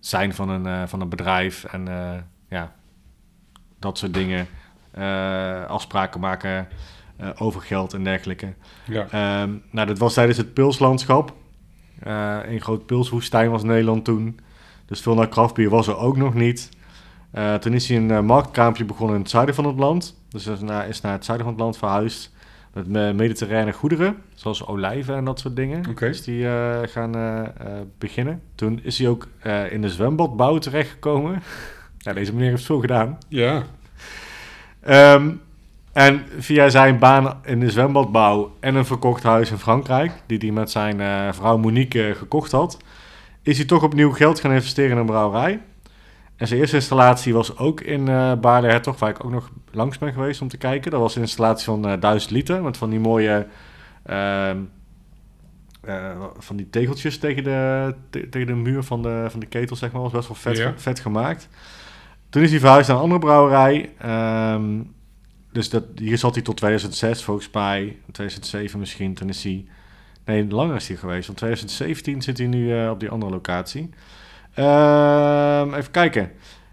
zijn 0.00 0.34
van 0.34 0.48
een, 0.48 0.88
van 0.88 1.00
een 1.00 1.08
bedrijf 1.08 1.64
en 1.64 1.88
dat 3.82 3.98
soort 3.98 4.14
dingen. 4.14 4.46
Eh, 4.92 5.64
afspraken 5.64 6.20
maken 6.20 6.68
eh, 7.16 7.28
over 7.38 7.60
geld 7.60 7.92
en 7.92 8.04
dergelijke. 8.04 8.52
Ja. 8.84 9.06
Ehm, 9.10 9.50
nou, 9.70 9.86
dat 9.86 9.98
was 9.98 10.14
tijdens 10.14 10.38
het 10.38 10.54
pilslandschap. 10.54 11.32
Eh 12.02 12.38
een 12.44 12.60
groot 12.60 12.86
pilswoestijn 12.86 13.50
was 13.50 13.62
Nederland 13.62 14.04
toen. 14.04 14.40
Dus 14.86 15.00
veel 15.00 15.14
naar 15.14 15.28
kraftbier 15.28 15.70
was 15.70 15.86
er 15.86 15.96
ook 15.96 16.16
nog 16.16 16.34
niet. 16.34 16.68
Toen 17.60 17.74
is 17.74 17.88
hij 17.88 17.96
een 17.96 18.08
uh, 18.08 18.20
marktkraampje 18.20 18.84
begonnen 18.84 19.16
in 19.16 19.22
het 19.22 19.30
zuiden 19.30 19.54
van 19.54 19.66
het 19.66 19.78
land. 19.78 20.16
Dus 20.28 20.46
is 20.46 20.60
naar, 20.60 20.88
is 20.88 21.00
naar 21.00 21.12
het 21.12 21.24
zuiden 21.24 21.46
van 21.46 21.54
het 21.54 21.64
land 21.64 21.78
verhuisd. 21.78 22.32
Met 22.72 22.88
me- 22.88 23.12
mediterrane 23.12 23.72
goederen, 23.72 24.16
zoals 24.34 24.66
olijven 24.66 25.16
en 25.16 25.24
dat 25.24 25.40
soort 25.40 25.56
dingen. 25.56 25.88
Oké. 25.88 26.06
Dus 26.06 26.22
die 26.22 26.46
gaan 26.88 27.12
beginnen. 27.98 28.42
Toen 28.54 28.80
is 28.82 28.98
hij 28.98 29.08
ook 29.08 29.28
in 29.70 29.82
de 29.82 29.90
zwembadbouw 29.90 30.58
terechtgekomen. 30.58 31.42
ja, 32.02 32.12
deze 32.12 32.32
meneer 32.34 32.50
heeft 32.50 32.64
veel 32.64 32.80
gedaan. 32.80 33.18
Ja. 33.28 33.62
Ehm, 34.80 35.30
en 35.92 36.24
via 36.38 36.68
zijn 36.68 36.98
baan 36.98 37.40
in 37.44 37.60
de 37.60 37.70
zwembadbouw 37.70 38.56
en 38.60 38.74
een 38.74 38.84
verkocht 38.86 39.22
huis 39.22 39.50
in 39.50 39.58
Frankrijk, 39.58 40.12
die 40.26 40.38
hij 40.38 40.50
met 40.50 40.70
zijn 40.70 41.00
eh, 41.00 41.32
vrouw 41.32 41.56
Monique 41.56 42.08
eh, 42.08 42.14
gekocht 42.16 42.52
had, 42.52 42.76
is 43.42 43.56
hij 43.56 43.66
toch 43.66 43.82
opnieuw 43.82 44.10
geld 44.12 44.40
gaan 44.40 44.52
investeren 44.52 44.90
in 44.90 44.96
een 44.96 45.06
brouwerij. 45.06 45.60
En 46.36 46.46
zijn 46.48 46.60
eerste 46.60 46.76
installatie 46.76 47.34
was 47.34 47.58
ook 47.58 47.80
in 47.80 48.08
eh 48.08 48.32
Baarle-Hertog, 48.34 48.98
waar 48.98 49.10
ik 49.10 49.24
ook 49.24 49.30
nog 49.30 49.50
langs 49.70 49.98
ben 49.98 50.12
geweest 50.12 50.40
om 50.42 50.48
te 50.48 50.56
kijken. 50.56 50.90
Dat 50.90 51.00
was 51.00 51.14
een 51.16 51.22
installatie 51.22 51.64
van 51.64 51.86
eh 51.88 52.00
1000 52.00 52.30
liter, 52.32 52.62
met 52.62 52.76
van 52.76 52.90
die 52.90 53.00
mooie... 53.00 53.46
ehm, 54.04 54.56
eh, 55.80 56.10
van 56.38 56.56
die 56.56 56.70
tegeltjes 56.70 57.18
tegen 57.18 57.44
de, 57.44 57.94
te- 58.10 58.28
tegen 58.28 58.46
de 58.46 58.54
muur 58.54 58.82
van 58.82 59.02
de, 59.02 59.26
van 59.28 59.40
de 59.40 59.46
ketel, 59.46 59.76
zeg 59.76 59.92
maar. 59.92 60.02
was 60.02 60.12
best 60.12 60.28
wel 60.28 60.36
vet, 60.36 60.56
Ja. 60.56 60.72
vet 60.76 61.00
gemaakt. 61.00 61.48
Toen 62.32 62.42
is 62.42 62.50
hij 62.50 62.60
verhuisd 62.60 62.88
naar 62.88 62.96
een 62.96 63.02
andere 63.02 63.20
brouwerij. 63.20 63.92
Ehm, 63.98 64.80
dus 65.52 65.70
dat, 65.70 65.84
hier 65.94 66.18
zat 66.18 66.34
hij 66.34 66.42
tot 66.42 66.56
2006 66.56 67.24
volgens 67.24 67.50
mij. 67.52 67.96
2007 68.12 68.78
misschien. 68.78 69.14
Toen 69.14 69.28
is 69.28 69.44
hij... 69.44 69.66
Nee, 70.24 70.48
langer 70.48 70.76
is 70.76 70.88
hij 70.88 70.96
geweest. 70.96 71.26
Want 71.26 71.38
2017 71.38 72.22
zit 72.22 72.38
hij 72.38 72.46
nu 72.46 72.78
eh, 72.78 72.90
op 72.90 73.00
die 73.00 73.08
andere 73.08 73.32
locatie. 73.32 73.90
Ehm, 74.54 75.74
even 75.74 75.90
kijken. 75.90 76.30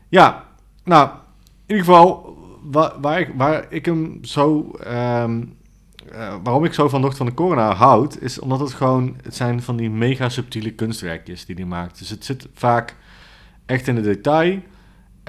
Ja, 0.09 0.45
nou, 0.83 1.09
in 1.65 1.75
ieder 1.75 1.85
geval... 1.85 2.37
Waar, 2.63 2.91
waar, 3.01 3.19
ik, 3.19 3.31
waar 3.35 3.65
ik 3.69 3.85
hem 3.85 4.19
zo... 4.21 4.71
ehm, 4.83 5.43
eh, 6.11 6.35
waarom 6.43 6.65
ik 6.65 6.73
zo 6.73 6.89
van 6.89 7.01
Dochter 7.01 7.17
van 7.17 7.27
de 7.27 7.33
Corona 7.33 7.73
houd... 7.73 8.21
is 8.21 8.39
omdat 8.39 8.59
het 8.59 8.73
gewoon... 8.73 9.17
Het 9.23 9.35
zijn 9.35 9.61
van 9.61 9.75
die 9.75 9.89
mega 9.89 10.29
subtiele 10.29 10.71
kunstwerkjes 10.71 11.45
die 11.45 11.55
hij 11.55 11.65
maakt. 11.65 11.99
Dus 11.99 12.09
het 12.09 12.25
zit 12.25 12.47
vaak 12.53 12.95
echt 13.65 13.87
in 13.87 13.95
de 13.95 14.01
detail... 14.01 14.59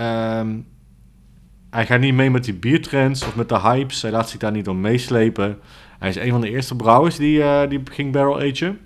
Ehm, 0.01 0.49
hij 1.71 1.87
gaat 1.87 2.01
niet 2.01 2.15
mee 2.15 2.31
met 2.31 2.45
die 2.45 2.55
biertrends 2.55 3.27
of 3.27 3.37
met 3.37 3.49
de 3.49 3.61
hypes. 3.61 4.03
Hij 4.03 4.11
laat 4.11 4.29
zich 4.31 4.41
daar 4.41 4.53
niet 4.53 4.65
door 4.65 4.77
meeslepen. 4.77 5.59
Hij 5.99 6.09
is 6.09 6.17
een 6.17 6.31
van 6.31 6.41
de 6.41 6.51
eerste 6.51 6.77
brouwers 6.77 7.17
die, 7.17 7.43
eh, 7.43 7.69
die 7.69 7.81
ging 7.85 8.13
barrel 8.13 8.41
agen. 8.41 8.79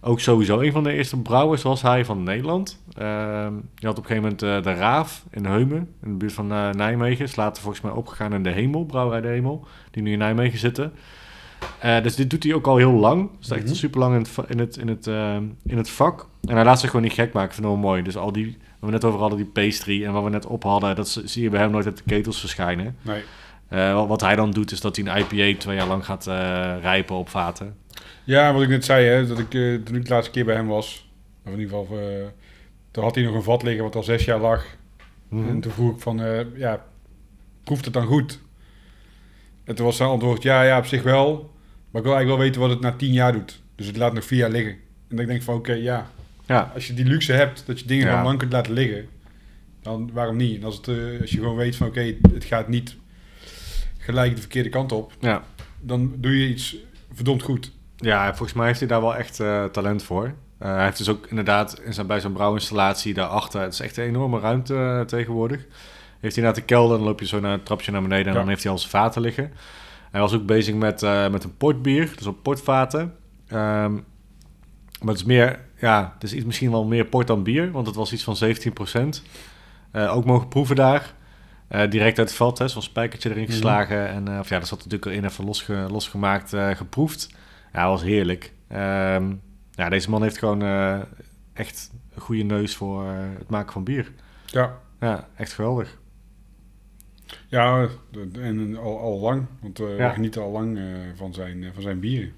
Ook 0.00 0.20
sowieso 0.20 0.60
een 0.60 0.72
van 0.72 0.82
de 0.82 0.92
eerste 0.92 1.18
brouwers 1.20 1.62
was 1.62 1.82
hij 1.82 2.04
van 2.04 2.22
Nederland. 2.22 2.82
Ehm, 2.96 3.52
je 3.74 3.86
had 3.86 3.98
op 3.98 4.04
een 4.04 4.10
gegeven 4.10 4.22
moment 4.22 4.42
eh, 4.42 4.62
de 4.62 4.78
Raaf 4.78 5.24
in 5.30 5.44
Heumen, 5.46 5.88
in 6.02 6.10
de 6.10 6.16
buurt 6.16 6.32
van 6.32 6.52
eh, 6.52 6.70
Nijmegen. 6.70 7.24
Is 7.24 7.36
later 7.36 7.62
volgens 7.62 7.82
mij 7.82 7.92
opgegaan 7.92 8.32
in 8.34 8.42
de 8.42 8.50
Hemel, 8.50 8.84
Brouwerij 8.84 9.20
de 9.20 9.28
Hemel, 9.28 9.66
die 9.90 10.02
nu 10.02 10.12
in 10.12 10.18
Nijmegen 10.18 10.58
zitten. 10.58 10.92
Dus 12.02 12.14
dit 12.16 12.30
doet 12.30 12.42
hij 12.42 12.54
ook 12.54 12.66
al 12.66 12.76
heel 12.76 12.92
lang. 12.92 13.30
Dus 13.38 13.50
echt 13.50 13.64
Mhm. 13.64 13.74
super 13.74 14.00
lang 14.00 14.14
in 14.14 14.20
het, 14.20 14.48
in, 14.48 14.58
het, 14.58 14.76
in, 14.76 14.88
het, 14.88 15.06
in 15.64 15.76
het 15.76 15.90
vak. 15.90 16.28
En 16.48 16.54
hij 16.54 16.64
laat 16.64 16.80
zich 16.80 16.90
gewoon 16.90 17.04
niet 17.04 17.14
gek 17.14 17.32
maken. 17.32 17.48
Ik 17.48 17.54
vind 17.54 17.66
het 17.66 17.74
wel 17.76 17.84
mooi. 17.84 18.02
Dus 18.02 18.16
al 18.16 18.32
die, 18.32 18.58
we 18.88 18.90
net 18.90 19.04
over 19.04 19.20
hadden, 19.20 19.38
die 19.38 19.46
pastry 19.46 20.04
en 20.04 20.12
wat 20.12 20.24
we 20.24 20.30
net 20.30 20.46
op 20.46 20.62
hadden, 20.62 20.96
dat 20.96 21.22
zie 21.24 21.42
je 21.42 21.50
bij 21.50 21.60
hem 21.60 21.70
nooit 21.70 21.86
uit 21.86 21.96
de 21.96 22.02
ketels 22.06 22.40
verschijnen. 22.40 22.96
Nee. 23.02 23.22
Eh, 23.68 24.06
wat, 24.06 24.20
hij 24.20 24.36
dan 24.36 24.50
doet, 24.50 24.72
is 24.72 24.80
dat 24.80 24.96
hij 24.96 25.06
een 25.06 25.18
IPA 25.18 25.58
twee 25.58 25.76
jaar 25.76 25.86
lang 25.86 26.04
gaat 26.04 26.26
eh, 26.26 26.34
rijpen 26.80 27.16
op 27.16 27.28
vaten. 27.28 27.76
Ja, 28.24 28.52
wat 28.52 28.62
ik 28.62 28.68
net 28.68 28.84
zei, 28.84 29.06
hè, 29.06 29.26
dat 29.26 29.38
ik 29.38 29.54
eh, 29.54 29.74
toen 29.74 29.96
ik 29.96 30.04
de 30.04 30.12
laatste 30.12 30.30
keer 30.30 30.44
bij 30.44 30.54
hem 30.54 30.66
was, 30.66 31.10
of 31.44 31.52
in 31.52 31.60
ieder 31.60 31.78
geval, 31.78 31.98
toen 32.90 33.04
had 33.04 33.14
hij 33.14 33.24
nog 33.24 33.34
een 33.34 33.42
vat 33.42 33.62
liggen 33.62 33.84
wat 33.84 33.96
al 33.96 34.02
zes 34.02 34.24
jaar 34.24 34.40
lag. 34.40 34.64
Mhm. 35.28 35.48
En 35.48 35.60
toen 35.60 35.72
vroeg 35.72 35.94
ik 35.94 36.00
van, 36.00 36.46
ja, 36.56 36.84
proeft 37.64 37.84
het 37.84 37.94
dan 37.94 38.06
goed? 38.06 38.32
En 38.32 38.38
En 39.64 39.74
toen 39.74 39.86
was 39.86 39.96
zijn 39.96 40.08
antwoord, 40.08 40.42
ja, 40.42 40.62
ja, 40.62 40.78
op 40.78 40.86
zich 40.86 41.02
wel. 41.02 41.50
Maar 41.90 42.00
ik 42.00 42.06
wil 42.06 42.16
eigenlijk 42.16 42.26
wel 42.26 42.38
weten 42.38 42.60
wat 42.60 42.70
het 42.70 42.80
na 42.80 42.92
tien 42.92 43.12
jaar 43.12 43.32
doet. 43.32 43.62
Dus 43.74 43.86
het 43.86 43.96
laat 43.96 44.12
nog 44.12 44.24
vier 44.24 44.38
jaar 44.38 44.50
liggen. 44.50 44.72
En 45.08 45.16
dan 45.16 45.26
denk 45.26 45.38
ik 45.38 45.42
van, 45.42 45.54
oké, 45.54 45.72
ja. 45.72 46.10
Ja, 46.46 46.70
Als 46.74 46.86
je 46.86 46.94
die 46.94 47.04
luxe 47.04 47.32
hebt, 47.32 47.62
dat 47.66 47.80
je 47.80 47.86
dingen 47.86 48.04
Ja. 48.04 48.10
gewoon 48.10 48.24
lang 48.26 48.38
kunt 48.38 48.52
laten 48.52 48.72
liggen. 48.72 49.08
Dan 49.82 50.10
waarom 50.12 50.36
niet? 50.36 50.56
En 50.58 50.64
als, 50.64 50.76
het, 50.76 50.88
eh, 50.88 51.20
als 51.20 51.30
je 51.30 51.38
gewoon 51.38 51.56
weet 51.56 51.76
van, 51.76 51.86
oké, 51.86 52.14
het 52.34 52.44
gaat 52.44 52.68
niet 52.68 52.96
gelijk 53.98 54.34
de 54.34 54.40
verkeerde 54.40 54.68
kant 54.68 54.92
op. 54.92 55.12
ja. 55.20 55.42
Dan 55.80 56.14
doe 56.16 56.38
je 56.38 56.48
iets 56.48 56.76
verdomd 57.12 57.42
goed. 57.42 57.72
Ja, 57.96 58.26
volgens 58.28 58.52
mij 58.52 58.66
heeft 58.66 58.78
hij 58.78 58.88
daar 58.88 59.00
wel 59.00 59.16
echt 59.16 59.40
eh, 59.40 59.64
talent 59.64 60.02
voor. 60.02 60.34
Eh, 60.58 60.74
hij 60.74 60.84
heeft 60.84 60.98
dus 60.98 61.08
ook 61.08 61.26
inderdaad 61.26 61.80
in 61.84 61.94
zijn, 61.94 62.06
bij 62.06 62.20
zijn 62.20 62.32
brouwinstallatie 62.32 63.14
daarachter... 63.14 63.60
Het 63.60 63.72
is 63.72 63.80
echt 63.80 63.96
een 63.96 64.04
enorme 64.04 64.38
ruimte 64.40 65.04
tegenwoordig. 65.06 65.66
Heeft 66.20 66.34
hij 66.34 66.44
naar 66.44 66.54
de 66.54 66.60
kelder, 66.62 66.96
dan 66.96 67.06
loop 67.06 67.20
je 67.20 67.26
zo 67.26 67.40
naar 67.40 67.52
een 67.52 67.62
trapje 67.62 67.92
naar 67.92 68.02
beneden... 68.02 68.26
en 68.26 68.32
Ja. 68.32 68.38
dan 68.38 68.48
heeft 68.48 68.62
hij 68.62 68.72
al 68.72 68.78
zijn 68.78 68.90
vaten 68.90 69.22
liggen. 69.22 69.52
Hij 70.10 70.20
was 70.20 70.32
ook 70.34 70.46
bezig 70.46 70.74
met, 70.74 71.00
met 71.30 71.44
een 71.44 71.56
portbier, 71.56 72.12
dus 72.16 72.26
op 72.26 72.42
portvaten. 72.42 73.14
Ehm, 73.48 73.92
maar 73.92 75.08
het 75.12 75.16
is 75.16 75.24
meer... 75.24 75.58
Ja, 75.82 76.10
het 76.14 76.22
is 76.22 76.32
iets, 76.32 76.44
misschien 76.44 76.70
wel 76.70 76.84
meer 76.84 77.04
port 77.04 77.26
dan 77.26 77.42
bier... 77.42 77.70
want 77.70 77.86
het 77.86 77.96
was 77.96 78.12
iets 78.12 78.22
van 78.24 78.36
17% 78.36 79.22
Eh, 79.90 80.16
ook 80.16 80.24
mogen 80.24 80.48
proeven 80.48 80.76
daar. 80.76 81.14
Eh, 81.68 81.90
direct 81.90 82.18
uit 82.18 82.28
het 82.28 82.36
vat, 82.36 82.58
hè, 82.58 82.68
zo'n 82.68 82.82
spijkertje 82.82 83.30
erin 83.30 83.42
Mhm. 83.42 83.52
geslagen. 83.52 84.08
En 84.08 84.28
uh, 84.28 84.38
of 84.38 84.48
ja, 84.48 84.58
dat 84.58 84.68
zat 84.68 84.78
natuurlijk 84.78 85.04
erin 85.10 85.24
even 85.24 85.44
losge, 85.44 85.86
losgemaakt, 85.90 86.52
geproefd. 86.56 87.34
Ja, 87.72 87.88
was 87.88 88.02
heerlijk. 88.02 88.52
Um, 88.72 89.40
ja, 89.70 89.88
deze 89.88 90.10
man 90.10 90.22
heeft 90.22 90.38
gewoon 90.38 90.62
echt 91.52 91.90
een 92.14 92.20
goede 92.20 92.42
neus 92.42 92.76
voor 92.76 93.04
het 93.38 93.50
maken 93.50 93.72
van 93.72 93.84
bier. 93.84 94.12
Ja. 94.46 94.78
Ja, 95.00 95.28
echt 95.36 95.52
geweldig. 95.52 95.98
Ja, 97.48 97.88
en 98.32 98.76
al, 98.76 98.98
al 98.98 99.18
lang. 99.20 99.46
Want 99.60 99.78
we 99.78 99.94
Ja. 99.98 100.10
genieten 100.12 100.42
al 100.42 100.50
lang 100.50 100.78
van, 101.16 101.34
zijn, 101.34 101.70
van 101.74 101.82
zijn 101.82 102.00
bieren. 102.00 102.32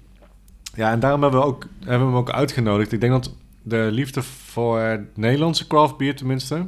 Ja, 0.75 0.91
en 0.91 0.99
daarom 0.99 1.21
hebben 1.21 1.39
we, 1.39 1.45
ook, 1.45 1.65
hebben 1.79 1.99
we 1.99 2.13
hem 2.13 2.15
ook 2.15 2.31
uitgenodigd. 2.31 2.91
Ik 2.91 3.01
denk 3.01 3.11
dat 3.11 3.33
de 3.61 3.89
liefde 3.91 4.23
voor 4.23 4.79
het 4.79 5.17
Nederlandse 5.17 5.67
craft 5.67 5.97
bier 5.97 6.15
tenminste... 6.15 6.67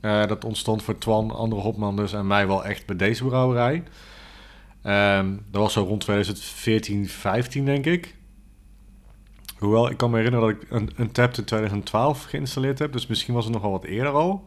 Uh, 0.00 0.26
dat 0.26 0.44
ontstond 0.44 0.82
voor 0.82 0.98
Twan, 0.98 1.30
andere 1.30 1.62
Hopman 1.62 1.96
dus 1.96 2.12
en 2.12 2.26
mij 2.26 2.46
wel 2.46 2.64
echt 2.64 2.86
bij 2.86 2.96
deze 2.96 3.24
brouwerij. 3.24 3.82
Um, 4.84 5.44
dat 5.50 5.62
was 5.62 5.72
zo 5.72 5.82
rond 5.82 6.00
2014, 6.00 7.08
15 7.08 7.64
denk 7.64 7.86
ik. 7.86 8.14
Hoewel, 9.58 9.90
ik 9.90 9.96
kan 9.96 10.10
me 10.10 10.16
herinneren 10.16 10.48
dat 10.48 10.62
ik 10.62 10.70
een, 10.70 10.90
een 10.96 11.12
tap 11.12 11.36
in 11.36 11.44
2012 11.44 12.24
geïnstalleerd 12.24 12.78
heb. 12.78 12.92
Dus 12.92 13.06
misschien 13.06 13.34
was 13.34 13.44
het 13.44 13.52
nog 13.52 13.62
wel 13.62 13.70
wat 13.70 13.84
eerder 13.84 14.12
al. 14.12 14.42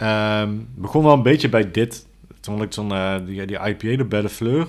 Um, 0.00 0.68
begon 0.74 1.04
wel 1.04 1.12
een 1.12 1.22
beetje 1.22 1.48
bij 1.48 1.70
dit. 1.70 2.06
Toen 2.40 2.54
had 2.54 2.62
ik 2.62 2.72
zo'n 2.72 2.92
uh, 2.92 3.16
die, 3.26 3.46
die 3.46 3.58
IPA, 3.58 3.96
de 3.96 4.04
Belle 4.04 4.28
Fleur, 4.28 4.68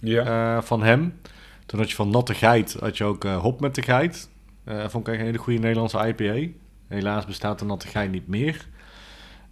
ja. 0.00 0.56
uh, 0.56 0.62
van 0.62 0.82
hem. 0.82 1.20
Toen 1.68 1.78
had 1.78 1.90
je 1.90 1.96
van 1.96 2.10
Natte 2.10 2.34
Geit, 2.34 2.76
had 2.80 2.96
je 2.96 3.04
ook 3.04 3.24
uh, 3.24 3.36
Hop 3.36 3.60
met 3.60 3.74
de 3.74 3.82
Geit. 3.82 4.30
Uh, 4.64 4.88
vond 4.88 5.08
ik 5.08 5.14
een 5.14 5.20
hele 5.20 5.38
goede 5.38 5.58
Nederlandse 5.58 6.06
IPA. 6.06 6.52
Helaas 6.86 7.26
bestaat 7.26 7.58
de 7.58 7.64
Natte 7.64 7.88
Geit 7.88 8.10
niet 8.10 8.28
meer. 8.28 8.66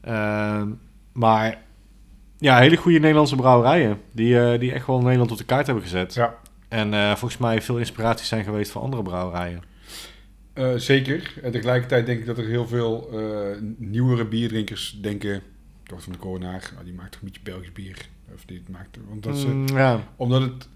Uh, 0.05 0.63
maar 1.13 1.63
ja, 2.39 2.59
hele 2.59 2.77
goede 2.77 2.99
Nederlandse 2.99 3.37
brouwerijen. 3.37 4.01
Die, 4.13 4.35
uh, 4.35 4.59
die 4.59 4.73
echt 4.73 4.87
wel 4.87 5.01
Nederland 5.01 5.31
op 5.31 5.39
de 5.39 5.45
kaart 5.45 5.67
hebben 5.67 5.85
gezet. 5.85 6.15
Ja. 6.15 6.35
En 6.69 7.17
volgens 7.19 7.41
mij 7.41 7.63
veel 7.63 7.79
inspiraties 7.79 8.29
zijn 8.29 8.45
geweest 8.45 8.71
voor 8.71 8.83
andere 8.83 9.03
brouwerijen. 9.03 9.63
Zeker. 10.77 11.35
En 11.43 11.53
tegelijkertijd 11.53 12.07
denk 12.07 12.19
ik 12.19 12.27
dat 12.27 12.39
er 12.39 12.47
heel 12.47 12.67
veel 12.67 13.11
nieuwere 13.79 14.25
bierdrinkers 14.25 14.99
denken... 15.03 15.43
Toch 15.83 16.03
van 16.03 16.13
de 16.13 16.19
Coronaar, 16.19 16.71
oh, 16.79 16.85
die 16.85 16.95
maakt 16.95 17.13
toch 17.13 17.21
een 17.21 17.27
beetje 17.27 17.43
Belgisch 17.43 17.73
bier. 17.73 18.09
Of 18.35 18.45
die 18.45 18.63
maakt, 18.71 18.99
want 19.09 19.23
dat 19.23 19.39
ze, 19.39 19.47
mm, 19.47 19.69
ja. 19.69 20.01
Omdat 20.17 20.43
het 20.43 20.69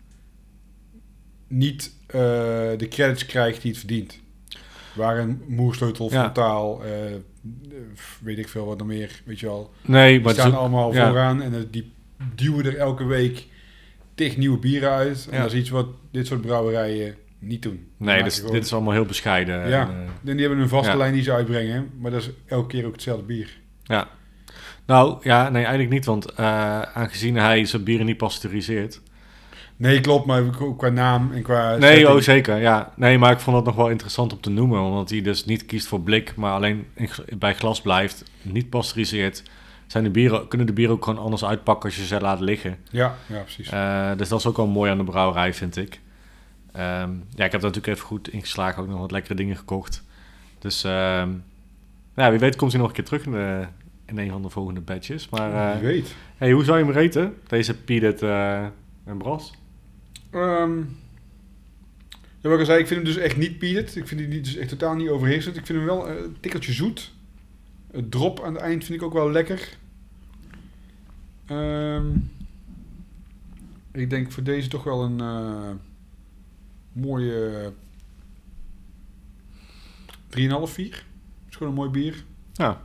niet 1.51 1.92
uh, 2.07 2.12
de 2.76 2.86
credits 2.88 3.26
krijgt 3.26 3.62
die 3.62 3.70
het 3.70 3.78
verdient. 3.80 4.18
Waar 4.94 5.18
een 5.18 5.42
moersleutel, 5.46 6.11
Ja. 6.11 6.20
frontaal, 6.20 6.82
uh, 6.84 6.90
weet 8.22 8.38
ik 8.38 8.48
veel 8.48 8.64
wat 8.66 8.78
nog 8.78 8.86
meer, 8.86 9.22
weet 9.24 9.40
je 9.40 9.46
wel. 9.46 9.72
Nee, 9.82 10.12
Die 10.14 10.24
maar 10.24 10.32
staan 10.32 10.51
ook- 10.53 10.59
allemaal 10.59 10.94
ja. 10.94 11.07
vooraan 11.09 11.42
en 11.42 11.68
die 11.70 11.92
duwen 12.34 12.64
er 12.66 12.76
elke 12.76 13.05
week 13.05 13.46
tig 14.14 14.36
nieuwe 14.36 14.59
bieren 14.59 14.90
uit. 14.90 15.26
En 15.30 15.36
Ja. 15.36 15.42
dat 15.42 15.53
is 15.53 15.59
iets 15.59 15.70
wat 15.70 15.86
dit 16.11 16.26
soort 16.26 16.40
brouwerijen 16.40 17.14
niet 17.38 17.62
doen. 17.62 17.86
Nee, 17.96 18.09
maken 18.09 18.24
dus, 18.24 18.42
dit 18.51 18.64
is 18.64 18.72
allemaal 18.72 18.92
heel 18.92 19.05
bescheiden. 19.05 19.68
Ja. 19.68 19.80
En, 19.88 19.94
eh, 20.24 20.30
En 20.30 20.36
die 20.36 20.40
hebben 20.46 20.59
een 20.59 20.68
vaste 20.68 20.96
lijn 20.96 21.12
die 21.12 21.22
ze 21.22 21.32
uitbrengen, 21.32 21.90
maar 21.98 22.11
dat 22.11 22.20
is 22.22 22.30
elke 22.46 22.66
keer 22.68 22.86
ook 22.86 22.92
hetzelfde 22.92 23.24
bier. 23.24 23.59
ja. 23.82 24.09
Nou, 24.86 25.18
ja, 25.22 25.42
nee, 25.48 25.62
eigenlijk 25.62 25.92
niet, 25.92 26.05
want 26.05 26.30
eh, 26.32 26.82
aangezien 26.82 27.36
hij 27.36 27.64
zijn 27.64 27.84
bieren 27.84 28.07
niet 28.07 28.16
pasteuriseert. 28.16 29.01
Nee, 29.81 30.01
klopt, 30.01 30.26
maar 30.26 30.43
ook 30.61 30.78
qua 30.78 30.89
naam 30.89 31.33
en 31.33 31.43
qua... 31.43 31.76
Nee, 31.76 31.81
setting. 31.91 32.09
oh 32.09 32.20
zeker, 32.20 32.57
ja. 32.57 32.93
Nee, 32.97 33.18
maar 33.18 33.33
ik 33.33 33.39
vond 33.39 33.57
het 33.57 33.64
nog 33.64 33.74
wel 33.74 33.91
interessant 33.91 34.33
om 34.33 34.41
te 34.41 34.51
noemen, 34.51 34.81
omdat 34.81 35.11
hij 35.11 35.22
dus 35.22 35.45
niet 35.45 35.66
kiest 35.66 35.87
voor 35.87 36.01
blik, 36.01 36.35
maar 36.37 36.53
alleen 36.53 36.87
in, 36.95 37.09
bij 37.39 37.55
glas 37.55 37.81
blijft, 37.81 38.24
niet 38.43 38.70
pasteuriseert. 38.70 39.43
Zijn 39.87 40.05
de 40.05 40.11
bieren, 40.11 40.49
kunnen 40.49 40.66
de 40.66 40.72
bieren 40.72 40.95
ook 40.95 41.05
gewoon 41.05 41.22
anders 41.22 41.45
uitpakken 41.45 41.89
als 41.89 41.99
je 41.99 42.07
ze 42.07 42.20
laat 42.20 42.41
liggen. 42.41 42.76
Ja, 42.91 43.14
ja, 43.26 43.41
precies. 43.41 43.68
Eh, 43.68 44.11
dus 44.16 44.28
dat 44.28 44.39
is 44.39 44.47
ook 44.47 44.57
wel 44.57 44.66
mooi 44.66 44.91
aan 44.91 44.99
de 44.99 45.05
brouwerij, 45.05 45.55
vind 45.55 45.76
ik. 45.76 46.01
Ehm, 46.72 47.11
ja, 47.35 47.45
ik 47.45 47.53
heb 47.53 47.61
daar 47.61 47.70
natuurlijk 47.70 47.87
even 47.87 48.07
goed 48.07 48.28
ingeslagen, 48.28 48.83
ook 48.83 48.89
nog 48.89 49.01
wat 49.01 49.11
lekkere 49.11 49.35
dingen 49.35 49.57
gekocht. 49.57 50.05
Dus 50.59 50.85
ehm, 50.85 51.31
ja, 52.16 52.31
wie 52.31 52.39
weet 52.39 52.57
komt 52.57 52.72
hij 52.72 52.81
nog 52.81 52.91
een 52.91 52.97
keer 52.97 53.05
terug 53.05 53.24
in, 53.24 53.33
de, 53.33 53.66
in 54.07 54.18
een 54.18 54.31
van 54.31 54.43
de 54.43 54.51
volgende 54.51 54.81
batches. 54.81 55.28
Maar 55.28 55.53
eh, 55.53 55.81
Wie 55.81 55.89
weet. 55.89 56.14
hey, 56.37 56.53
hoe 56.53 56.64
zou 56.64 56.78
je 56.78 56.85
hem 56.85 56.93
reten, 56.93 57.35
deze 57.47 57.76
Piedet 57.76 58.22
eh 58.22 58.64
en 59.05 59.18
Bras? 59.18 59.59
Ehm, 60.31 60.78
ja, 62.11 62.49
wat 62.49 62.53
ik 62.53 62.59
al 62.59 62.64
zei, 62.64 62.81
ik 62.81 62.87
vind 62.87 63.01
hem 63.01 63.14
dus 63.14 63.22
echt 63.22 63.37
niet 63.37 63.59
peated. 63.59 63.97
Ik 63.97 64.07
vind 64.07 64.31
die 64.31 64.41
dus 64.41 64.57
echt 64.57 64.68
totaal 64.68 64.95
niet 64.95 65.09
overheersend. 65.09 65.57
Ik 65.57 65.66
vind 65.66 65.78
hem 65.78 65.87
wel 65.87 66.09
eh, 66.09 66.22
een 66.22 66.37
tikkeltje 66.41 66.72
zoet. 66.72 67.12
Het 67.91 68.11
drop 68.11 68.41
aan 68.41 68.55
het 68.55 68.62
eind 68.62 68.85
vind 68.85 68.99
ik 68.99 69.05
ook 69.07 69.12
wel 69.12 69.31
lekker. 69.31 69.76
Ehm, 71.47 72.07
ik 73.93 74.11
denk 74.11 74.33
voor 74.33 74.43
deze 74.43 74.68
toch 74.68 74.85
wel 74.85 75.03
een 75.03 75.20
eh, 75.20 75.70
mooie 76.93 77.72
3,5, 80.28 80.72
4. 80.72 81.05
is 81.49 81.57
gewoon 81.57 81.68
een 81.68 81.78
mooi 81.78 81.91
bier. 81.91 82.24
Ja, 82.53 82.83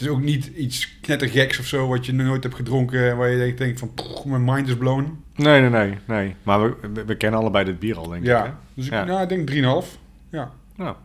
Het 0.00 0.08
is 0.08 0.14
ook 0.14 0.22
niet 0.22 0.46
iets 0.46 0.98
knettergeks 1.00 1.58
of 1.58 1.64
zo 1.66 1.88
wat 1.88 2.06
je 2.06 2.12
nooit 2.12 2.42
hebt 2.42 2.54
gedronken 2.54 3.10
en 3.10 3.16
waar 3.16 3.28
je 3.28 3.54
denkt, 3.54 3.78
van, 3.78 3.94
"Poeh, 3.94 4.24
mijn 4.24 4.44
mind 4.44 4.68
is 4.68 4.76
blown. 4.76 5.22
nee, 5.34 5.60
nee, 5.60 5.70
nee. 5.70 5.98
nee. 6.06 6.36
Maar 6.42 6.62
we, 6.62 6.88
we, 6.92 7.04
we 7.04 7.16
kennen 7.16 7.40
allebei 7.40 7.64
dit 7.64 7.78
bier 7.78 7.96
al, 7.96 8.08
denk 8.08 8.22
ik. 8.22 8.28
hè? 8.28 8.34
Ja, 8.34 8.58
dus 8.74 8.86
ik, 8.86 8.92
Ja. 8.92 9.04
nou, 9.04 9.22
ik 9.22 9.28
denk 9.28 9.50
3,5. 9.84 9.98
Ja. 10.30 10.50
Nou, 10.76 10.96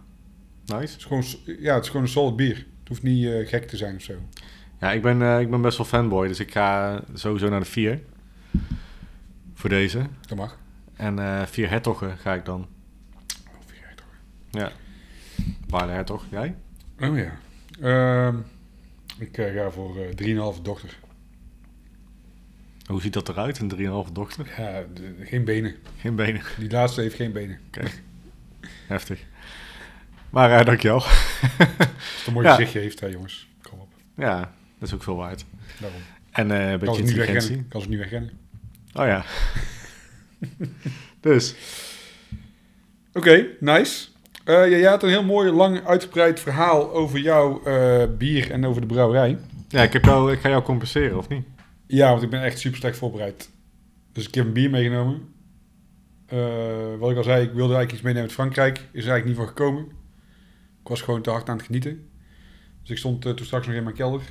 nice. 0.66 0.80
Het 0.82 0.96
is 0.98 1.04
gewoon, 1.06 1.24
ja, 1.60 1.74
het 1.74 1.84
is 1.84 1.90
gewoon 1.90 2.06
een 2.06 2.12
solid 2.12 2.36
bier. 2.36 2.56
Het 2.56 2.88
hoeft 2.88 3.04
niet 3.04 3.26
eh, 3.26 3.48
gek 3.48 3.68
te 3.68 3.78
zijn 3.78 3.96
of 3.96 4.02
zo. 4.02 4.14
Ja, 4.80 4.92
ik 4.92 5.02
ben, 5.02 5.22
eh, 5.22 5.40
ik 5.40 5.50
ben 5.50 5.62
best 5.62 5.78
wel 5.78 5.86
fanboy, 5.86 6.28
dus 6.28 6.40
ik 6.40 6.52
ga 6.52 7.02
sowieso 7.14 7.50
naar 7.50 7.60
de 7.60 7.66
vier. 7.66 8.00
Voor 9.54 9.70
deze. 9.70 10.02
Dat 10.28 10.38
mag. 10.38 10.58
En 10.96 11.20
eh 11.20 11.42
vier 11.46 11.70
hertoggen 11.70 12.18
ga 12.18 12.34
ik 12.34 12.46
dan. 12.46 12.68
Oh, 13.48 13.54
vier 13.66 13.94
toch. 13.96 14.06
Ja. 14.62 14.72
Waar 15.70 15.88
de 15.88 15.94
hertog? 15.94 16.26
Jij? 16.30 16.56
Oh 17.00 17.18
ja. 17.18 17.32
Ehm, 17.82 18.36
ik 19.18 19.38
eh, 19.38 19.54
ga 19.54 19.72
voor 19.72 19.98
eh 20.00 20.54
3,5 20.56 20.62
dochter. 20.62 20.98
Hoe 22.86 23.02
ziet 23.02 23.14
dat 23.14 23.30
eruit, 23.30 23.60
een 23.60 24.06
3,5 24.08 24.12
dochter? 24.12 24.54
Ja, 24.58 24.84
de- 24.94 25.16
geen 25.26 25.46
benen. 25.46 25.76
Geen 26.00 26.16
benen. 26.16 26.42
Die 26.58 26.72
laatste 26.72 27.02
heeft 27.02 27.16
geen 27.16 27.32
benen. 27.32 27.60
Heftig. 28.88 29.24
Maar 30.30 30.60
uh, 30.60 30.66
dankjewel. 30.66 31.02
Het 31.08 32.28
een 32.28 32.34
mooi 32.34 32.46
Ja. 32.48 32.54
gezichtje 32.56 32.80
heeft, 32.80 33.00
hè 33.00 33.08
jongens. 33.08 33.48
Kom 33.70 33.80
op. 33.80 33.90
Ja, 34.18 34.40
dat 34.80 34.88
is 34.88 34.94
ook 34.94 35.04
veel 35.04 35.16
waard. 35.16 35.46
Daarom. 35.80 36.02
En 36.32 36.52
eh, 36.52 36.72
een 36.72 36.80
beetje 36.80 37.02
intelligentie. 37.02 37.64
Kan 37.64 37.82
ze 37.82 37.90
nu 37.90 37.98
wegrennen. 37.98 38.32
Oh 38.94 39.06
ja. 39.06 39.26
dus, 41.20 41.56
Oké, 43.14 43.46
nice. 43.60 44.08
Eh, 44.46 44.54
ja, 44.54 44.78
jij 44.78 44.90
had 44.90 45.04
een 45.04 45.10
heel 45.10 45.24
mooi, 45.24 45.52
lang, 45.52 45.86
uitgebreid 45.86 46.40
verhaal 46.40 46.92
over 46.92 47.20
jouw 47.20 47.64
eh, 47.64 48.04
bier 48.18 48.52
en 48.52 48.66
over 48.66 48.82
de 48.82 48.88
brouwerij. 48.88 49.38
ja, 49.68 49.82
ik, 49.82 49.94
heb 49.94 50.06
jou, 50.06 50.32
ik 50.32 50.40
ga 50.40 50.50
jou 50.50 50.64
compenseren, 50.64 51.18
of 51.18 51.30
niet? 51.30 51.46
Ja, 51.88 52.10
want 52.10 52.22
ik 52.22 52.30
ben 52.30 52.42
echt 52.44 52.60
super 52.60 52.78
slecht 52.78 52.98
voorbereid. 52.98 53.50
Dus 54.12 54.28
ik 54.28 54.36
heb 54.36 54.46
een 54.46 54.54
bier 54.54 54.70
meegenomen. 54.70 55.34
Eh, 56.26 56.96
wat 57.00 57.12
ik 57.12 57.18
al 57.18 57.24
zei, 57.24 57.44
ik 57.44 57.54
wilde 57.54 57.74
eigenlijk 57.74 57.92
iets 57.92 58.02
meenemen 58.02 58.22
uit 58.22 58.34
Frankrijk. 58.34 58.78
Is 58.78 59.06
er 59.06 59.12
eigenlijk 59.12 59.26
niet 59.26 59.36
van 59.36 59.48
gekomen. 59.48 59.84
Ik 60.82 60.88
was 60.88 61.02
gewoon 61.02 61.22
te 61.22 61.30
hard 61.30 61.50
aan 61.50 61.58
het 61.58 61.66
genieten. 61.66 62.10
Dus 62.82 62.90
ik 62.90 62.98
stond 62.98 63.22
toen 63.22 63.46
straks 63.46 63.68
nog 63.68 63.76
in 63.76 63.84
mijn 63.84 63.96
kelder. 63.96 64.22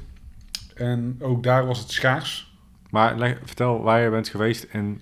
En 0.74 1.16
ook 1.20 1.42
daar 1.42 1.66
was 1.66 1.78
het 1.78 1.90
schaars. 1.90 2.58
Maar 2.90 3.38
vertel 3.44 3.82
waar 3.82 4.02
je 4.02 4.10
bent 4.10 4.28
geweest 4.28 4.66
in 4.72 5.00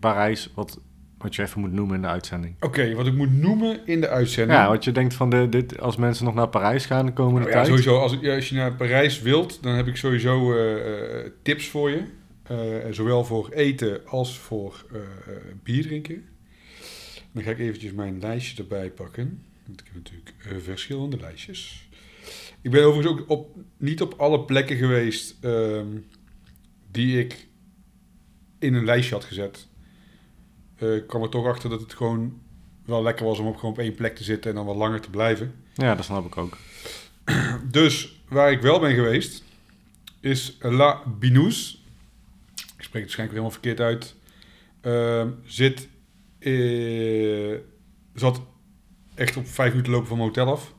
Parijs, 0.00 0.52
wat, 0.54 0.80
wat 1.26 1.34
je 1.34 1.42
even 1.42 1.60
moet 1.60 1.72
noemen 1.72 1.94
in 1.94 2.02
de 2.02 2.08
uitzending. 2.08 2.54
Oké, 2.60 2.94
wat 2.94 3.06
ik 3.06 3.14
moet 3.14 3.32
noemen 3.32 3.86
in 3.86 4.00
de 4.00 4.08
uitzending. 4.08 4.58
Ja, 4.58 4.68
wat 4.68 4.84
je 4.84 4.92
denkt 4.92 5.14
van 5.14 5.30
de, 5.30 5.48
dit, 5.48 5.80
als 5.80 5.96
mensen 5.96 6.24
nog 6.24 6.34
naar 6.34 6.48
Parijs 6.48 6.86
gaan 6.86 7.06
de 7.06 7.12
komende 7.12 7.40
Nou 7.40 7.50
ja, 7.50 7.56
tijd. 7.56 7.66
sowieso, 7.66 7.98
als, 7.98 8.16
ja, 8.20 8.34
als 8.34 8.48
je 8.48 8.54
naar 8.54 8.74
Parijs 8.74 9.22
wilt, 9.22 9.62
dan 9.62 9.74
heb 9.74 9.86
ik 9.86 9.96
sowieso 9.96 10.54
eh, 10.54 11.24
eh, 11.24 11.30
tips 11.42 11.68
voor 11.68 11.90
je. 11.90 12.02
Eh, 12.42 12.56
zowel 12.90 13.24
voor 13.24 13.50
eten 13.50 14.06
als 14.06 14.38
voor 14.38 14.84
bier 15.62 15.82
drinken. 15.82 16.24
Dan 17.32 17.42
ga 17.42 17.50
ik 17.50 17.58
eventjes 17.58 17.92
mijn 17.92 18.20
lijstje 18.20 18.62
erbij 18.62 18.90
pakken. 18.90 19.42
Want 19.66 19.80
ik 19.80 19.86
heb 19.86 19.94
natuurlijk 19.94 20.64
verschillende 20.64 21.16
lijstjes. 21.16 21.88
Ik 22.60 22.70
ben 22.70 22.84
overigens 22.84 23.20
ook 23.20 23.30
op, 23.30 23.56
niet 23.76 24.02
op 24.02 24.14
alle 24.16 24.40
plekken 24.40 24.76
geweest 24.76 25.36
ehm, 25.40 25.86
die 26.90 27.18
ik 27.18 27.46
in 28.58 28.74
een 28.74 28.84
lijstje 28.84 29.14
had 29.14 29.24
gezet. 29.24 29.66
Ik 30.78 31.06
kwam 31.06 31.22
er 31.22 31.28
toch 31.28 31.46
achter 31.46 31.70
dat 31.70 31.80
het 31.80 31.94
gewoon 31.94 32.40
wel 32.84 33.02
lekker 33.02 33.26
was 33.26 33.38
om 33.38 33.46
op 33.46 33.56
gewoon 33.56 33.70
op 33.70 33.78
één 33.78 33.94
plek 33.94 34.16
te 34.16 34.24
zitten 34.24 34.50
en 34.50 34.56
dan 34.56 34.66
wat 34.66 34.76
langer 34.76 35.00
te 35.00 35.10
blijven. 35.10 35.54
Ja, 35.74 35.94
dat 35.94 36.04
snap 36.04 36.26
ik 36.26 36.36
ook. 36.36 36.56
Dus 37.70 38.20
waar 38.28 38.52
ik 38.52 38.60
wel 38.60 38.78
ben 38.78 38.94
geweest 38.94 39.44
is 40.20 40.56
La 40.60 41.02
Binous. 41.18 41.84
Ik 42.54 42.82
spreek 42.82 43.02
het 43.04 43.16
waarschijnlijk 43.16 43.38
helemaal 43.38 43.50
verkeerd 43.50 43.80
uit. 43.80 44.14
Ehm, 44.80 45.30
zit, 45.44 45.88
eh, 46.38 47.58
zat 48.14 48.40
echt 49.14 49.36
op 49.36 49.46
vijf 49.46 49.70
minuten 49.70 49.92
lopen 49.92 50.08
van 50.08 50.16
mijn 50.16 50.28
hotel 50.28 50.52
af. 50.52 50.74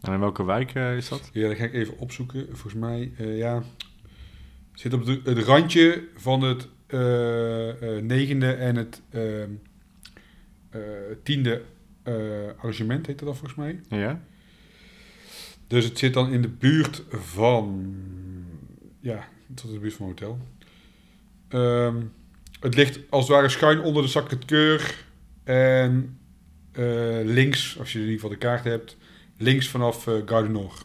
En 0.00 0.12
in 0.12 0.20
welke 0.20 0.44
wijk 0.44 0.74
eh, 0.74 0.96
is 0.96 1.08
dat? 1.08 1.30
Ja, 1.32 1.48
dat 1.48 1.56
ga 1.56 1.64
ik 1.64 1.72
even 1.72 1.98
opzoeken. 1.98 2.46
Volgens 2.46 2.74
mij, 2.74 3.12
ja. 3.18 3.62
Zit 4.74 4.92
op 4.92 5.06
het 5.06 5.38
randje 5.38 6.08
van 6.16 6.42
het 6.42 6.68
negende 8.02 8.52
en 8.52 8.76
het 8.76 9.02
eh, 10.70 10.80
tiende 11.22 11.62
eh, 12.02 12.14
arrangement, 12.56 13.06
heet 13.06 13.18
dat 13.18 13.36
volgens 13.36 13.54
mij. 13.54 13.80
Ja? 13.88 14.20
Dus 15.66 15.84
het 15.84 15.98
zit 15.98 16.14
dan 16.14 16.32
in 16.32 16.42
de 16.42 16.48
buurt 16.48 17.02
van. 17.10 17.94
Ja, 19.00 19.28
tot 19.54 19.70
de 19.70 19.78
buurt 19.78 19.94
van 19.94 20.06
mijn 20.06 20.18
hotel. 20.18 20.38
Ehm, 21.48 21.96
het 22.60 22.74
ligt 22.74 23.00
als 23.10 23.22
het 23.28 23.36
ware 23.36 23.48
schuin 23.48 23.80
onder 23.80 24.02
de 24.02 24.08
Sacré-Cœur. 24.08 25.06
En 25.44 26.18
eh, 26.72 27.18
links, 27.24 27.78
als 27.78 27.92
je 27.92 27.98
in 27.98 28.04
ieder 28.04 28.20
geval 28.20 28.38
de 28.38 28.44
kaart 28.46 28.64
hebt, 28.64 28.96
links 29.36 29.68
vanaf 29.68 30.06
eh 30.06 30.14
Gare 30.26 30.46
du 30.46 30.52
Nord. 30.52 30.84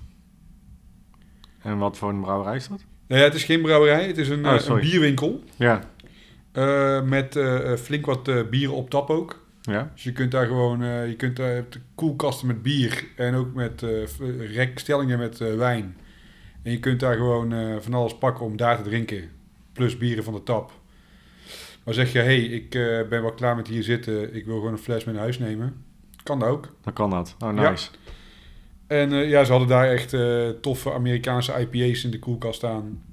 En 1.62 1.78
wat 1.78 1.98
voor 1.98 2.10
een 2.10 2.22
brouwerij 2.22 2.56
is 2.56 2.68
dat? 2.68 2.84
Nou 3.08 3.22
ja, 3.22 3.28
het 3.28 3.36
is 3.36 3.44
geen 3.44 3.62
brouwerij, 3.62 4.08
het 4.08 4.18
is 4.18 4.30
een, 4.30 4.46
Oh, 4.46 4.54
eh, 4.54 4.66
een 4.66 4.80
bierwinkel. 4.80 5.44
Ja. 5.56 5.92
Eh, 6.54 7.02
met 7.02 7.36
eh, 7.36 7.72
eh, 7.72 7.78
flink 7.78 8.06
wat 8.06 8.50
bieren 8.50 8.76
op 8.76 8.90
tap 8.90 9.10
ook. 9.10 9.46
Ja? 9.62 9.92
Dus 9.94 10.04
je 10.04 10.12
kunt 10.12 10.32
daar 10.32 10.46
gewoon, 10.46 10.84
je 11.10 11.16
kunt 11.16 11.36
daar 11.36 11.64
koelkasten 11.96 12.48
met 12.48 12.62
bier 12.62 13.04
en 13.16 13.36
ook 13.36 13.54
met 13.54 13.86
rekstellingen 14.40 15.20
met 15.20 15.38
wijn. 15.38 15.98
En 16.64 16.72
je 16.72 16.80
kunt 16.80 17.00
daar 17.00 17.16
gewoon 17.16 17.82
van 17.82 17.94
alles 17.94 18.18
pakken 18.18 18.46
om 18.46 18.58
daar 18.58 18.78
te 18.78 18.84
drinken. 18.84 19.30
Plus 19.74 19.98
bieren 19.98 20.24
van 20.24 20.34
de 20.34 20.44
tap. 20.44 20.72
Maar 21.84 21.94
zeg 21.94 22.12
je, 22.12 22.20
hé, 22.20 22.26
hey, 22.26 22.44
ik 22.44 22.70
ben 23.10 23.22
wel 23.22 23.34
klaar 23.34 23.56
met 23.56 23.68
hier 23.68 23.84
zitten, 23.84 24.36
ik 24.36 24.46
wil 24.46 24.56
gewoon 24.56 24.72
een 24.72 24.78
fles 24.78 25.04
mee 25.04 25.14
naar 25.14 25.24
huis 25.24 25.40
nemen. 25.40 25.84
Kan 26.24 26.40
dat 26.40 26.50
ook. 26.50 26.74
Dan 26.82 26.94
kan 26.94 27.10
dat. 27.10 27.36
Oh, 27.40 27.56
Ja. 27.56 27.70
nice. 27.70 27.90
En 28.88 29.10
ja, 29.10 29.44
ze 29.44 29.52
hadden 29.52 29.70
daar 29.70 29.90
echt 29.90 30.16
toffe 30.62 30.94
Amerikaanse 30.94 31.60
IPA's 31.60 32.04
in 32.04 32.12
de 32.12 32.20
koelkast 32.20 32.56
staan. 32.56 33.04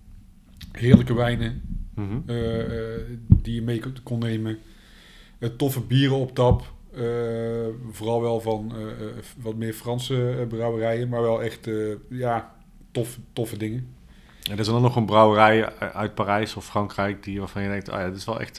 Heerlijke 0.73 1.15
wijnen 1.15 1.80
Mhm. 1.95 2.17
eh, 2.27 2.61
eh, 2.95 3.01
die 3.43 3.55
je 3.55 3.63
mee 3.63 3.83
kon- 4.03 4.19
nemen. 4.19 4.59
Eh, 5.39 5.49
toffe 5.57 5.81
bieren 5.81 6.17
op 6.17 6.35
tap. 6.35 6.73
Vooral 7.91 8.21
wel 8.21 8.41
van 8.41 8.73
wat 9.43 9.57
meer 9.57 9.73
Franse 9.73 10.47
brouwerijen, 10.49 11.09
maar 11.09 11.23
wel 11.23 11.43
echt 11.43 11.69
ja, 12.09 12.55
tof, 12.91 13.19
toffe 13.33 13.57
dingen. 13.57 13.87
En 14.47 14.53
er 14.53 14.59
is 14.59 14.67
dan 14.67 14.83
nog 14.83 14.97
een 14.97 15.07
brouwerij 15.07 15.73
uit 15.79 16.15
Parijs 16.15 16.57
of 16.57 16.65
Frankrijk 16.67 17.23
die, 17.23 17.39
waarvan 17.39 17.63
je 17.63 17.69
denkt, 17.69 17.89
oh 17.89 17.95
ja, 17.99 18.09
dit 18.09 18.17
is 18.17 18.25
wel 18.25 18.41
echt 18.41 18.59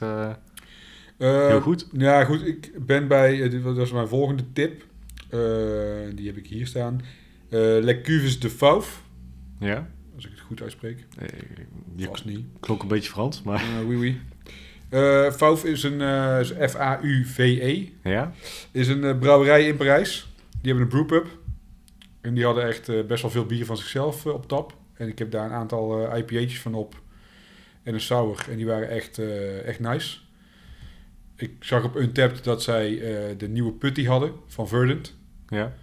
heel 1.17 1.61
goed. 1.61 1.87
Ja, 1.91 2.23
goed. 2.25 2.45
Ik 2.45 2.85
ben 2.85 3.07
bij, 3.07 3.49
dat 3.63 3.77
is 3.77 3.91
mijn 3.91 4.07
volgende 4.07 4.43
tip. 4.53 4.85
Die 6.15 6.27
heb 6.27 6.37
ik 6.37 6.47
hier 6.47 6.67
staan. 6.67 7.01
Eh 7.49 7.59
Le 7.59 8.01
Cuves 8.01 8.39
de 8.39 8.49
Fauve, 8.49 8.99
Ja? 9.59 9.89
Als 10.23 10.31
ik 10.31 10.37
het 10.37 10.47
goed 10.47 10.61
uitspreek. 10.61 11.05
Eh, 11.17 11.27
Je 11.95 12.05
Vast 12.05 12.25
niet. 12.25 12.45
klonk 12.59 12.81
een 12.81 12.87
beetje 12.87 13.09
Frans, 13.09 13.41
maar 13.41 13.61
Eh 13.61 13.87
oui, 13.87 13.95
oui. 13.97 14.21
Eh, 14.89 15.31
Fauve 15.31 15.69
is 15.69 15.83
een 15.83 16.01
eh, 16.01 16.39
is 16.39 16.49
F-A-U-V-E. 16.71 17.89
ja? 18.03 18.31
Is 18.71 18.87
een 18.87 19.03
eh, 19.03 19.19
brouwerij 19.19 19.67
in 19.67 19.77
Parijs. 19.77 20.27
Die 20.61 20.73
hebben 20.73 20.81
een 20.83 21.05
brewpub. 21.05 21.27
En 22.21 22.33
die 22.33 22.45
hadden 22.45 22.63
echt 22.67 22.89
eh, 22.89 23.05
best 23.05 23.21
wel 23.21 23.31
veel 23.31 23.45
bier 23.45 23.65
van 23.65 23.77
zichzelf 23.77 24.25
eh, 24.25 24.33
op 24.33 24.47
tap. 24.47 24.77
En 24.93 25.07
ik 25.07 25.19
heb 25.19 25.31
daar 25.31 25.45
een 25.45 25.51
aantal 25.51 26.07
eh 26.09 26.17
IPA'tjes 26.17 26.59
van 26.59 26.73
op. 26.73 27.01
En 27.83 27.93
een 27.93 28.01
sour. 28.01 28.45
En 28.49 28.57
die 28.57 28.65
waren 28.65 28.89
echt, 28.89 29.17
eh, 29.19 29.67
echt 29.67 29.79
nice. 29.79 30.17
Ik 31.35 31.51
zag 31.59 31.83
op 31.83 31.95
Untapped 31.95 32.43
dat 32.43 32.63
zij 32.63 32.87
eh, 33.01 33.37
de 33.37 33.47
nieuwe 33.47 33.71
putty 33.71 34.05
hadden 34.05 34.31
van 34.47 34.67
Verdant. 34.67 35.17
Ja? 35.47 35.73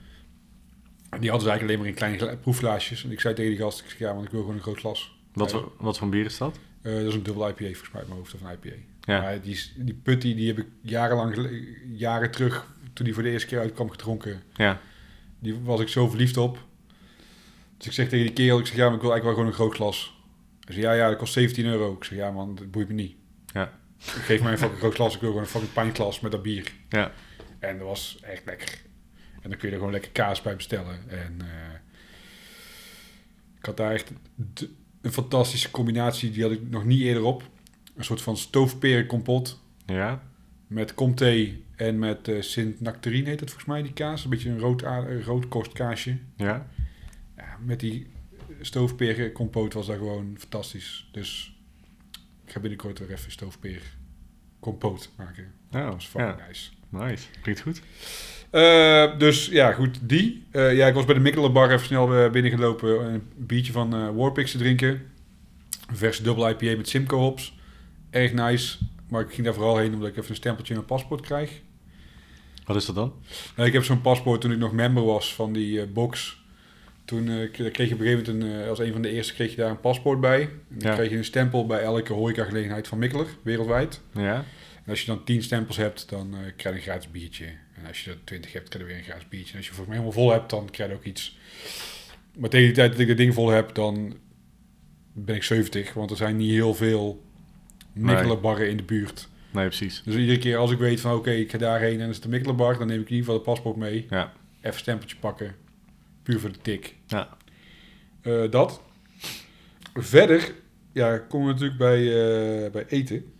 En 1.10 1.20
die 1.20 1.30
hadden 1.30 1.48
ze 1.48 1.50
eigenlijk 1.54 1.62
alleen 1.62 1.78
maar 1.78 1.86
in 1.88 1.94
kleine 1.94 2.18
gla- 2.18 2.36
proefglaasjes. 2.42 3.04
En 3.04 3.10
ik 3.12 3.20
zei 3.20 3.34
tegen 3.34 3.50
die 3.50 3.60
gast, 3.60 3.80
ik 3.80 3.90
zeg, 3.90 3.98
ja, 3.98 4.12
want 4.14 4.24
ik 4.24 4.30
wil 4.30 4.40
gewoon 4.40 4.56
een 4.56 4.62
groot 4.62 4.78
glas. 4.78 5.16
Wat, 5.32 5.50
voor, 5.50 5.72
wat 5.78 5.98
voor 5.98 6.08
bier 6.08 6.24
is 6.24 6.38
dat? 6.38 6.58
Eh, 6.82 6.92
dat 6.94 7.02
is 7.04 7.14
een 7.14 7.22
dubbel 7.22 7.48
IPA 7.48 7.56
volgens 7.64 7.90
mij 7.90 7.98
uit 8.00 8.06
mijn 8.08 8.20
hoofd 8.20 8.34
of 8.34 8.40
een 8.40 8.50
IPA. 8.62 8.76
Ja. 9.00 9.20
Maar 9.20 9.40
die, 9.40 9.60
die 9.76 9.94
putty 9.94 10.34
die 10.34 10.46
heb 10.46 10.58
ik 10.58 10.66
jarenlang, 10.82 11.48
jaren 11.92 12.30
terug, 12.30 12.66
toen 12.92 13.04
die 13.04 13.14
voor 13.14 13.22
de 13.22 13.30
eerste 13.30 13.48
keer 13.48 13.58
uitkwam, 13.60 13.90
gedronken. 13.90 14.42
Ja. 14.54 14.80
Die 15.38 15.60
was 15.62 15.80
ik 15.80 15.88
zo 15.88 16.08
verliefd 16.08 16.36
op. 16.36 16.58
Dus 17.76 17.86
ik 17.86 17.92
zeg 17.92 18.08
tegen 18.08 18.24
die 18.26 18.34
kerel, 18.34 18.58
ik 18.58 18.66
zeg, 18.66 18.76
ja, 18.76 18.84
maar 18.86 18.94
ik 18.94 19.00
wil 19.00 19.10
eigenlijk 19.12 19.24
wel 19.38 19.46
gewoon 19.46 19.46
een 19.46 19.70
groot 19.70 19.74
glas. 19.74 20.16
Hij 20.64 20.74
zei, 20.74 20.86
ja, 20.86 20.92
ja, 20.92 21.08
dat 21.08 21.18
kost 21.18 21.32
17 21.32 21.66
euro. 21.66 21.92
Ik 21.92 22.04
zeg, 22.04 22.18
ja 22.18 22.30
man, 22.30 22.54
dat 22.54 22.70
boeit 22.70 22.88
me 22.88 22.94
niet. 22.94 23.16
Ja. 23.52 23.72
Geef 23.98 24.42
mij 24.42 24.52
een 24.52 24.58
fucking 24.58 24.78
groot 24.80 24.94
glas, 24.94 25.14
ik 25.14 25.20
wil 25.20 25.28
gewoon 25.28 25.44
een 25.44 25.50
fucking 25.50 25.72
pintglas 25.72 26.20
met 26.20 26.32
dat 26.32 26.42
bier. 26.42 26.72
Ja. 26.88 27.12
En 27.58 27.78
dat 27.78 27.86
was 27.86 28.18
echt 28.22 28.42
lekker. 28.44 28.78
En 29.48 29.54
dan 29.54 29.58
kun 29.58 29.68
je 29.68 29.74
er 29.74 29.80
gewoon 29.80 29.92
lekker 29.94 30.10
kaas 30.12 30.42
bij 30.42 30.56
bestellen. 30.56 31.10
En 31.10 31.36
eh, 31.40 31.74
ik 33.58 33.64
had 33.66 33.76
daar 33.76 33.92
echt 33.92 34.12
een 35.00 35.12
fantastische 35.12 35.70
combinatie, 35.70 36.30
die 36.30 36.42
had 36.42 36.52
ik 36.52 36.70
nog 36.70 36.84
niet 36.84 37.00
eerder 37.00 37.22
op. 37.22 37.48
Een 37.96 38.04
soort 38.04 38.22
van 38.22 38.36
stoofperenkompot 38.36 39.60
Ja? 39.86 40.22
met 40.66 40.94
comté 40.94 41.56
en 41.76 41.98
met 41.98 42.28
eh 42.28 42.40
Sint-Nectarine 42.42 43.28
heet 43.28 43.40
het 43.40 43.48
volgens 43.50 43.68
mij, 43.70 43.82
die 43.82 43.92
kaas. 43.92 44.24
Een 44.24 44.30
beetje 44.30 44.50
een 44.50 44.58
rood, 44.58 44.82
een 44.82 45.22
roodkostkaasje. 45.22 46.16
Ja? 46.36 46.68
Ja, 47.36 47.58
met 47.64 47.80
die 47.80 48.06
stoofperenkompoot 48.60 49.72
was 49.72 49.86
dat 49.86 49.96
gewoon 49.96 50.36
fantastisch. 50.38 51.08
Dus 51.12 51.56
ik 52.44 52.52
ga 52.52 52.60
binnenkort 52.60 52.98
weer 52.98 53.10
even 53.12 53.32
stoofperenkompoot 53.32 55.10
maken. 55.16 55.52
Oh, 55.72 55.82
Dat 55.84 55.92
was 55.94 56.06
fucking 56.08 56.38
ja. 56.38 56.46
nice. 56.46 56.70
Nice. 56.88 57.26
Klinkt 57.42 57.60
goed. 57.60 57.82
Eh, 58.50 59.18
dus 59.18 59.46
ja, 59.46 59.72
goed, 59.72 59.98
die. 60.02 60.46
Eh, 60.50 60.76
ja, 60.76 60.86
ik 60.86 60.94
was 60.94 61.04
bij 61.04 61.14
de 61.14 61.20
Mikkelenbar 61.20 61.70
even 61.70 61.86
snel 61.86 62.14
eh, 62.14 62.30
binnengelopen. 62.30 63.12
Een 63.12 63.22
biertje 63.36 63.72
van 63.72 63.94
eh 63.94 64.08
Warpix 64.14 64.50
te 64.50 64.58
drinken. 64.58 64.88
Een 65.88 65.96
verse 65.96 66.22
dubbel 66.22 66.48
IPA 66.48 66.76
met 66.76 66.88
Simcoe 66.88 67.18
hops. 67.18 67.58
Erg 68.10 68.32
nice. 68.32 68.78
Maar 69.08 69.20
ik 69.20 69.30
ging 69.32 69.44
daar 69.44 69.54
vooral 69.54 69.76
heen 69.78 69.94
omdat 69.94 70.08
ik 70.08 70.16
even 70.16 70.30
een 70.30 70.36
stempeltje 70.36 70.74
in 70.74 70.78
mijn 70.80 70.92
paspoort 70.92 71.20
krijg. 71.20 71.50
Wat 72.64 72.76
is 72.76 72.86
dat 72.86 72.94
dan? 72.94 73.12
Nou, 73.56 73.68
ik 73.68 73.74
heb 73.74 73.84
zo'n 73.84 74.00
paspoort 74.00 74.40
toen 74.40 74.52
ik 74.52 74.58
nog 74.58 74.72
member 74.72 75.04
was 75.04 75.34
van 75.34 75.52
die 75.52 75.86
box. 75.86 76.42
Toen 77.04 77.24
kreeg 77.52 77.88
je 77.88 77.94
op 77.94 78.00
een 78.00 78.06
gegeven 78.06 78.36
moment, 78.38 78.54
een, 78.58 78.68
als 78.68 78.78
een 78.78 78.92
van 78.92 79.02
de 79.02 79.08
eerste, 79.10 79.34
kreeg 79.34 79.50
je 79.50 79.56
daar 79.56 79.70
een 79.70 79.80
paspoort 79.80 80.20
bij. 80.20 80.40
En 80.40 80.50
dan 80.68 80.90
Ja. 80.90 80.96
kreeg 80.96 81.10
je 81.10 81.16
een 81.16 81.24
stempel 81.24 81.66
bij 81.66 81.80
elke 81.80 82.12
horecagelegenheid 82.12 82.88
van 82.88 82.98
Mikkeler, 82.98 83.26
wereldwijd. 83.42 84.00
Ja? 84.14 84.34
En 84.84 84.90
als 84.90 85.00
je 85.00 85.06
dan 85.06 85.24
10 85.24 85.42
stempels 85.42 85.76
hebt, 85.76 86.08
dan 86.08 86.34
krijg 86.56 86.74
je 86.74 86.80
een 86.80 86.86
gratis 86.86 87.10
biertje. 87.10 87.46
En 87.80 87.86
als 87.86 88.04
je 88.04 88.10
er 88.10 88.24
20 88.24 88.52
hebt, 88.52 88.68
krijg 88.68 88.84
je 88.84 88.90
weer 88.90 88.98
een 88.98 89.08
gratis 89.08 89.28
biertje. 89.28 89.52
En 89.52 89.58
als 89.58 89.66
je 89.66 89.72
voor 89.72 89.84
mij 89.84 89.96
helemaal 89.96 90.18
vol 90.18 90.32
hebt, 90.32 90.50
dan 90.50 90.70
krijg 90.70 90.90
je 90.90 90.96
ook 90.96 91.04
iets. 91.04 91.38
Maar 92.38 92.50
tegen 92.50 92.66
die 92.66 92.74
tijd 92.74 92.90
dat 92.90 93.00
ik 93.00 93.08
dat 93.08 93.16
ding 93.16 93.34
vol 93.34 93.48
heb, 93.48 93.74
dan 93.74 94.16
ben 95.12 95.34
ik 95.34 95.42
70. 95.42 95.92
Want 95.92 96.10
er 96.10 96.16
zijn 96.16 96.36
niet 96.36 96.50
heel 96.50 96.74
veel 96.74 97.24
Mikkelerbarren 97.92 98.70
in 98.70 98.76
de 98.76 98.82
buurt. 98.82 99.28
Nee, 99.50 99.66
precies. 99.66 100.02
Dus 100.04 100.14
iedere 100.14 100.38
keer 100.38 100.56
als 100.56 100.70
ik 100.70 100.78
weet 100.78 101.00
van 101.00 101.14
oké, 101.14 101.30
ik 101.30 101.50
ga 101.50 101.58
daarheen 101.58 102.00
en 102.00 102.08
is 102.08 102.14
het 102.14 102.24
een 102.24 102.30
Mikkelerbar, 102.30 102.78
dan 102.78 102.86
neem 102.86 103.00
ik 103.00 103.08
in 103.08 103.14
ieder 103.14 103.24
geval 103.24 103.34
het 103.34 103.44
paspoort 103.44 103.76
mee. 103.76 104.06
Ja. 104.10 104.32
Even 104.58 104.72
een 104.72 104.78
stempeltje 104.78 105.16
pakken. 105.16 105.54
Puur 106.22 106.40
voor 106.40 106.52
de 106.52 106.58
tik. 106.58 106.94
Ja. 107.06 107.36
Eh, 108.20 108.50
dat. 108.50 108.82
Verder, 109.94 110.54
ja, 110.92 111.18
komen 111.18 111.46
we 111.46 111.52
natuurlijk 111.52 111.78
bij, 111.78 111.98
eh, 111.98 112.70
bij 112.70 112.86
eten. 112.88 113.32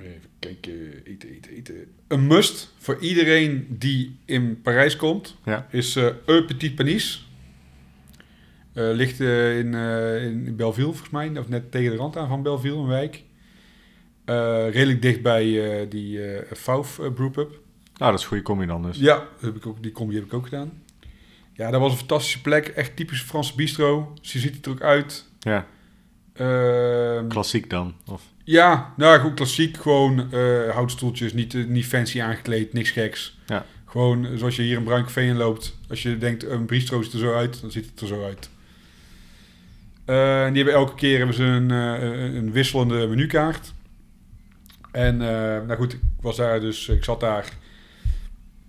Even 0.00 0.30
kijken, 0.38 1.04
eten, 1.04 1.28
eten, 1.28 1.52
eten. 1.52 1.74
Een 2.08 2.26
must 2.26 2.72
voor 2.78 2.98
iedereen 3.00 3.66
die 3.70 4.16
in 4.24 4.60
Parijs 4.62 4.96
komt, 4.96 5.36
Ja. 5.44 5.66
is 5.70 5.96
Un 6.26 6.44
Petit 6.46 6.74
Panis. 6.74 7.28
Eh, 8.72 8.90
ligt 8.92 9.20
eh, 9.20 9.58
in, 9.58 9.74
in 10.44 10.56
Belleville, 10.56 10.86
volgens 10.86 11.10
mij, 11.10 11.38
of 11.38 11.48
net 11.48 11.70
tegen 11.70 11.90
de 11.90 11.96
rand 11.96 12.16
aan 12.16 12.28
van 12.28 12.42
Belleville, 12.42 12.76
een 12.76 12.86
wijk. 12.86 13.22
Redelijk 14.72 15.02
dicht 15.02 15.22
bij 15.22 15.44
die 15.88 16.22
eh, 16.34 16.80
Brewpub. 17.14 17.60
Nou, 17.98 18.10
dat 18.10 18.14
is 18.14 18.22
een 18.22 18.28
goede 18.28 18.42
combi 18.42 18.66
dan 18.66 18.82
dus. 18.82 18.98
Ja, 18.98 19.28
heb 19.40 19.56
ik 19.56 19.66
ook, 19.66 19.82
die 19.82 19.92
combi 19.92 20.14
heb 20.14 20.24
ik 20.24 20.34
ook 20.34 20.44
gedaan. 20.44 20.82
Ja, 21.52 21.70
dat 21.70 21.80
was 21.80 21.90
een 21.92 21.98
fantastische 21.98 22.40
plek. 22.40 22.66
Echt 22.66 22.96
typisch 22.96 23.22
Franse 23.22 23.54
bistro. 23.54 24.12
Ze 24.20 24.38
ziet 24.38 24.66
er 24.66 24.72
ook 24.72 24.82
uit. 24.82 25.28
Ja. 25.38 25.66
Ehm, 26.32 27.28
Klassiek 27.28 27.70
dan? 27.70 27.94
Of? 28.06 28.22
Ja, 28.46 28.92
nou 28.96 29.20
goed, 29.20 29.34
klassiek. 29.34 29.76
Gewoon 29.76 30.32
eh, 30.32 30.70
houtstoeltjes, 30.70 31.32
niet, 31.32 31.54
eh, 31.54 31.64
niet 31.64 31.86
fancy 31.86 32.22
aangekleed, 32.22 32.72
niks 32.72 32.90
geks. 32.90 33.38
Ja. 33.46 33.66
Gewoon 33.84 34.26
eh, 34.26 34.36
zoals 34.36 34.56
je 34.56 34.62
hier 34.62 34.76
een 34.76 34.84
bruin 34.84 35.04
café 35.04 35.20
in 35.20 35.36
loopt. 35.36 35.78
Als 35.88 36.02
je 36.02 36.18
denkt, 36.18 36.44
een 36.44 36.66
bistro 36.66 37.02
ziet 37.02 37.12
er 37.12 37.18
zo 37.18 37.34
uit, 37.34 37.60
dan 37.60 37.70
ziet 37.70 37.86
het 37.86 38.00
er 38.00 38.06
zo 38.06 38.24
uit. 38.24 38.48
En 40.04 40.52
die 40.52 40.62
hebben 40.62 40.80
elke 40.80 40.94
keer 40.94 41.18
hebben 41.18 41.36
ze 41.36 41.42
een, 41.42 41.70
een 41.70 42.52
wisselende 42.52 43.06
menukaart. 43.06 43.72
En 44.92 45.16
nou 45.66 45.76
goed, 45.76 45.92
ik 45.92 46.00
was 46.20 46.36
daar 46.36 46.60
dus, 46.60 46.88
ik 46.88 47.04
zat 47.04 47.20
daar. 47.20 47.44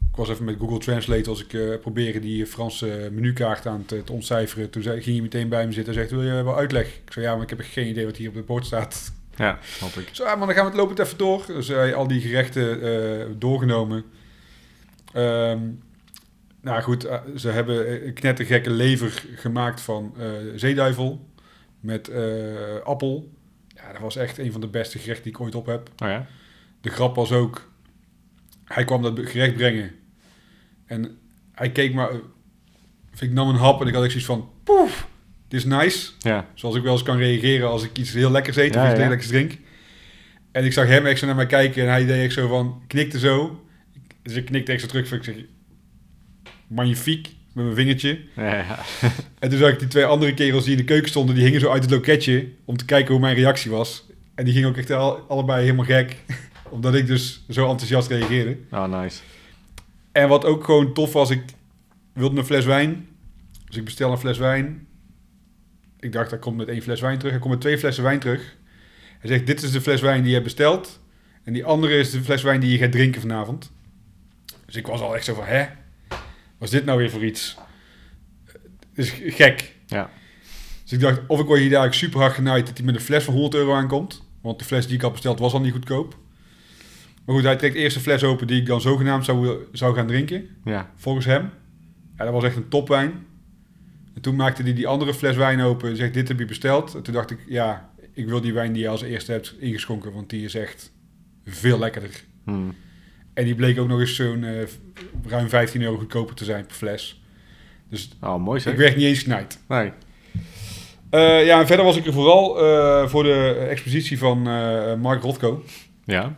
Ik 0.09 0.15
was 0.15 0.29
even 0.29 0.45
met 0.45 0.55
Google 0.59 0.79
Translate 0.79 1.29
als 1.29 1.45
ik 1.45 1.79
probeerde 1.81 2.19
die 2.19 2.45
Franse 2.45 3.09
menukaart 3.11 3.65
aan 3.65 3.85
te, 3.85 4.03
te 4.03 4.11
ontcijferen. 4.11 4.69
Toen 4.69 4.81
zei, 4.81 5.01
ging 5.01 5.15
hij 5.15 5.23
meteen 5.23 5.49
bij 5.49 5.65
me 5.65 5.73
zitten 5.73 5.93
en 5.93 5.99
zegt, 5.99 6.11
wil 6.11 6.23
je 6.23 6.43
wel 6.43 6.57
uitleg? 6.57 6.87
Ik 6.87 7.13
zei, 7.13 7.25
ja, 7.25 7.33
maar 7.33 7.43
ik 7.43 7.49
heb 7.49 7.59
echt 7.59 7.71
geen 7.71 7.87
idee 7.87 8.05
wat 8.05 8.17
hier 8.17 8.29
op 8.29 8.35
het 8.35 8.45
bord 8.45 8.65
staat. 8.65 9.11
Ja, 9.37 9.57
snap 9.61 9.89
ik. 9.89 10.09
Zo, 10.11 10.23
maar 10.23 10.37
dan 10.37 10.53
gaan 10.55 10.63
we 10.63 10.69
het 10.69 10.79
lopend 10.79 10.99
even 10.99 11.17
door. 11.17 11.43
Dus 11.47 11.67
hij 11.67 11.95
al 11.95 12.07
die 12.07 12.21
gerechten 12.21 12.81
eh, 12.81 13.25
doorgenomen. 13.37 14.03
Ehm, 15.13 15.59
nou 16.61 16.81
goed, 16.81 17.03
eh, 17.05 17.19
ze 17.35 17.49
hebben 17.49 18.05
een 18.05 18.13
knettergekke 18.13 18.69
lever 18.69 19.23
gemaakt 19.35 19.81
van 19.81 20.15
zeeduivel 20.55 21.29
met 21.79 22.11
appel. 22.83 23.31
Ja, 23.67 23.91
dat 23.91 24.01
was 24.01 24.15
echt 24.15 24.37
een 24.37 24.51
van 24.51 24.61
de 24.61 24.67
beste 24.67 24.99
gerechten 24.99 25.23
die 25.23 25.33
ik 25.33 25.41
ooit 25.41 25.55
op 25.55 25.65
heb. 25.65 25.89
Oh 26.03 26.07
ja? 26.07 26.27
De 26.81 26.89
grap 26.89 27.15
was 27.15 27.31
ook, 27.31 27.71
hij 28.63 28.85
kwam 28.85 29.01
dat 29.01 29.19
gerecht 29.19 29.55
brengen. 29.55 29.91
En 30.85 31.19
hij 31.51 31.71
keek 31.71 31.93
maar, 31.93 32.09
ik 33.19 33.31
nam 33.31 33.49
een 33.49 33.55
hap 33.55 33.81
en 33.81 33.87
ik 33.87 33.93
had 33.93 34.03
echt 34.03 34.11
zoiets 34.11 34.29
van, 34.29 34.49
poef, 34.63 35.07
dit 35.47 35.59
is 35.59 35.65
nice. 35.65 36.09
Ja. 36.19 36.47
Zoals 36.53 36.75
ik 36.75 36.83
wel 36.83 36.91
eens 36.93 37.03
kan 37.03 37.17
reageren 37.17 37.69
als 37.69 37.83
ik 37.83 37.97
iets 37.97 38.13
heel 38.13 38.31
lekkers 38.31 38.55
eet 38.57 38.75
of 38.75 38.81
iets 38.89 38.99
heel 38.99 39.07
lekkers 39.09 39.27
drink. 39.27 39.57
En 40.51 40.65
ik 40.65 40.73
zag 40.73 40.87
hem 40.87 41.05
echt 41.05 41.19
zo 41.19 41.25
naar 41.25 41.35
mij 41.35 41.45
kijken 41.45 41.83
en 41.83 41.89
hij 41.89 42.05
deed 42.05 42.23
echt 42.23 42.33
zo 42.33 42.47
van, 42.47 42.81
knikte 42.87 43.19
zo. 43.19 43.65
Dus 44.23 44.33
ik 44.35 44.45
knikte 44.45 44.71
extra 44.71 44.89
terug 44.89 45.07
van, 45.07 45.17
ik 45.17 45.23
zeg, 45.23 45.35
magnifiek, 46.67 47.35
met 47.53 47.63
mijn 47.63 47.75
vingertje. 47.77 48.19
Ja, 48.35 48.55
ja. 48.55 48.79
En 49.39 49.49
toen 49.49 49.57
zag 49.59 49.69
ik 49.71 49.79
die 49.79 49.87
twee 49.87 50.05
andere 50.05 50.33
kerels 50.33 50.63
die 50.63 50.71
in 50.71 50.77
de 50.77 50.83
keuken 50.83 51.09
stonden, 51.09 51.35
die 51.35 51.43
hingen 51.43 51.59
zo 51.59 51.69
uit 51.69 51.81
het 51.83 51.91
loketje 51.91 52.47
om 52.65 52.77
te 52.77 52.85
kijken 52.85 53.11
hoe 53.11 53.21
mijn 53.21 53.35
reactie 53.35 53.71
was. 53.71 54.05
En 54.35 54.45
die 54.45 54.53
gingen 54.53 54.69
ook 54.69 54.77
echt 54.77 54.91
al- 54.91 55.19
allebei 55.27 55.61
helemaal 55.61 55.85
gek, 55.85 56.15
omdat 56.69 56.95
ik 56.95 57.07
dus 57.07 57.43
zo 57.49 57.69
enthousiast 57.69 58.09
reageerde. 58.09 58.57
Oh, 58.71 59.01
nice. 59.01 59.19
En 60.11 60.27
wat 60.27 60.45
ook 60.45 60.63
gewoon 60.63 60.93
tof 60.93 61.13
was, 61.13 61.29
ik 61.29 61.41
wilde 62.13 62.37
een 62.37 62.45
fles 62.45 62.65
wijn. 62.65 63.07
Dus 63.65 63.77
ik 63.77 63.83
bestel 63.85 64.11
een 64.11 64.17
fles 64.17 64.37
wijn. 64.37 64.87
Ik 65.99 66.11
dacht, 66.11 66.29
hij 66.29 66.39
komt 66.39 66.57
met 66.57 66.67
één 66.67 66.81
fles 66.81 67.01
wijn 67.01 67.17
terug. 67.17 67.31
Hij 67.31 67.41
komt 67.41 67.53
met 67.53 67.61
twee 67.61 67.77
flessen 67.77 68.03
wijn 68.03 68.19
terug. 68.19 68.55
Hij 69.19 69.29
zegt, 69.29 69.45
dit 69.45 69.63
is 69.63 69.71
de 69.71 69.81
fles 69.81 70.01
wijn 70.01 70.17
die 70.17 70.27
je 70.27 70.33
hebt 70.33 70.43
besteld. 70.43 70.99
En 71.43 71.53
die 71.53 71.65
andere 71.65 71.97
is 71.97 72.11
de 72.11 72.23
fles 72.23 72.41
wijn 72.43 72.59
die 72.59 72.71
je 72.71 72.77
gaat 72.77 72.91
drinken 72.91 73.21
vanavond. 73.21 73.71
Dus 74.65 74.75
ik 74.75 74.87
was 74.87 75.01
al 75.01 75.15
echt 75.15 75.25
zo 75.25 75.33
van, 75.33 75.45
hè? 75.45 75.65
Was 76.57 76.69
dit 76.69 76.85
nou 76.85 76.97
weer 76.97 77.09
voor 77.09 77.25
iets? 77.25 77.57
Dus 78.93 79.09
gek. 79.25 79.75
Ja. 79.85 80.09
Dus 80.83 80.91
ik 80.91 80.99
dacht, 80.99 81.21
of 81.27 81.39
ik 81.39 81.45
word 81.45 81.59
hier 81.59 81.69
dadelijk 81.69 81.95
super 81.95 82.19
hard 82.19 82.33
genaaid 82.33 82.65
dat 82.65 82.77
hij 82.77 82.85
met 82.85 82.95
een 82.95 83.01
fles 83.01 83.23
van 83.23 83.33
100 83.33 83.55
euro 83.55 83.73
aankomt. 83.73 84.23
Want 84.41 84.59
de 84.59 84.65
fles 84.65 84.85
die 84.85 84.95
ik 84.95 85.01
had 85.01 85.11
besteld 85.11 85.39
was 85.39 85.53
al 85.53 85.61
niet 85.61 85.71
goedkoop. 85.71 86.17
Maar 87.25 87.35
goed, 87.35 87.43
hij 87.43 87.55
trekt 87.55 87.75
eerst 87.75 87.95
een 87.95 88.01
fles 88.01 88.23
open 88.23 88.47
die 88.47 88.59
ik 88.59 88.65
dan 88.65 88.81
zogenaamd 88.81 89.25
zou, 89.25 89.57
zou 89.71 89.95
gaan 89.95 90.07
drinken. 90.07 90.49
Ja. 90.65 90.91
Volgens 90.95 91.25
hem. 91.25 91.49
Ja, 92.17 92.23
dat 92.23 92.33
was 92.33 92.43
echt 92.43 92.55
een 92.55 92.69
topwijn. 92.69 93.25
En 94.17 94.23
toen 94.23 94.35
maakte 94.35 94.63
hij 94.63 94.73
die 94.73 94.87
andere 94.87 95.13
fles 95.13 95.35
wijn 95.35 95.61
open 95.61 95.89
en 95.89 95.95
zegt, 95.95 96.13
dit 96.13 96.27
heb 96.27 96.39
je 96.39 96.45
besteld. 96.45 96.95
En 96.95 97.01
toen 97.01 97.13
dacht 97.13 97.31
ik, 97.31 97.39
ja, 97.47 97.89
ik 98.13 98.27
wil 98.27 98.41
die 98.41 98.53
wijn 98.53 98.73
die 98.73 98.81
je 98.81 98.87
als 98.89 99.01
eerste 99.01 99.31
hebt 99.31 99.55
ingeschonken, 99.59 100.13
want 100.13 100.29
die 100.29 100.43
is 100.43 100.55
echt 100.55 100.91
veel 101.45 101.79
lekkerder. 101.79 102.23
Hmm. 102.43 102.75
En 103.33 103.45
die 103.45 103.55
bleek 103.55 103.79
ook 103.79 103.87
nog 103.87 103.99
eens 103.99 104.15
zo'n 104.15 104.43
eh, 104.43 104.67
ruim 105.25 105.49
15 105.49 105.81
euro 105.81 105.97
goedkoper 105.97 106.35
te 106.35 106.45
zijn 106.45 106.65
per 106.65 106.75
fles. 106.75 107.21
Dus 107.89 108.09
Oh, 108.21 108.43
mooi 108.43 108.59
zeg. 108.59 108.73
ik 108.73 108.79
werd 108.79 108.95
niet 108.95 109.05
eens 109.05 109.19
genaaid. 109.19 109.59
Nee. 109.67 109.91
Eh, 111.09 111.45
ja, 111.45 111.59
en 111.59 111.67
verder 111.67 111.85
was 111.85 111.97
ik 111.97 112.05
er 112.05 112.13
vooral 112.13 112.61
eh, 112.61 113.07
voor 113.07 113.23
de 113.23 113.67
expositie 113.69 114.17
van 114.17 114.41
Mark 114.99 115.21
Rothko. 115.21 115.63
Ja. 116.05 116.37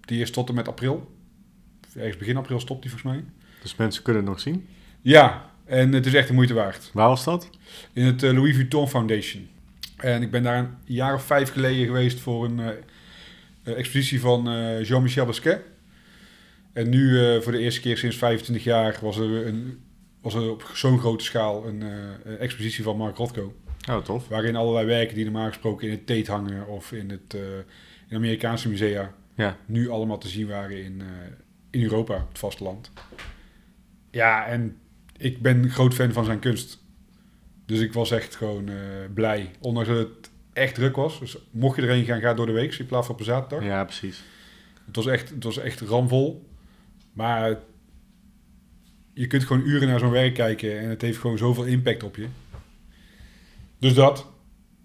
Die 0.00 0.20
is 0.20 0.30
tot 0.30 0.48
en 0.48 0.54
met 0.54 0.68
april. 0.68 1.14
Ergens 1.96 2.16
begin 2.16 2.36
april 2.36 2.60
stopt 2.60 2.82
die 2.82 2.90
volgens 2.90 3.12
mij. 3.12 3.24
Dus 3.62 3.76
mensen 3.76 4.02
kunnen 4.02 4.22
het 4.22 4.30
nog 4.30 4.40
zien. 4.40 4.66
Ja, 5.00 5.50
en 5.68 5.92
het 5.92 6.06
is 6.06 6.14
echt 6.14 6.28
de 6.28 6.34
moeite 6.34 6.54
waard. 6.54 6.90
Waar 6.92 7.08
was 7.08 7.24
dat? 7.24 7.50
In 7.92 8.04
het 8.04 8.22
eh, 8.22 8.32
Louis 8.32 8.54
Vuitton 8.54 8.88
Foundation. 8.88 9.48
En 9.96 10.22
ik 10.22 10.30
ben 10.30 10.42
daar 10.42 10.58
een 10.58 10.74
jaar 10.84 11.14
of 11.14 11.22
vijf 11.22 11.50
geleden 11.50 11.86
geweest 11.86 12.20
voor 12.20 12.44
een 12.44 12.60
eh, 12.60 12.68
eh, 13.62 13.78
expositie 13.78 14.20
van 14.20 14.42
Jean-Michel 14.82 15.26
Basquiat. 15.26 15.60
En 16.72 16.88
nu 16.88 17.18
voor 17.42 17.52
de 17.52 17.58
eerste 17.58 17.80
keer 17.80 17.98
sinds 17.98 18.16
25 18.16 18.64
jaar 18.64 18.98
was 19.00 19.16
er, 19.16 19.46
een, 19.46 19.80
was 20.20 20.34
er 20.34 20.50
op 20.50 20.70
zo'n 20.74 20.98
grote 20.98 21.24
schaal 21.24 21.66
een 21.66 21.80
een 22.24 22.38
expositie 22.38 22.84
van 22.84 22.96
Mark 22.96 23.16
Rothko. 23.16 23.54
Oh, 23.90 23.96
tof. 23.96 24.28
Waarin 24.28 24.56
allerlei 24.56 24.86
werken 24.86 25.14
die 25.14 25.24
normaal 25.24 25.48
gesproken 25.48 25.86
in 25.86 25.92
het 25.92 26.06
Tate 26.06 26.30
hangen 26.30 26.66
of 26.66 26.92
in 26.92 27.10
het 27.10 27.36
in 28.08 28.16
Amerikaanse 28.16 28.68
musea 28.68 29.14
Ja. 29.34 29.56
nu 29.66 29.88
allemaal 29.88 30.18
te 30.18 30.28
zien 30.28 30.46
waren 30.46 30.84
in, 30.84 31.02
in 31.70 31.82
Europa, 31.82 32.14
op 32.14 32.28
het 32.28 32.38
vasteland. 32.38 32.90
Ja, 34.10 34.46
en 34.46 34.76
ik 35.18 35.42
ben 35.42 35.70
groot 35.70 35.94
fan 35.94 36.12
van 36.12 36.24
zijn 36.24 36.38
kunst. 36.38 36.78
Dus 37.66 37.80
ik 37.80 37.92
was 37.92 38.10
echt 38.10 38.36
gewoon 38.36 38.68
eh, 38.68 38.76
blij. 39.14 39.50
Ondanks 39.60 39.88
dat 39.88 39.98
het 39.98 40.30
echt 40.52 40.74
druk 40.74 40.96
was. 40.96 41.18
Dus 41.18 41.38
mocht 41.50 41.76
je 41.76 41.82
erheen 41.82 42.04
gaan, 42.04 42.20
ga 42.20 42.34
door 42.34 42.46
de 42.46 42.52
week 42.52 42.74
in 42.74 42.86
plaats 42.86 43.06
van 43.06 43.14
op 43.14 43.20
een 43.20 43.26
zaterdag. 43.26 43.68
Ja, 43.68 43.84
precies. 43.84 44.22
Het, 44.86 44.96
was 44.96 45.06
echt, 45.06 45.30
het 45.30 45.44
was 45.44 45.58
echt 45.58 45.80
ramvol. 45.80 46.48
Maar 47.12 47.58
je 49.14 49.26
kunt 49.26 49.44
gewoon 49.44 49.66
uren 49.66 49.88
naar 49.88 49.98
zo'n 49.98 50.10
werk 50.10 50.34
kijken 50.34 50.78
en 50.78 50.88
het 50.88 51.02
heeft 51.02 51.18
gewoon 51.18 51.38
zoveel 51.38 51.64
impact 51.64 52.02
op 52.02 52.16
je. 52.16 52.26
Dus 53.78 53.94
dat. 53.94 54.26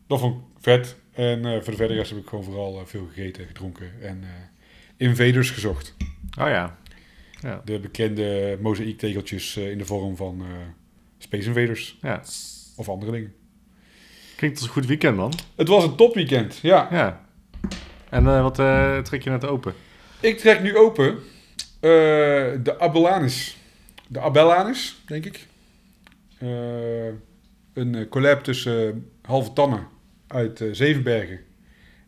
Dat 0.08 0.20
vond 0.20 0.36
ik 0.36 0.42
vet. 0.60 0.96
En 1.12 1.46
eh, 1.46 1.52
voor 1.52 1.72
de 1.72 1.78
verder 1.78 1.96
rest 1.96 2.10
heb 2.10 2.20
ik 2.20 2.28
gewoon 2.28 2.44
vooral 2.44 2.80
eh, 2.80 2.86
veel 2.86 3.08
gegeten, 3.08 3.46
gedronken 3.46 4.02
en 4.02 4.24
invaders 4.98 5.50
gezocht. 5.50 5.96
Oh 6.40 6.48
ja. 6.48 6.78
Ja. 7.44 7.62
De 7.66 7.80
bekende 7.80 8.58
mozaïektegeltjes 8.62 9.56
eh, 9.56 9.72
in 9.72 9.78
de 9.78 9.86
vorm 9.86 10.16
van 10.16 10.42
eh, 10.42 10.48
Space 11.18 11.48
Invaders 11.48 11.98
ja. 12.02 12.22
of 12.76 12.90
andere 12.90 13.12
dingen. 13.12 13.34
Klinkt 14.36 14.58
als 14.58 14.68
een 14.68 14.74
goed 14.74 14.86
weekend, 14.86 15.18
man. 15.18 15.34
Het 15.56 15.68
was 15.68 15.84
een 15.84 15.96
topweekend, 15.96 16.58
ja. 16.58 16.88
Ja. 16.92 17.26
En 18.10 18.28
eh, 18.28 18.42
wat 18.42 18.56
trek 19.06 19.24
je 19.24 19.30
net 19.30 19.46
open? 19.46 19.74
Ik 20.20 20.38
trek 20.38 20.62
nu 20.62 20.78
open 20.78 21.20
de 21.80 22.76
Abellanis. 22.80 23.58
De 24.08 24.20
Abellanis, 24.20 25.02
denk 25.08 25.26
ik. 25.26 25.48
Een 27.74 28.08
collab 28.10 28.44
tussen 28.44 29.12
Halve 29.22 29.54
Tannen 29.54 29.88
uit 30.28 30.64
Zevenbergen 30.72 31.40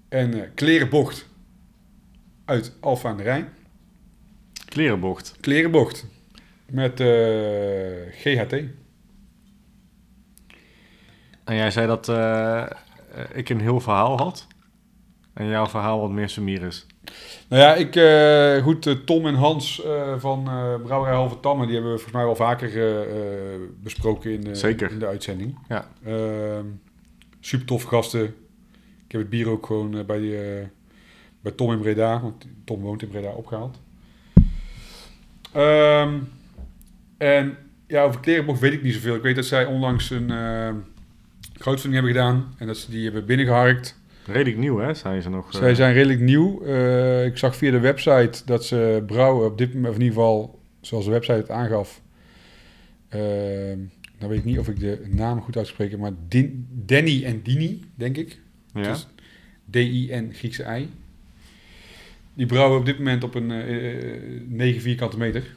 en 0.09 0.53
Klerenbocht 0.53 1.27
uit 2.45 2.73
Alfa 2.79 3.09
aan 3.09 3.17
de 3.17 3.23
Rijn. 3.23 3.49
Klerenbocht. 4.76 5.36
Klerenbocht 5.41 6.05
met 6.65 6.99
eh, 6.99 7.07
GHT. 8.11 8.53
En 11.43 11.55
jij 11.55 11.71
zei 11.71 11.88
dat 11.88 12.09
eh, 12.09 12.61
eh, 12.61 12.67
ik 13.34 13.49
een 13.49 13.59
heel 13.61 13.80
verhaal 13.80 14.17
had. 14.17 14.47
En 15.34 15.47
jouw 15.47 15.67
verhaal 15.67 15.99
wat 15.99 16.11
meer 16.11 16.30
sumier 16.30 16.61
is. 16.61 16.86
Nou 17.47 17.61
ja, 17.61 17.73
ik, 17.76 17.95
eh, 17.95 18.63
goed, 18.63 19.05
Tom 19.05 19.26
en 19.26 19.36
Hans 19.36 19.84
eh, 19.84 20.13
van 20.17 20.47
eh 20.47 20.76
Brouwerij 20.84 21.15
Halve 21.15 21.39
Tannen, 21.39 21.65
die 21.65 21.76
hebben 21.76 21.93
we 21.93 21.99
volgens 21.99 22.17
mij 22.17 22.26
wel 22.26 22.36
vaker 22.36 23.07
besproken 23.84 24.32
in 24.32 24.41
de, 24.41 24.55
Zeker. 24.55 24.91
in 24.91 24.99
de 24.99 25.07
uitzending. 25.07 25.57
Ja. 25.67 25.88
Ehm, 26.05 26.65
super 27.39 27.65
tof 27.67 27.84
gasten. 27.84 28.23
Ik 29.05 29.11
heb 29.11 29.21
het 29.21 29.30
bier 29.30 29.49
ook 29.49 29.65
gewoon 29.65 30.05
bij, 30.05 30.59
eh, 30.59 30.67
bij 31.41 31.51
Tom 31.51 31.71
in 31.71 31.80
Breda, 31.80 32.21
want 32.21 32.47
Tom 32.63 32.82
woont 32.82 33.01
in 33.01 33.09
Breda, 33.09 33.30
opgehaald. 33.30 33.80
Ehm, 35.55 36.13
en 37.17 37.57
ja, 37.87 38.03
over 38.03 38.19
Klerenbocht 38.19 38.59
weet 38.59 38.73
ik 38.73 38.83
niet 38.83 38.93
zoveel. 38.93 39.15
Ik 39.15 39.21
weet 39.21 39.35
dat 39.35 39.45
zij 39.45 39.65
onlangs 39.65 40.09
een 40.09 40.31
uh, 40.31 40.69
crowdfunding 41.57 41.93
hebben 42.03 42.11
gedaan 42.21 42.53
en 42.57 42.67
dat 42.67 42.77
ze 42.77 42.91
die 42.91 43.03
hebben 43.03 43.25
binnengeharkt. 43.25 43.99
Redelijk 44.25 44.57
nieuw, 44.57 44.77
hè? 44.77 44.93
Zijn 44.93 45.21
ze 45.21 45.29
nog... 45.29 45.53
eh, 45.53 45.59
Zij 45.59 45.75
zijn 45.75 45.93
redelijk 45.93 46.19
nieuw. 46.19 46.63
Eh, 46.63 47.25
ik 47.25 47.37
zag 47.37 47.55
via 47.55 47.71
de 47.71 47.79
website 47.79 48.41
dat 48.45 48.65
ze 48.65 49.03
brouwen 49.07 49.45
op 49.47 49.57
dit 49.57 49.73
moment, 49.73 49.89
of 49.93 49.95
in 49.99 50.01
ieder 50.05 50.17
geval 50.17 50.59
zoals 50.81 51.05
de 51.05 51.11
website 51.11 51.37
het 51.37 51.49
aangaf. 51.49 52.01
Uh, 53.15 53.21
nou 54.19 54.29
weet 54.29 54.37
ik 54.37 54.43
niet 54.45 54.59
of 54.59 54.67
ik 54.67 54.79
de 54.79 55.05
naam 55.09 55.41
goed 55.41 55.57
uitspreek, 55.57 55.97
maar 55.97 56.11
Din, 56.27 56.67
Danny 56.71 57.23
en 57.23 57.41
Dini, 57.43 57.83
denk 57.95 58.17
ik. 58.17 58.39
Ja. 58.73 58.81
Dus 58.81 59.07
D-I-N 59.69 60.29
Griekse 60.33 60.77
I. 60.79 60.89
Die 62.36 62.45
brouwen 62.45 62.79
op 62.79 62.86
dit 62.86 62.97
moment 62.97 63.23
op 63.23 63.36
een 63.36 63.49
uh, 63.49 64.41
9 64.47 64.81
vierkante 64.81 65.17
meter. 65.17 65.55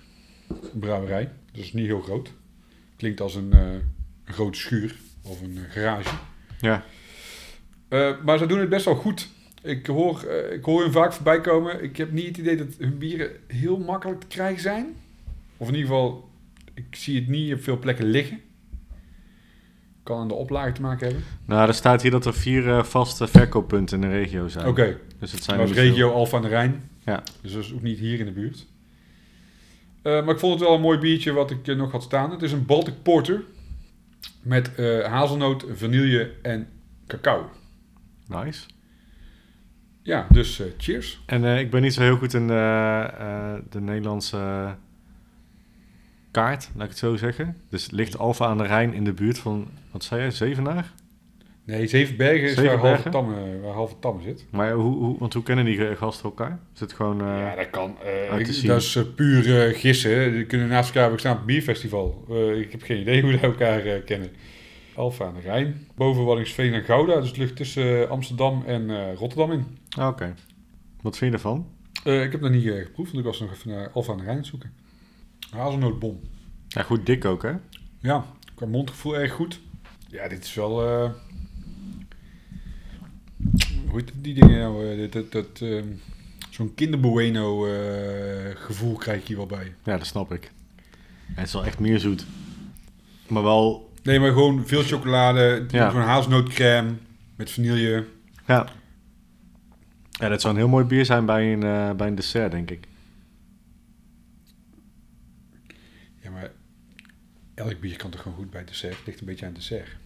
Brouwerij. 0.73 1.31
Dus 1.53 1.63
is 1.63 1.73
niet 1.73 1.87
heel 1.87 2.01
groot. 2.01 2.33
Klinkt 2.97 3.21
als 3.21 3.35
een, 3.35 3.51
uh, 3.55 3.61
een 4.25 4.35
grote 4.35 4.59
schuur 4.59 4.97
of 5.23 5.43
een 5.43 5.59
garage. 5.69 6.15
Ja. 6.61 6.85
Eh, 7.89 8.11
maar 8.25 8.39
ze 8.39 8.47
doen 8.47 8.59
het 8.59 8.69
best 8.69 8.85
wel 8.85 8.95
goed. 8.95 9.29
Ik 9.63 9.87
hoor, 9.87 10.23
eh, 10.23 10.53
ik 10.53 10.65
hoor 10.65 10.83
hun 10.83 10.93
vaak 10.93 11.13
voorbij 11.13 11.41
komen. 11.41 11.83
Ik 11.83 11.97
heb 11.97 12.13
niet 12.13 12.27
het 12.27 12.37
idee 12.37 12.57
dat 12.57 12.67
hun 12.79 12.99
bieren 12.99 13.31
heel 13.47 13.79
makkelijk 13.79 14.21
te 14.21 14.27
krijgen 14.27 14.63
zijn. 14.63 14.87
Of 15.57 15.69
in 15.69 15.75
ieder 15.75 15.91
geval, 15.91 16.29
ik 16.75 16.97
zie 16.97 17.21
het 17.21 17.29
niet 17.29 17.55
op 17.55 17.63
veel 17.63 17.79
plekken 17.79 18.05
liggen. 18.05 18.41
Kan 20.03 20.19
aan 20.19 20.29
de 20.29 20.35
oplage 20.35 20.73
te 20.73 20.81
maken 20.81 21.07
hebben. 21.07 21.25
Nou, 21.45 21.69
er 21.69 21.75
staat 21.75 22.03
hier 22.03 22.11
dat 22.11 22.27
er 22.27 22.35
vier 22.35 22.69
eh, 22.69 22.83
vaste 22.83 23.27
verkooppunten 23.27 24.03
in 24.03 24.09
de 24.09 24.17
regio 24.17 24.49
zijn. 24.49 24.67
Oké, 24.67 24.99
Dus 25.19 25.33
het 25.33 25.45
zijn 25.45 25.59
dat 25.59 25.71
regio 25.71 26.13
Alphen 26.13 26.37
aan 26.37 26.43
de 26.43 26.49
Rijn. 26.49 26.91
Ja. 27.05 27.23
Dus 27.41 27.53
dat 27.53 27.65
is 27.65 27.73
ook 27.73 27.83
niet 27.83 27.99
hier 27.99 28.19
in 28.19 28.25
de 28.25 28.33
buurt. 28.33 28.67
Eh, 30.03 30.25
maar 30.25 30.35
ik 30.35 30.41
vond 30.41 30.53
het 30.53 30.63
wel 30.63 30.75
een 30.75 30.81
mooi 30.81 30.99
biertje 30.99 31.33
wat 31.33 31.51
ik 31.51 31.69
eh, 31.69 31.77
nog 31.77 31.93
had 31.93 32.03
staan. 32.03 32.31
Het 32.31 32.43
is 32.43 32.53
een 32.53 32.67
Baltic 32.67 33.03
Porter. 33.03 33.45
Met 34.43 34.75
eh, 34.75 35.05
hazelnoot, 35.05 35.65
vanille 35.73 36.33
en 36.43 36.69
cacao. 37.07 37.51
Nice. 38.27 38.67
Ja, 40.03 40.27
dus 40.31 40.63
cheers. 40.77 41.21
En 41.27 41.45
ik 41.45 41.71
ben 41.71 41.83
niet 41.83 41.95
zo 41.95 42.03
heel 42.03 42.17
goed 42.17 42.35
in 42.35 42.47
de 42.47 43.81
Nederlandse 43.81 44.75
kaart, 46.31 46.71
laat 46.75 46.85
ik 46.85 46.91
het 46.91 46.99
zo 46.99 47.17
zeggen. 47.17 47.57
Dus 47.71 47.91
ligt 47.91 48.19
Alfa 48.19 48.47
aan 48.47 48.59
de 48.59 48.67
Rijn 48.67 48.95
in 48.95 49.05
de 49.05 49.13
buurt 49.13 49.39
van, 49.39 49.69
wat 49.91 50.05
zei 50.05 50.21
jij, 50.21 50.31
Zevenaar? 50.31 50.93
Nee, 51.69 51.87
Zevenbergen 51.87 52.43
is 52.49 52.55
waar 52.55 52.65
Zevenbergen? 52.65 52.89
halve, 53.03 53.09
tamme, 53.11 53.61
waar 53.61 53.73
halve 53.73 53.95
tamme 53.99 54.23
zit. 54.23 54.47
Maar 54.51 54.73
hoe, 54.73 54.95
hoe, 54.97 55.19
want 55.19 55.35
hoe 55.35 55.43
kennen 55.43 55.65
die 55.65 55.97
gasten 55.97 56.25
elkaar? 56.25 56.59
Is 56.75 56.81
het 56.81 56.93
gewoon... 56.93 57.21
eh, 57.21 57.27
ja, 57.27 57.55
dat 57.55 57.71
kan. 57.71 57.97
eh, 58.03 58.39
ik- 58.39 58.67
dat 58.67 58.81
is 58.83 58.97
eh, 58.97 59.03
puur 59.17 59.73
gissen. 59.75 60.33
Die 60.33 60.47
kunnen 60.47 60.69
naast 60.69 60.95
elkaar 60.97 61.19
staan 61.19 61.33
op 61.33 61.39
het 61.39 61.47
bierfestival. 61.47 62.25
Ik 62.61 62.73
heb 62.73 62.83
geen 62.83 63.01
idee 63.01 63.23
hoe 63.23 63.33
ze 63.33 63.39
elkaar 63.39 63.81
kennen. 64.01 64.31
Alfa 64.95 65.25
aan 65.27 65.35
de 65.35 65.41
Rijn. 65.41 65.87
Boven 65.95 66.25
Waddingsveen 66.25 66.73
en 66.73 66.83
Gouda. 66.85 67.17
Dus 67.21 67.29
het 67.29 67.37
ligt 67.37 67.57
tussen 67.57 68.09
Amsterdam 68.11 68.63
en 68.67 69.15
Rotterdam 69.15 69.53
in. 69.53 69.65
ah, 69.99 70.07
Oké. 70.09 70.35
Wat 71.03 71.17
vind 71.19 71.31
je 71.31 71.37
ervan? 71.37 71.67
Ik 72.05 72.33
heb 72.33 72.41
nog 72.41 72.51
niet 72.51 72.63
geproefd, 72.65 73.13
want 73.13 73.25
ik 73.25 73.31
was 73.31 73.41
nog 73.41 73.53
even 73.53 73.71
naar 73.71 73.91
Alfa 73.91 74.11
aan 74.13 74.17
de 74.19 74.23
Rijn 74.25 74.35
aan 74.37 74.43
het 74.43 74.51
zoeken. 74.51 74.73
Hazelnootbom. 75.51 76.21
Ja, 76.69 76.83
goed 76.83 77.07
dik 77.07 77.25
ook, 77.25 77.43
hè? 77.43 77.53
Ja, 78.01 78.25
qua 78.55 78.67
mondgevoel 78.67 79.17
erg 79.19 79.33
goed. 79.33 79.61
Ja, 80.11 80.29
dit 80.29 80.45
is 80.45 80.55
wel... 80.55 80.83
hoe 83.91 83.99
heet 84.01 84.13
die 84.21 84.35
dingen 84.35 84.59
nou? 84.59 85.03
eh, 85.03 85.11
dat, 85.11 85.33
dat, 85.33 85.61
ehm, 85.61 85.87
Zo'n 86.51 86.75
kinderbueno 86.75 87.67
eh, 87.67 88.57
gevoel 88.57 88.97
krijg 88.97 89.21
ik 89.21 89.27
hier 89.27 89.37
wel 89.37 89.47
bij. 89.47 89.75
Ja, 89.85 89.97
dat 89.97 90.07
snap 90.07 90.33
ik. 90.33 90.53
Ja, 91.27 91.35
het 91.35 91.47
is 91.47 91.53
wel 91.53 91.65
echt 91.65 91.79
meer 91.79 91.99
zoet. 91.99 92.27
Maar 93.29 93.43
wel, 93.43 93.93
Nee, 94.03 94.21
maar 94.21 94.33
gewoon 94.33 94.67
veel 94.67 94.83
chocolade. 94.83 95.67
Ja. 95.71 95.91
Zo'n 95.91 96.01
hazelnootcrème 96.01 96.91
met 97.37 97.51
vanille. 97.51 98.07
ja. 98.47 98.67
Ja, 100.11 100.29
dat 100.29 100.41
zou 100.41 100.55
een 100.55 100.61
heel 100.61 100.69
mooi 100.69 100.85
bier 100.85 101.05
zijn 101.05 101.27
bij 101.27 101.53
een, 101.53 101.63
eh, 101.63 101.93
bij 101.93 102.07
een 102.07 102.15
dessert, 102.15 102.51
denk 102.51 102.71
ik. 102.71 102.87
Ja, 106.23 106.31
maar 106.31 106.51
elk 107.55 107.81
bier 107.81 107.97
kan 107.97 108.11
toch 108.11 108.21
gewoon 108.23 108.37
goed 108.37 108.51
bij 108.51 108.65
dessert. 108.65 108.97
Het 108.97 109.07
ligt 109.07 109.21
een 109.21 109.27
beetje 109.27 109.47
aan 109.47 109.53
dessert. 109.53 109.97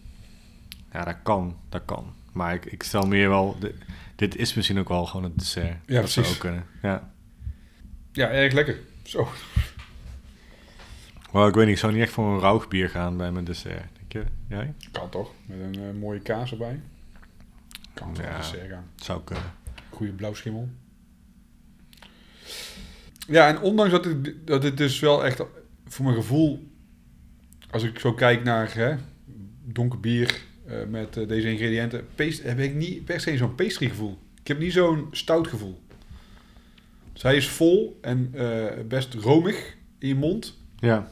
Ja, 0.91 1.03
dat 1.03 1.15
kan, 1.23 1.57
dat 1.69 1.81
kan. 1.85 2.13
Maar 2.33 2.53
ik, 2.53 2.65
ik 2.65 2.83
stel 2.83 3.07
meer 3.07 3.29
wel... 3.29 3.57
di- 3.59 3.71
dit 4.15 4.35
is 4.35 4.53
misschien 4.53 4.79
ook 4.79 4.87
wel 4.89 5.05
gewoon 5.05 5.23
het 5.23 5.37
dessert. 5.37 5.77
Ja, 5.85 6.01
dat 6.01 6.09
zou 6.09 6.25
precies. 6.25 6.33
ook 6.33 6.39
kunnen. 6.39 6.65
Ja. 6.81 7.11
Ja, 8.11 8.29
erg 8.29 8.53
lekker. 8.53 8.77
Zo. 9.03 9.27
Maar 11.31 11.47
ik 11.47 11.53
weet 11.55 11.65
niet, 11.65 11.73
ik 11.73 11.79
zou 11.79 11.93
niet 11.93 12.01
echt 12.01 12.11
voor 12.11 12.33
een 12.33 12.39
rauw 12.39 12.67
bier 12.67 12.89
gaan 12.89 13.17
bij 13.17 13.31
mijn 13.31 13.45
dessert. 13.45 13.89
Denk 13.97 14.11
je? 14.11 14.23
Jij? 14.55 14.73
Kan 14.91 15.09
toch? 15.09 15.31
Met 15.45 15.59
een 15.59 15.83
eh, 15.83 15.99
mooie 15.99 16.19
kaas 16.19 16.51
erbij. 16.51 16.79
Kan 17.93 18.15
Ja. 18.17 18.23
ja. 18.29 18.37
dessert 18.37 18.69
gaan. 18.69 18.85
Zou 18.95 19.21
kunnen. 19.23 19.51
Goede 19.89 20.11
blauwschimmel. 20.11 20.69
Ja, 23.27 23.47
en 23.47 23.59
ondanks 23.61 23.91
dat 23.91 24.05
het, 24.05 24.47
dat 24.47 24.63
het 24.63 24.77
dus 24.77 24.99
wel 24.99 25.25
echt 25.25 25.41
voor 25.87 26.05
mijn 26.05 26.17
gevoel, 26.17 26.71
als 27.69 27.83
ik 27.83 27.99
zo 27.99 28.13
kijk 28.13 28.43
naar 28.43 28.73
hè, 28.73 28.95
donker 29.63 29.99
bier 29.99 30.41
eh, 30.65 30.75
met 30.89 31.17
eh, 31.17 31.27
deze 31.27 31.51
ingrediënten, 31.51 32.05
paste, 32.15 32.47
heb 32.47 32.59
ik 32.59 32.73
niet 32.75 33.05
per 33.05 33.19
se 33.19 33.37
zo'n 33.37 33.55
pastry 33.55 33.89
gevoel. 33.89 34.17
Ik 34.41 34.47
heb 34.47 34.59
niet 34.59 34.73
zo'n 34.73 35.07
stout 35.11 35.47
gevoel. 35.47 35.81
Dus 37.13 37.21
hij 37.21 37.35
is 37.35 37.47
vol 37.49 37.97
en 38.01 38.29
eh, 38.33 38.83
best 38.87 39.13
romig 39.13 39.75
in 39.99 40.07
je 40.07 40.15
mond. 40.15 40.57
Ja. 40.79 41.11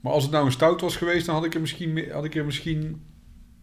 Maar 0.00 0.12
als 0.12 0.22
het 0.22 0.32
nou 0.32 0.44
een 0.46 0.52
stout 0.52 0.80
was 0.80 0.96
geweest, 0.96 1.26
dan 1.26 1.34
had 1.34 1.44
ik 1.44 1.54
er 1.54 1.60
misschien, 1.60 1.92
mi- 1.92 2.10
had 2.10 2.24
ik 2.24 2.34
er 2.34 2.44
misschien, 2.44 3.02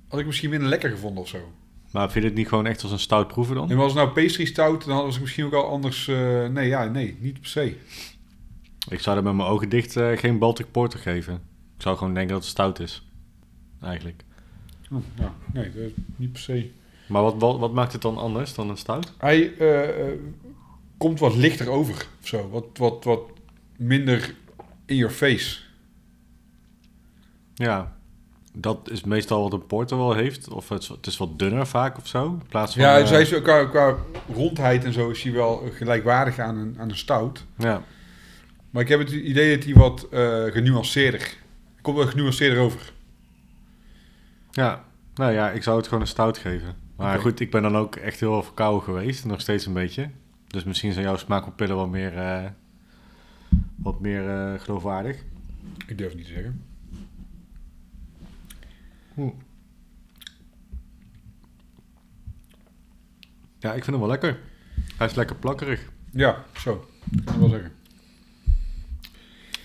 had 0.08 0.20
ik 0.20 0.26
misschien 0.26 0.50
minder 0.50 0.70
lekker 0.70 0.90
gevonden 0.90 1.22
of 1.24 1.28
zo. 1.28 1.52
Maar 1.92 2.12
vind 2.12 2.24
je 2.24 2.30
het 2.30 2.40
niet 2.40 2.48
gewoon 2.48 2.66
echt 2.66 2.84
als 2.84 2.92
een 2.92 3.00
stout 3.00 3.28
proeven 3.28 3.56
dan? 3.56 3.70
En 3.72 3.78
was 3.78 3.94
het 3.94 4.04
nou 4.04 4.10
pastry 4.24 4.46
stout, 4.46 4.86
dan 4.86 4.98
was 5.04 5.16
ik 5.16 5.22
misschien 5.22 5.46
ook 5.46 5.54
al 5.54 5.68
anders. 5.68 6.06
nee, 6.52 6.68
ja, 6.68 6.86
nee, 6.86 7.18
niet 7.20 7.40
per 7.40 7.50
se. 7.50 7.76
Ik 8.90 9.00
zou 9.00 9.18
er 9.18 9.24
met 9.24 9.34
mijn 9.34 9.48
ogen 9.50 9.70
dicht 9.70 9.92
geen 10.16 10.38
Baltic 10.40 10.72
Porter 10.72 11.00
geven. 11.00 11.34
Ik 11.76 11.82
zou 11.82 11.98
gewoon 11.98 12.14
denken 12.14 12.34
dat 12.34 12.42
het 12.42 12.52
stout 12.52 12.80
is. 12.80 13.09
Eigenlijk. 13.82 14.24
Oh, 14.92 15.04
ja, 15.16 15.34
nee, 15.54 15.64
dat 15.64 15.82
is 15.84 15.92
niet 16.16 16.32
per 16.32 16.42
se. 16.42 16.70
Maar 17.08 17.22
wat, 17.22 17.36
wat, 17.38 17.60
wat 17.60 17.74
maakt 17.74 17.94
het 17.94 18.02
dan 18.02 18.18
anders 18.18 18.54
dan 18.54 18.70
een 18.70 18.78
stout? 18.78 19.14
Hij 19.18 19.58
eh, 19.58 20.08
eh, 20.08 20.20
komt 20.98 21.20
wat 21.20 21.36
lichter 21.36 21.70
over 21.70 22.08
of 22.22 22.28
zo. 22.28 22.50
Wat, 22.50 22.66
wat, 22.74 23.04
wat 23.04 23.22
minder 23.78 24.36
in 24.86 24.96
your 24.96 25.14
face. 25.14 25.60
Ja. 27.54 27.98
Dat 28.54 28.90
is 28.92 29.04
meestal 29.04 29.42
wat 29.44 29.54
een 29.54 29.66
porter 29.66 29.98
wel 29.98 30.14
heeft. 30.14 30.50
Of 30.50 30.70
het, 30.70 30.82
is- 30.82 30.88
het 30.88 31.06
is 31.08 31.18
wat 31.18 31.40
dunner 31.40 31.68
vaak 31.68 31.98
of 31.98 32.08
zo. 32.08 32.26
In 32.26 32.42
plaats 32.50 32.74
van... 32.74 32.82
Ja, 32.84 32.98
eh, 33.00 33.08
dus 33.10 33.32
is, 33.32 33.42
qua, 33.42 33.66
qua 33.66 33.96
rondheid 34.34 34.84
en 34.84 34.94
zo 34.94 35.10
is 35.10 35.24
hij 35.24 35.32
wel 35.34 35.64
gelijkwaardig 35.72 36.40
aan 36.40 36.58
een, 36.58 36.76
aan 36.80 36.90
een 36.90 36.98
stout. 36.98 37.46
ja. 37.58 37.84
Maar 38.70 38.82
ik 38.82 38.88
heb 38.90 39.00
het 39.00 39.12
idee 39.12 39.56
dat 39.56 39.66
hij 39.66 39.74
wat 39.74 40.08
eh, 40.12 40.44
genuanceerder. 40.44 41.36
Komt 41.82 41.98
wel 41.98 42.08
genuanceerder 42.08 42.60
over. 42.60 42.94
Ja. 44.60 44.84
Nou 45.14 45.32
ja, 45.32 45.52
ik 45.52 45.64
zou 45.64 45.78
het 45.78 45.88
gewoon 45.88 46.02
een 46.02 46.08
stout 46.08 46.38
geven. 46.38 46.76
Maar 46.96 47.20
goed, 47.20 47.40
ik 47.40 47.52
ben 47.52 47.62
dan 47.62 47.78
ook 47.78 47.96
echt 47.96 48.20
heel 48.20 48.44
verkouden 48.44 48.84
geweest. 48.84 49.26
Nog 49.26 49.42
steeds 49.42 49.66
een 49.66 49.74
beetje. 49.74 50.10
Dus 50.48 50.64
misschien 50.64 50.94
zijn 50.94 51.06
jouw 51.06 51.18
smaakpapillen 51.18 51.76
wat 51.76 51.90
meer... 51.90 52.18
eh, 52.18 52.46
wat 53.76 54.00
meer 54.00 54.30
eh, 54.30 54.60
geloofwaardig. 54.60 55.24
Ik 55.88 55.98
durf 55.98 56.16
niet 56.16 56.26
te 56.26 56.32
zeggen. 56.32 56.64
Ja, 63.60 63.70
ik 63.74 63.84
vind 63.84 63.86
hem 63.86 64.00
wel 64.00 64.08
lekker. 64.08 64.40
Hij 64.98 65.08
is 65.08 65.16
lekker 65.16 65.36
plakkerig. 65.36 65.92
Ja, 66.12 66.44
zo. 66.58 66.88
Ik 67.12 67.26
kan 67.26 67.40
wel 67.40 67.50
zeggen. 67.50 67.72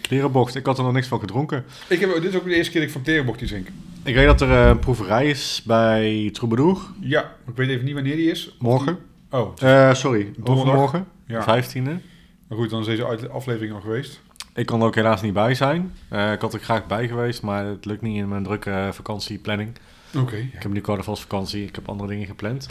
Klerenbocht, 0.00 0.54
ik 0.54 0.66
had 0.66 0.78
er 0.78 0.84
nog 0.84 0.92
niks 0.92 1.06
van 1.06 1.20
gedronken. 1.20 1.64
Ik 1.88 2.00
heb, 2.00 2.12
dit 2.14 2.24
is 2.24 2.34
ook 2.34 2.44
de 2.44 2.54
eerste 2.54 2.72
keer 2.72 2.80
dat 2.80 2.88
ik 2.88 2.96
van 2.96 3.04
Terenbocht 3.04 3.38
die 3.38 3.48
drink. 3.48 3.68
Ik 4.04 4.14
weet 4.14 4.26
dat 4.26 4.40
er 4.40 4.50
eh, 4.50 4.68
een 4.68 4.78
proeverij 4.78 5.26
is 5.30 5.62
bij 5.66 6.30
Troubadour. 6.32 6.78
Ja, 7.00 7.32
ik 7.48 7.56
weet 7.56 7.68
even 7.68 7.84
niet 7.84 7.94
wanneer 7.94 8.16
die 8.16 8.30
is. 8.30 8.56
Morgen. 8.58 8.86
die- 9.30 9.40
Oh, 9.40 9.52
Eh, 9.58 9.94
sorry, 9.94 10.30
overmorgen. 10.42 11.06
ja. 11.26 11.42
15e. 11.42 12.00
Maar 12.48 12.58
goed, 12.58 12.70
dan 12.70 12.80
is 12.80 12.86
deze 12.86 13.28
aflevering 13.28 13.74
al 13.74 13.80
geweest. 13.80 14.20
Ik 14.54 14.66
kon 14.66 14.80
er 14.80 14.86
ook 14.86 14.94
helaas 14.94 15.22
niet 15.22 15.32
bij 15.32 15.54
zijn. 15.54 15.92
Eh, 16.08 16.32
ik 16.32 16.40
had 16.40 16.54
er 16.54 16.60
graag 16.60 16.86
bij 16.86 17.08
geweest, 17.08 17.42
maar 17.42 17.64
het 17.66 17.84
lukt 17.84 18.02
niet 18.02 18.16
in 18.16 18.28
mijn 18.28 18.42
drukke 18.44 18.88
vakantieplanning. 18.92 19.70
Oké. 20.16 20.36
Ik 20.36 20.62
heb 20.62 20.72
nu 20.72 20.80
carnavalsvakantie, 20.80 21.64
ik 21.66 21.74
heb 21.74 21.88
andere 21.88 22.08
dingen 22.08 22.26
gepland. 22.26 22.68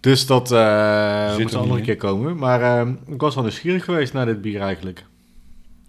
Dus 0.00 0.26
dat 0.26 0.48
Zit 0.48 1.38
moet 1.42 1.52
een 1.52 1.58
andere 1.60 1.80
keer 1.80 1.96
komen. 1.96 2.36
Maar 2.36 2.86
ik 2.88 3.20
was 3.20 3.34
wel 3.34 3.42
nieuwsgierig 3.44 3.84
geweest 3.84 4.12
naar 4.12 4.26
dit 4.26 4.40
bier 4.42 4.60
eigenlijk. 4.60 5.04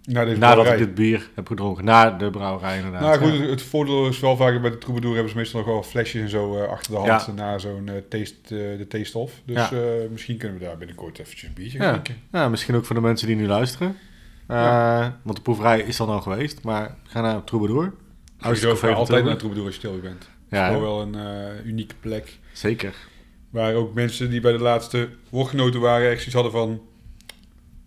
Na 0.04 0.24
Nadat 0.24 0.66
ik 0.66 0.78
dit 0.78 0.94
bier 0.94 1.30
heb 1.34 1.46
gedronken. 1.46 1.84
Na 1.84 2.10
de 2.10 2.30
brouwerij 2.30 2.76
inderdaad. 2.76 3.00
Nou 3.00 3.18
goed, 3.18 3.38
ja. 3.40 3.44
het, 3.46 3.62
voordeel 3.62 4.08
is 4.08 4.20
wel 4.20 4.36
vaak 4.36 4.60
bij 4.60 4.70
de 4.70 4.78
Troubadour 4.78 5.14
hebben 5.14 5.32
ze 5.32 5.38
meestal 5.38 5.60
nog 5.60 5.68
wel 5.68 5.82
flesjes 5.82 6.22
en 6.22 6.28
zo 6.28 6.56
eh, 6.56 6.68
achter 6.68 6.90
de 6.92 6.98
hand 6.98 7.26
Ja. 7.26 7.32
na 7.32 7.58
zo'n 7.58 7.88
eh, 7.88 7.94
taste, 8.08 8.36
eh, 8.44 8.88
de. 8.88 9.28
Dus 9.44 9.68
Ja. 9.68 9.70
misschien 10.10 10.36
kunnen 10.36 10.58
we 10.58 10.64
daar 10.64 10.78
binnenkort 10.78 11.18
eventjes 11.18 11.48
een 11.48 11.54
biertje 11.54 11.78
Ja. 11.78 11.90
drinken. 11.90 12.16
Ja, 12.32 12.48
misschien 12.48 12.74
ook 12.74 12.84
voor 12.84 12.94
de 12.94 13.02
mensen 13.02 13.26
die 13.26 13.36
nu 13.36 13.46
luisteren. 13.46 13.96
Want 15.22 15.36
de 15.36 15.42
proeverij 15.42 15.80
is 15.80 15.96
dan 15.96 16.08
al 16.08 16.20
geweest, 16.20 16.62
maar 16.62 16.96
ga 17.04 17.20
naar 17.20 17.44
Troubadour. 17.44 17.92
Ik 18.38 18.56
ga 18.56 18.92
altijd 18.92 19.24
naar. 19.24 19.36
Troubadour 19.36 19.66
als 19.66 19.74
je 19.74 19.80
stil 19.80 20.00
bent. 20.00 20.28
Het 20.48 20.72
is 20.74 20.80
wel 20.80 21.00
een 21.00 21.16
unieke 21.66 21.94
plek. 22.00 22.38
zeker. 22.52 22.94
Waar 23.50 23.74
ook 23.74 23.94
mensen 23.94 24.30
die 24.30 24.40
bij 24.40 24.52
de 24.52 24.58
laatste 24.58 25.08
woordgenoten 25.28 25.80
waren 25.80 26.06
echt 26.10 26.16
zoiets 26.16 26.34
hadden 26.34 26.52
van... 26.52 26.80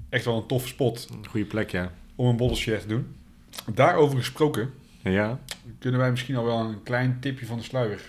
Echt 0.10 0.26
wel 0.26 0.38
een 0.38 0.46
toffe 0.48 0.68
spot 0.68 1.08
Een 1.12 1.28
goede 1.30 1.46
plek, 1.46 1.70
ja. 1.72 1.92
Om 2.16 2.28
een 2.28 2.38
borrelshare 2.38 2.80
te 2.80 2.88
doen. 2.88 3.16
Daarover 3.74 4.18
gesproken 4.18 4.74
Ja, 5.02 5.40
kunnen 5.80 6.00
wij 6.00 6.10
misschien 6.12 6.36
al 6.36 6.46
wel 6.46 6.60
een 6.60 6.84
klein 6.84 7.18
tipje 7.20 7.46
van 7.46 7.58
de 7.58 7.64
sluier 7.64 8.02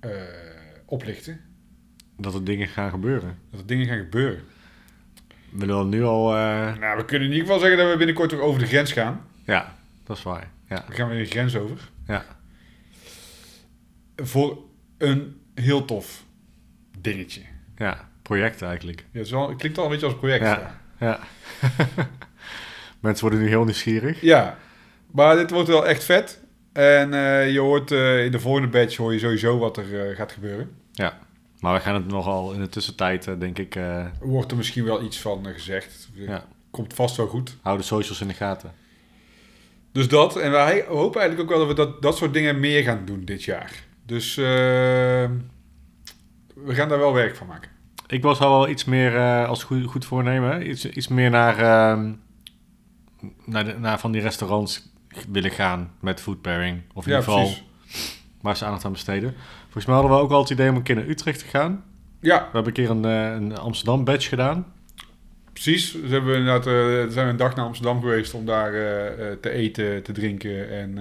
eh, 0.00 0.10
oplichten. 0.86 1.40
dat 2.16 2.34
er 2.34 2.44
dingen 2.44 2.68
gaan 2.68 2.90
gebeuren. 2.90 3.38
Dat 3.50 3.60
er 3.60 3.66
dingen 3.66 3.86
gaan 3.86 3.98
gebeuren. 3.98 4.42
We 5.50 5.58
willen 5.60 5.74
dan 5.74 5.88
nu 5.88 6.02
al... 6.04 6.36
eh, 6.36 6.76
Nou, 6.76 6.96
we 6.96 7.04
kunnen 7.04 7.26
in 7.28 7.32
ieder 7.34 7.46
geval 7.46 7.60
zeggen 7.60 7.78
dat 7.78 7.90
we 7.92 7.96
binnenkort 7.96 8.30
weer 8.30 8.40
over 8.40 8.60
de 8.60 8.66
grens 8.66 8.92
gaan. 8.92 9.20
Ja, 9.44 9.74
dat 10.04 10.16
is 10.16 10.22
waar. 10.22 10.50
Ja, 10.68 10.84
We 10.88 10.94
gaan 10.94 11.08
weer 11.08 11.18
de 11.18 11.30
grens 11.30 11.56
over. 11.56 11.90
ja. 12.06 12.24
voor 14.16 14.58
een 14.98 15.40
heel 15.54 15.84
tof 15.84 16.24
dingetje. 16.98 17.40
Ja, 17.76 18.08
project 18.22 18.62
eigenlijk. 18.62 18.98
Ja, 19.00 19.18
het, 19.18 19.26
is 19.26 19.30
wel, 19.32 19.48
het 19.48 19.58
klinkt 19.58 19.78
al 19.78 19.84
een 19.84 19.90
beetje 19.90 20.06
als 20.06 20.16
project. 20.16 20.44
Ja. 20.44 20.80
Ja. 20.98 21.18
Mensen 23.04 23.24
worden 23.28 23.44
nu 23.44 23.48
heel 23.48 23.64
nieuwsgierig. 23.64 24.20
Ja, 24.20 24.58
maar 25.10 25.36
dit 25.36 25.50
wordt 25.50 25.68
wel 25.68 25.86
echt 25.86 26.04
vet. 26.04 26.40
En 26.72 27.14
eh, 27.14 27.52
je 27.52 27.58
hoort 27.58 27.90
eh, 27.90 28.24
in 28.24 28.30
de 28.30 28.40
volgende 28.40 28.68
batch 28.68 28.96
hoor 28.96 29.12
je 29.12 29.18
sowieso 29.18 29.58
wat 29.58 29.76
er 29.76 30.08
eh, 30.08 30.16
gaat 30.16 30.32
gebeuren. 30.32 30.70
Ja. 30.92 31.18
Maar 31.60 31.74
we 31.74 31.80
gaan 31.80 31.94
het 31.94 32.06
nogal 32.06 32.52
in 32.52 32.60
de 32.60 32.68
tussentijd, 32.68 33.24
denk 33.38 33.58
ik, 33.58 33.78
Wordt 34.20 34.50
er 34.50 34.56
misschien 34.56 34.84
wel 34.84 35.02
iets 35.02 35.20
van 35.20 35.46
gezegd. 35.46 36.08
Ja. 36.12 36.44
Komt 36.70 36.94
vast 36.94 37.16
wel 37.16 37.26
goed. 37.26 37.56
hou 37.62 37.76
de 37.76 37.82
socials 37.82 38.20
in 38.20 38.28
de 38.28 38.34
gaten. 38.34 38.72
Dus 39.92 40.08
dat. 40.08 40.36
En 40.36 40.50
wij 40.50 40.84
hopen 40.88 41.20
eigenlijk 41.20 41.50
ook 41.50 41.56
wel 41.56 41.66
dat 41.66 41.76
we 41.76 41.84
dat, 41.84 42.02
dat 42.02 42.16
soort 42.16 42.32
dingen 42.32 42.60
meer 42.60 42.82
gaan 42.82 43.02
doen 43.04 43.24
dit 43.24 43.42
jaar. 43.42 43.72
Dus 44.06 44.34
we 44.34 45.28
gaan 46.64 46.88
daar 46.88 46.98
wel 46.98 47.14
werk 47.14 47.36
van 47.36 47.46
maken. 47.46 47.70
Ik 48.06 48.22
was 48.22 48.40
al 48.40 48.50
wel 48.50 48.68
iets 48.68 48.84
meer 48.84 49.18
als 49.46 49.62
goed, 49.62 49.84
goed 49.84 50.04
voornemen. 50.04 50.70
Iets, 50.70 50.88
iets 50.88 51.08
meer 51.08 51.30
naar, 51.30 51.58
ehm, 51.58 52.12
naar, 53.44 53.64
de, 53.64 53.74
naar 53.78 53.98
van 53.98 54.12
die 54.12 54.20
restaurants 54.22 54.88
willen 55.30 55.50
gaan 55.50 55.90
met 56.00 56.20
food 56.20 56.40
pairing. 56.40 56.80
Of 56.94 57.06
in 57.06 57.12
ja, 57.12 57.18
ieder 57.18 57.32
geval 57.32 57.46
precies. 57.46 58.22
waar 58.40 58.56
ze 58.56 58.64
aandacht 58.64 58.84
aan 58.84 58.92
besteden. 58.92 59.34
Volgens 59.62 59.86
mij 59.86 59.94
hadden 59.94 60.12
we 60.16 60.22
ook 60.22 60.30
al 60.30 60.40
het 60.40 60.50
idee 60.50 60.70
om 60.70 60.76
een 60.76 60.82
keer 60.82 60.94
naar 60.94 61.08
Utrecht 61.08 61.38
te 61.38 61.44
gaan. 61.46 61.84
Ja, 62.20 62.38
We 62.38 62.44
hebben 62.52 62.66
een 62.66 62.72
keer 62.72 62.90
een, 62.90 63.04
eh, 63.04 63.32
een 63.32 63.58
Amsterdam 63.58 64.04
badge 64.04 64.28
gedaan. 64.28 64.66
precies. 65.52 65.92
Dus 65.92 66.10
hebben 66.10 66.30
we 66.30 66.36
inderdaad, 66.38 66.66
eh, 66.66 67.12
zijn 67.12 67.26
we 67.26 67.32
een 67.32 67.36
dag 67.36 67.54
naar 67.56 67.64
Amsterdam 67.64 68.00
geweest 68.00 68.34
om 68.34 68.46
daar 68.46 68.74
eh, 68.74 69.32
te 69.40 69.50
eten, 69.50 70.02
te 70.02 70.12
drinken 70.12 70.70
en 70.70 70.98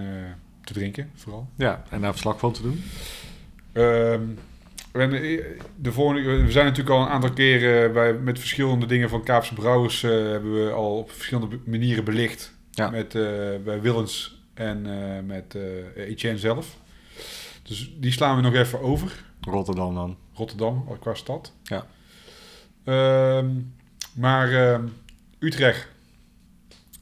te 0.64 0.74
drinken 0.74 1.10
vooral. 1.16 1.48
Ja, 1.56 1.84
en 1.90 2.02
daar 2.02 2.12
verslag 2.12 2.40
van 2.40 2.52
te 2.54 2.62
doen. 2.62 2.84
Ehm, 3.72 3.84
en 3.84 4.22
eh, 4.22 4.53
de 4.94 5.92
volgende, 5.92 6.22
we 6.44 6.52
zijn 6.52 6.66
natuurlijk 6.66 6.96
al 6.96 7.02
een 7.02 7.12
aantal 7.12 7.34
keren 7.34 7.94
bij, 7.94 8.14
met 8.14 8.40
verschillende 8.40 8.86
dingen 8.86 9.10
van 9.10 9.24
Kaapse 9.24 9.54
Brouwers 9.54 10.04
eh, 10.04 10.12
hebben 10.12 10.66
we 10.66 10.72
al 10.72 10.98
op 10.98 11.12
verschillende 11.12 11.60
manieren 11.66 12.04
belicht. 12.04 12.54
Ja. 12.72 12.90
Met, 12.90 13.16
eh, 13.16 13.24
bij 13.64 13.82
Willens 13.82 14.42
en 14.54 14.86
eh, 14.86 15.24
met 15.24 15.56
eh 15.56 16.08
Etienne 16.08 16.40
zelf. 16.40 16.78
Dus 17.64 17.94
die 18.00 18.12
slaan 18.12 18.36
we 18.36 18.42
nog 18.42 18.54
even 18.54 18.82
over. 18.82 19.24
Rotterdam 19.42 19.96
dan. 19.96 20.18
Rotterdam, 20.34 20.88
qua 21.00 21.14
stad. 21.14 21.54
Ja. 21.64 21.86
Ehm, 22.84 23.50
maar 24.14 24.52
ehm, 24.52 24.84
Utrecht. 25.40 25.88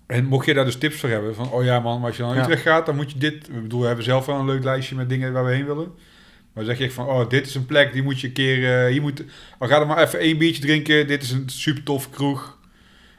En 0.06 0.26
mocht 0.26 0.46
je 0.46 0.54
daar 0.54 0.66
dus 0.66 0.78
tips 0.78 1.00
voor 1.00 1.10
hebben, 1.10 1.36
van 1.36 1.52
oh 1.52 1.64
ja 1.64 1.80
man, 1.80 2.04
als 2.04 2.18
je 2.18 2.24
naar 2.24 2.36
Ja. 2.36 2.42
Utrecht 2.42 2.62
gaat, 2.62 2.86
dan 2.86 2.96
moet 2.96 3.12
je 3.12 3.18
dit. 3.18 3.48
Ik 3.48 3.62
bedoel, 3.62 3.80
we 3.80 3.88
hebben 3.88 4.06
zelf 4.06 4.26
wel 4.26 4.39
een 4.39 4.46
leuk 4.46 4.64
lijstje 4.64 4.96
met 4.96 5.10
dingen 5.10 5.34
waar 5.34 5.46
we 5.46 5.52
heen 5.52 5.66
willen. 5.66 5.92
Maar 6.54 6.64
zeg 6.64 6.78
je 6.78 6.84
echt 6.84 6.93
van, 6.93 7.08
oh, 7.08 7.30
dit 7.30 7.47
is 7.47 7.56
een 7.56 7.66
plek, 7.66 7.93
die 7.93 8.04
moet 8.04 8.20
je 8.20 8.28
een 8.28 8.34
keer, 8.34 8.84
eh, 8.86 8.91
hier 8.91 9.02
moet, 9.02 9.24
oh, 9.60 9.68
ga 9.68 9.80
er 9.80 9.88
maar 9.88 10.04
even 10.04 10.20
één 10.20 10.38
biertje 10.38 10.62
drinken, 10.62 11.08
dit 11.08 11.24
is 11.24 11.32
een 11.32 11.49
super 11.49 11.84
tof 11.84 12.10
kroeg. 12.10 12.60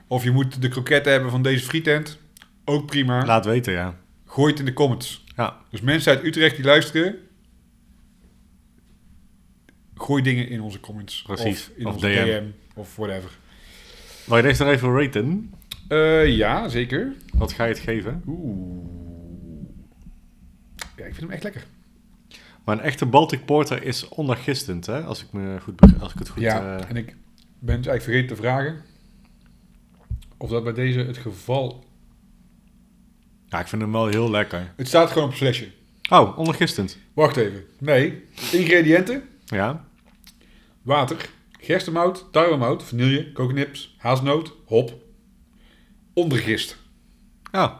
Of 0.06 0.24
je 0.24 0.30
moet 0.30 0.62
de 0.62 0.68
kroketten 0.68 1.12
hebben 1.12 1.30
van 1.30 1.42
deze 1.42 1.64
frietent. 1.64 2.18
Ook 2.64 2.86
prima. 2.86 3.24
Laat 3.26 3.44
weten, 3.44 3.72
ja. 3.72 3.96
Gooi 4.26 4.50
het 4.50 4.58
in 4.58 4.64
de 4.64 4.72
comments. 4.72 5.24
Ja, 5.36 5.56
Dus 5.70 5.80
mensen 5.80 6.12
uit 6.16 6.24
Utrecht 6.24 6.56
die 6.56 6.64
luisteren, 6.64 7.16
gooi 9.94 10.22
dingen 10.22 10.48
in 10.48 10.60
onze 10.60 10.80
comments. 10.80 11.22
Precies. 11.22 11.68
Of 11.70 11.76
in 11.76 11.86
Of 11.86 11.94
onze 11.94 12.06
DM. 12.06 12.24
DM. 12.24 12.44
Of 12.74 12.96
whatever. 12.96 13.30
wil 14.26 14.36
je 14.36 14.42
deze 14.42 14.64
nog 14.64 14.72
even 14.72 14.92
raten? 15.00 15.54
Eh, 15.88 16.36
ja, 16.36 16.68
zeker. 16.68 17.12
Wat 17.34 17.52
ga 17.52 17.64
je 17.64 17.70
het 17.72 17.82
geven? 17.82 18.22
Oeh. 18.26 18.86
Ja, 20.96 21.04
ik 21.04 21.14
vind 21.14 21.20
hem 21.20 21.30
echt 21.30 21.42
lekker. 21.42 21.64
Maar 22.64 22.78
een 22.78 22.84
echte 22.84 23.06
Baltic 23.06 23.44
Porter 23.44 23.82
is 23.82 24.08
ondergistend, 24.08 24.86
hè? 24.86 25.02
Als 25.02 25.22
ik, 25.22 25.32
me 25.32 25.60
goed, 25.62 25.80
als 26.00 26.12
ik 26.12 26.18
het 26.18 26.28
goed... 26.28 26.42
ja, 26.42 26.78
eh, 26.78 26.90
en 26.90 26.96
ik 26.96 27.16
ben 27.58 27.74
eigenlijk 27.74 28.02
vergeten 28.02 28.28
te 28.28 28.42
vragen 28.42 28.82
of 30.36 30.50
dat 30.50 30.64
bij 30.64 30.72
deze 30.72 30.98
het 30.98 31.18
geval... 31.18 31.84
ja, 33.46 33.60
ik 33.60 33.66
vind 33.66 33.82
hem 33.82 33.92
wel 33.92 34.06
heel 34.06 34.30
lekker. 34.30 34.72
Het 34.76 34.88
staat 34.88 35.08
gewoon 35.08 35.24
op 35.24 35.30
het 35.30 35.38
flesje. 35.38 35.70
Oh, 36.10 36.38
ondergistend. 36.38 36.98
Wacht 37.12 37.36
even. 37.36 37.64
Nee. 37.78 38.24
Ingrediënten. 38.52 39.22
Ja, 39.44 39.84
Water, 40.82 41.28
gerstemout, 41.50 42.26
tarwemout, 42.32 42.82
vanille, 42.82 43.32
kokosnips, 43.32 43.94
hazelnoot, 43.98 44.52
hop. 44.64 44.94
Ondergist. 46.14 46.76
oh, 47.52 47.72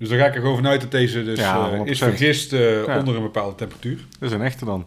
Dus 0.00 0.08
daar 0.08 0.18
ga 0.18 0.26
ik 0.26 0.34
er 0.34 0.40
gewoon 0.40 0.56
vanuit 0.56 0.80
dat 0.80 0.90
deze 0.90 1.24
dus 1.24 1.38
Ja, 1.38 1.54
eh, 1.70 1.78
100%. 1.78 1.90
is 1.90 1.98
vergist 1.98 2.52
eh, 2.52 2.84
Ja. 2.84 2.98
onder 2.98 3.16
een 3.16 3.22
bepaalde 3.22 3.54
temperatuur. 3.56 3.98
dat 4.18 4.28
is 4.30 4.34
een 4.36 4.42
echte 4.42 4.64
dan. 4.64 4.86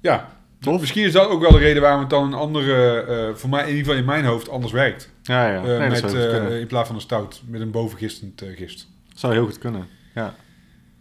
Ja, 0.00 0.28
Tof. 0.60 0.80
misschien 0.80 1.04
is 1.04 1.12
dat 1.12 1.28
ook 1.28 1.40
wel 1.40 1.50
de 1.50 1.58
reden 1.58 1.82
waarom 1.82 2.00
het 2.00 2.10
dan 2.10 2.24
een 2.24 2.34
andere, 2.34 3.00
eh, 3.00 3.34
voor 3.34 3.50
mij 3.50 3.60
in 3.62 3.68
ieder 3.68 3.82
geval 3.84 3.98
in 3.98 4.04
mijn 4.04 4.24
hoofd, 4.24 4.48
anders 4.48 4.72
werkt. 4.72 5.10
Ja, 5.22 5.52
ja. 5.52 5.60
Nee, 5.62 5.88
met, 5.88 6.12
in 6.60 6.66
plaats 6.66 6.86
van 6.86 6.96
een 6.96 7.02
stout, 7.02 7.42
met 7.46 7.60
een 7.60 7.70
bovengistend 7.70 8.42
gist. 8.54 8.88
Zou 9.14 9.32
heel 9.32 9.44
goed 9.44 9.58
kunnen, 9.58 9.86
ja. 10.14 10.34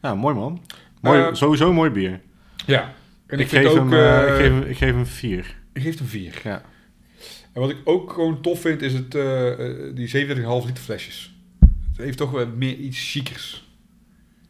Ja, 0.02 0.16
mooi 0.16 0.36
man. 0.36 0.62
Mooi, 1.02 1.36
sowieso 1.36 1.74
mooi 1.74 1.90
bier. 1.90 2.20
Ja. 2.66 2.94
En 3.28 3.40
Ik, 3.40 3.48
geef 3.50 3.66
ook, 3.68 3.76
hem, 3.76 3.94
ik, 3.94 4.34
geef 4.36 4.50
hem, 4.50 4.62
ik 4.62 4.78
geef 4.78 4.92
hem 4.94 5.06
vier. 5.06 5.56
ik 5.74 5.82
geef 5.82 5.98
hem 5.98 6.08
vier. 6.08 6.42
Ja. 6.44 6.62
En 7.54 7.62
wat 7.62 7.70
ik 7.70 7.78
ook 7.84 8.14
gewoon 8.14 8.42
tof 8.42 8.62
vind, 8.62 8.82
is 8.82 8.94
het, 8.94 9.16
eh, 9.16 9.52
die 9.94 10.08
37,5 10.08 10.66
liter 10.66 10.84
flesjes. 10.84 11.35
Het 11.96 12.06
heeft 12.06 12.18
toch 12.18 12.32
wel 12.32 12.48
meer 12.48 12.76
iets 12.76 13.12
chicers. 13.12 13.68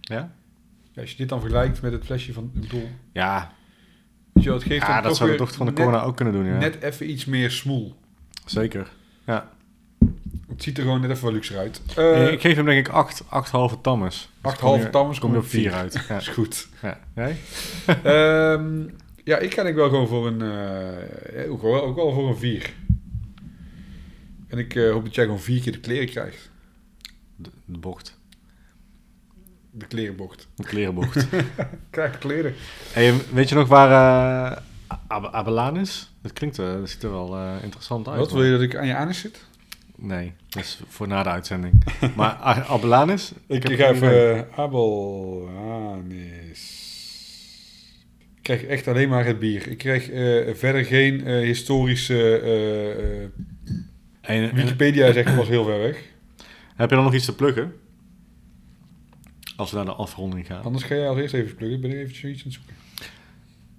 Ja? 0.02 0.34
Ja, 0.92 1.02
als 1.02 1.12
je 1.12 1.18
dit 1.18 1.30
dan 1.30 1.40
vergelijkt 1.40 1.82
met 1.82 1.92
het 1.92 2.06
flesje 2.06 2.34
van, 2.34 2.52
ik 2.54 2.62
bedoel, 2.62 2.90
Ja, 3.12 3.52
weet 4.34 4.46
wel, 4.46 4.54
het 4.54 4.64
geeft 4.64 4.82
ja 4.88 4.96
dat 4.96 5.04
toch 5.10 5.16
zou 5.18 5.32
de 5.32 5.38
dochter 5.38 5.58
van 5.58 5.66
de 5.66 5.72
net- 5.72 5.82
corona 5.82 6.04
ook 6.04 6.16
kunnen 6.16 6.34
doen, 6.34 6.46
ja. 6.46 6.58
Net 6.58 6.82
even 6.82 7.10
iets 7.10 7.26
meer 7.26 7.52
smoel. 7.52 7.96
Zeker. 8.46 8.92
Ja. 9.26 9.50
Het 10.48 10.64
ziet 10.64 10.78
er 10.78 10.84
gewoon 10.84 11.02
net 11.02 11.10
even 11.10 11.24
wat 11.24 11.34
luxer 11.34 11.58
uit. 11.58 11.82
Eh 11.96 12.32
ik 12.32 12.42
geef 12.42 12.56
hem 12.56 12.66
denk 12.66 12.88
ik 12.88 12.94
acht, 12.94 13.24
acht 13.30 13.52
halve 13.52 13.82
tammes. 13.82 14.16
Dus 14.42 14.52
acht 14.52 14.60
halve 14.60 14.90
tammers 14.90 15.20
Kom 15.20 15.32
je 15.32 15.38
op 15.38 15.44
op 15.44 15.50
vier 15.50 15.74
uit. 15.74 16.06
Ja. 16.08 16.18
is 16.20 16.28
goed. 16.28 16.68
ja. 16.82 17.00
Jij? 17.16 17.36
Ehm, 18.04 18.82
ja, 19.24 19.38
ik 19.38 19.54
ga 19.54 19.56
denk 19.64 19.68
ik 19.68 19.76
wel 19.76 19.90
gewoon 19.90 20.08
voor 20.08 20.28
een, 20.28 20.42
eh, 20.42 21.52
ook, 21.52 21.62
wel, 21.62 21.84
ook 21.84 21.96
wel 21.96 22.14
voor 22.14 22.30
een 22.30 22.38
vier. 22.38 22.74
En 24.48 24.58
ik 24.58 24.76
eh, 24.76 24.92
hoop 24.92 25.04
dat 25.06 25.16
jij 25.16 25.24
gewoon 25.26 25.40
vier 25.40 25.62
keer 25.62 25.72
de 25.72 25.80
kleren 25.80 26.10
krijgt. 26.10 26.52
De, 27.36 27.50
de 27.66 27.78
bocht. 27.78 28.20
De 29.72 29.86
klerenbocht. 29.88 30.48
De 30.56 30.64
klerenbocht. 30.64 31.28
Krijg 31.90 32.18
kleren. 32.18 32.54
hey, 32.94 33.14
weet 33.34 33.50
je 33.50 33.56
nog 33.56 33.68
waar 33.68 34.64
Ab- 35.08 35.34
Abelaan 35.34 35.78
is? 35.78 36.12
Dat 36.22 36.34
klinkt, 36.34 36.60
eh, 36.60 36.74
dat 36.74 36.90
ziet 36.90 37.04
er 37.04 37.12
wel 37.12 37.36
eh, 37.36 37.54
interessant 37.64 38.08
uit. 38.08 38.18
Wat 38.20 38.32
wil 38.32 38.44
je 38.44 38.52
dat 38.52 38.62
ik 38.62 38.76
aan 38.76 38.88
je 38.88 38.96
anus 38.96 39.20
zit? 39.20 39.46
Nee, 39.98 40.34
dat 40.50 40.64
is 40.64 40.80
voor 40.88 41.08
na 41.08 41.24
de 41.24 41.30
uitzending. 41.30 41.84
maar 42.16 42.30
A- 42.32 42.66
Abelaan 42.66 43.12
is? 43.12 43.32
Ik, 43.48 43.64
heb 43.64 43.72
ik 43.72 43.78
ga 43.80 43.90
even 43.90 44.48
uh, 44.58 45.92
Anis. 45.92 46.84
Ik 48.36 48.42
krijg 48.42 48.64
echt 48.64 48.88
alleen 48.88 49.10
maar 49.10 49.26
het 49.26 49.40
bier. 49.40 49.68
Ik 49.68 49.78
krijg 49.78 50.06
verder 50.58 50.86
geen 50.86 51.28
historische... 51.28 52.42
Wikipedia 54.54 55.12
zegt 55.14 55.36
was 55.36 55.48
heel 55.48 55.64
ver 55.66 55.80
weg. 55.80 56.14
Heb 56.76 56.90
je 56.90 56.96
dan 56.96 57.06
nog 57.06 57.14
iets 57.14 57.26
te 57.26 57.36
pluggen? 57.36 57.74
Als 59.56 59.72
we 59.72 59.76
naar 59.78 59.86
de 59.86 59.92
afronding 59.92 60.46
gaan. 60.46 60.64
Anders 60.64 60.84
ga 60.84 60.96
jij 60.96 61.08
als 61.08 61.18
eerst 61.18 61.34
even 61.34 61.56
pluggen. 61.56 61.82
Ben 61.82 61.92
ik 61.92 61.98
even 61.98 62.16
zoiets 62.16 62.40
aan 62.40 62.52
het 62.52 62.54
zoeken. 62.54 62.76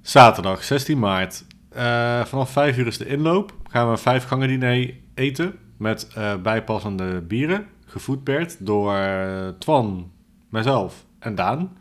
Zaterdag 0.03 0.65
16 0.65 0.99
maart. 0.99 1.45
Eh, 1.69 2.25
vanaf 2.25 2.51
5 2.51 2.79
uur 2.79 2.87
is 2.87 2.99
de 2.99 3.07
inloop. 3.07 3.55
Gaan 3.69 3.85
we 3.87 3.91
een 3.91 3.99
vijf 3.99 4.25
gangen 4.25 4.49
diner 4.49 4.95
eten. 5.15 5.59
Met 5.77 6.09
eh, 6.15 6.37
bijpassende 6.37 7.21
bieren. 7.21 7.67
Gevoedperd 7.85 8.67
door 8.67 8.95
eh, 8.95 9.49
Twan, 9.49 10.13
mijzelf 10.49 11.05
en 11.19 11.35
Daan. 11.35 11.77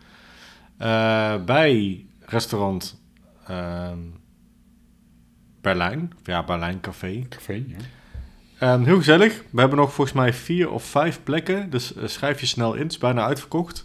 Bij 1.45 2.05
restaurant 2.19 3.01
ehm, 3.47 3.99
Berlijn. 5.61 6.11
Ja, 6.23 6.43
Berlijn 6.43 6.79
Café. 6.79 7.25
Café, 7.29 7.53
ja. 7.53 7.77
Ehm, 8.59 8.83
heel 8.83 8.97
gezellig. 8.97 9.43
We 9.49 9.59
hebben 9.59 9.77
nog 9.77 9.93
volgens 9.93 10.17
mij 10.17 10.33
vier 10.33 10.69
of 10.71 10.83
vijf 10.83 11.19
plekken. 11.23 11.69
Dus 11.69 11.95
eh, 11.95 12.07
schrijf 12.07 12.39
je 12.39 12.45
snel 12.45 12.73
in. 12.73 12.81
Het 12.81 12.91
is 12.91 12.97
bijna 12.97 13.25
uitverkocht. 13.25 13.83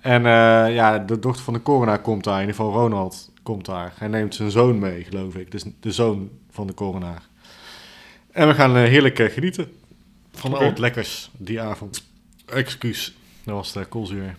En 0.00 0.26
eh, 0.26 0.74
ja, 0.74 0.98
de 0.98 1.18
dochter 1.18 1.44
van 1.44 1.54
de 1.54 1.62
corona 1.62 1.96
komt 1.96 2.24
daar. 2.24 2.34
In 2.34 2.40
ieder 2.40 2.56
geval 2.56 2.72
Ronald 2.72 3.32
komt 3.42 3.64
daar. 3.64 3.92
Hij 3.96 4.08
neemt 4.08 4.34
zijn 4.34 4.50
zoon 4.50 4.78
mee, 4.78 5.04
geloof 5.04 5.34
ik. 5.34 5.50
Dus 5.50 5.64
de 5.80 5.92
zoon 5.92 6.30
van 6.50 6.66
de 6.66 6.74
coronaar. 6.74 7.22
En 8.32 8.48
we 8.48 8.54
gaan 8.54 8.76
eh, 8.76 8.82
heerlijk 8.82 9.32
genieten. 9.32 9.72
Van 10.32 10.54
al 10.54 10.64
het 10.64 10.78
lekkers 10.78 11.30
die 11.36 11.60
avond. 11.60 12.04
Excuus. 12.46 13.16
Dat 13.44 13.54
was 13.54 13.72
de 13.72 13.84
koolzuur. 13.84 14.34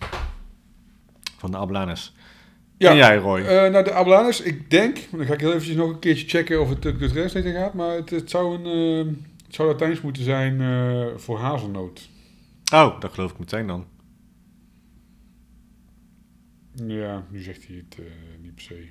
Van 1.36 1.50
de 1.50 1.56
Ablanes. 1.56 2.12
Ja, 2.78 2.90
En 2.90 2.96
jij, 2.96 3.16
Roy? 3.16 3.40
Nou, 3.40 3.84
de 3.84 3.92
Abelaners, 3.92 4.40
ik 4.40 4.70
denk, 4.70 4.98
dan 5.10 5.26
ga 5.26 5.32
ik 5.32 5.40
heel 5.40 5.52
eventjes 5.52 5.76
nog 5.76 5.88
een 5.88 5.98
keertje 5.98 6.28
checken 6.28 6.60
of 6.60 6.68
het 6.68 6.84
het 6.84 7.12
rest 7.12 7.36
gaat, 7.36 7.74
maar 7.74 7.96
het, 7.96 8.10
het 8.10 8.30
zou 8.30 8.54
een, 8.54 9.06
eh, 9.06 9.12
het 9.48 9.56
zou 9.56 9.68
Latijns 9.68 10.00
moeten 10.00 10.24
zijn 10.24 10.60
eh, 10.60 11.06
voor 11.16 11.38
hazelnoot. 11.38 12.08
oh, 12.72 13.00
dat 13.00 13.12
geloof 13.12 13.30
ik 13.30 13.38
meteen 13.38 13.66
dan. 13.66 13.86
Ja, 16.86 17.24
nu 17.30 17.42
zegt 17.42 17.66
hij 17.66 17.76
het 17.76 17.98
eh, 17.98 18.04
niet 18.42 18.54
per 18.54 18.62
se. 18.62 18.86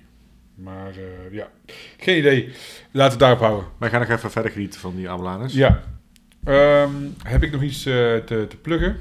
Maar 0.55 0.89
eh, 0.89 1.31
ja, 1.31 1.49
geen 1.97 2.17
idee. 2.17 2.45
Laten 2.45 2.57
we 2.91 3.01
het 3.01 3.19
daarop 3.19 3.39
houden. 3.39 3.65
Wij 3.77 3.89
gaan 3.89 3.99
nog 3.99 4.09
even 4.09 4.31
verder 4.31 4.51
genieten 4.51 4.79
van 4.79 4.95
die 4.95 5.09
Amalanus. 5.09 5.53
Ja. 5.53 5.83
Ehm, 6.43 6.91
heb 7.23 7.43
ik 7.43 7.51
nog 7.51 7.61
iets 7.61 7.83
te, 7.83 8.23
te 8.25 8.57
pluggen? 8.61 8.99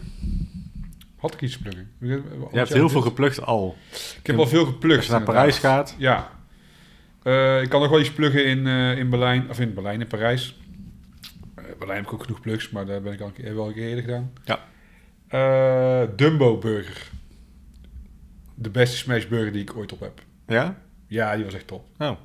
Had 1.16 1.34
ik 1.34 1.42
iets 1.42 1.52
te 1.52 1.62
pluggen? 1.62 1.90
Je 2.00 2.22
hebt 2.50 2.72
heel 2.72 2.88
veel 2.88 3.00
geplukt 3.00 3.42
al. 3.42 3.76
Ik 4.20 4.26
heb 4.26 4.38
al 4.38 4.46
veel 4.46 4.64
geplukt. 4.64 4.96
Als 4.96 5.06
je 5.06 5.12
naar. 5.12 5.22
Parijs 5.22 5.58
gaat. 5.58 5.94
Ja. 5.98 6.30
Ik 7.62 7.68
kan 7.68 7.80
nog 7.80 7.90
wel 7.90 8.00
iets 8.00 8.12
pluggen 8.12 8.46
in, 8.46 8.66
in 8.96 9.10
Berlijn. 9.10 9.50
Of 9.50 9.60
in 9.60 9.74
Berlijn, 9.74 10.00
in 10.00 10.06
Parijs. 10.06 10.56
Berlijn 11.78 11.98
heb 11.98 12.08
ik 12.08 12.14
ook 12.14 12.22
genoeg 12.24 12.40
plugs, 12.40 12.70
maar 12.70 12.86
daar 12.86 13.02
ben 13.02 13.12
ik 13.12 13.20
al 13.20 13.26
een 13.26 13.32
keer, 13.32 13.54
wel 13.54 13.66
een 13.68 13.74
keer 13.74 13.88
eerder 13.88 14.04
gedaan. 14.04 14.32
Ja. 14.44 14.64
Eh, 15.28 16.08
Dumbo 16.16 16.58
Burger. 16.58 17.10
De 18.54 18.70
beste 18.70 18.96
smashburger 18.96 19.52
die 19.52 19.62
ik 19.62 19.76
ooit 19.76 19.92
op 19.92 20.00
heb. 20.00 20.22
Ja? 20.46 20.82
Ja, 21.06 21.34
die 21.36 21.44
was 21.44 21.54
echt 21.54 21.66
top. 21.66 21.86
Oh. 21.98 22.16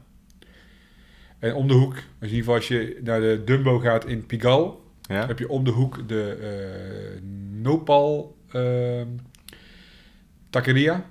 En 1.39 1.53
om 1.53 1.67
de 1.67 1.73
hoek, 1.73 1.95
in 1.95 2.03
ieder 2.21 2.37
geval 2.37 2.55
als 2.55 2.67
je 2.67 2.99
naar 3.03 3.19
de 3.19 3.41
Dumbo 3.45 3.79
gaat 3.79 4.05
in 4.05 4.25
Pigalle, 4.25 4.73
Ja? 5.01 5.25
heb 5.27 5.39
je 5.39 5.49
om 5.49 5.63
de 5.63 5.71
hoek 5.71 6.07
de 6.07 6.31
eh, 6.33 7.21
Nopal 7.61 8.37
eh, 8.51 9.01
Taqueria. 10.49 11.05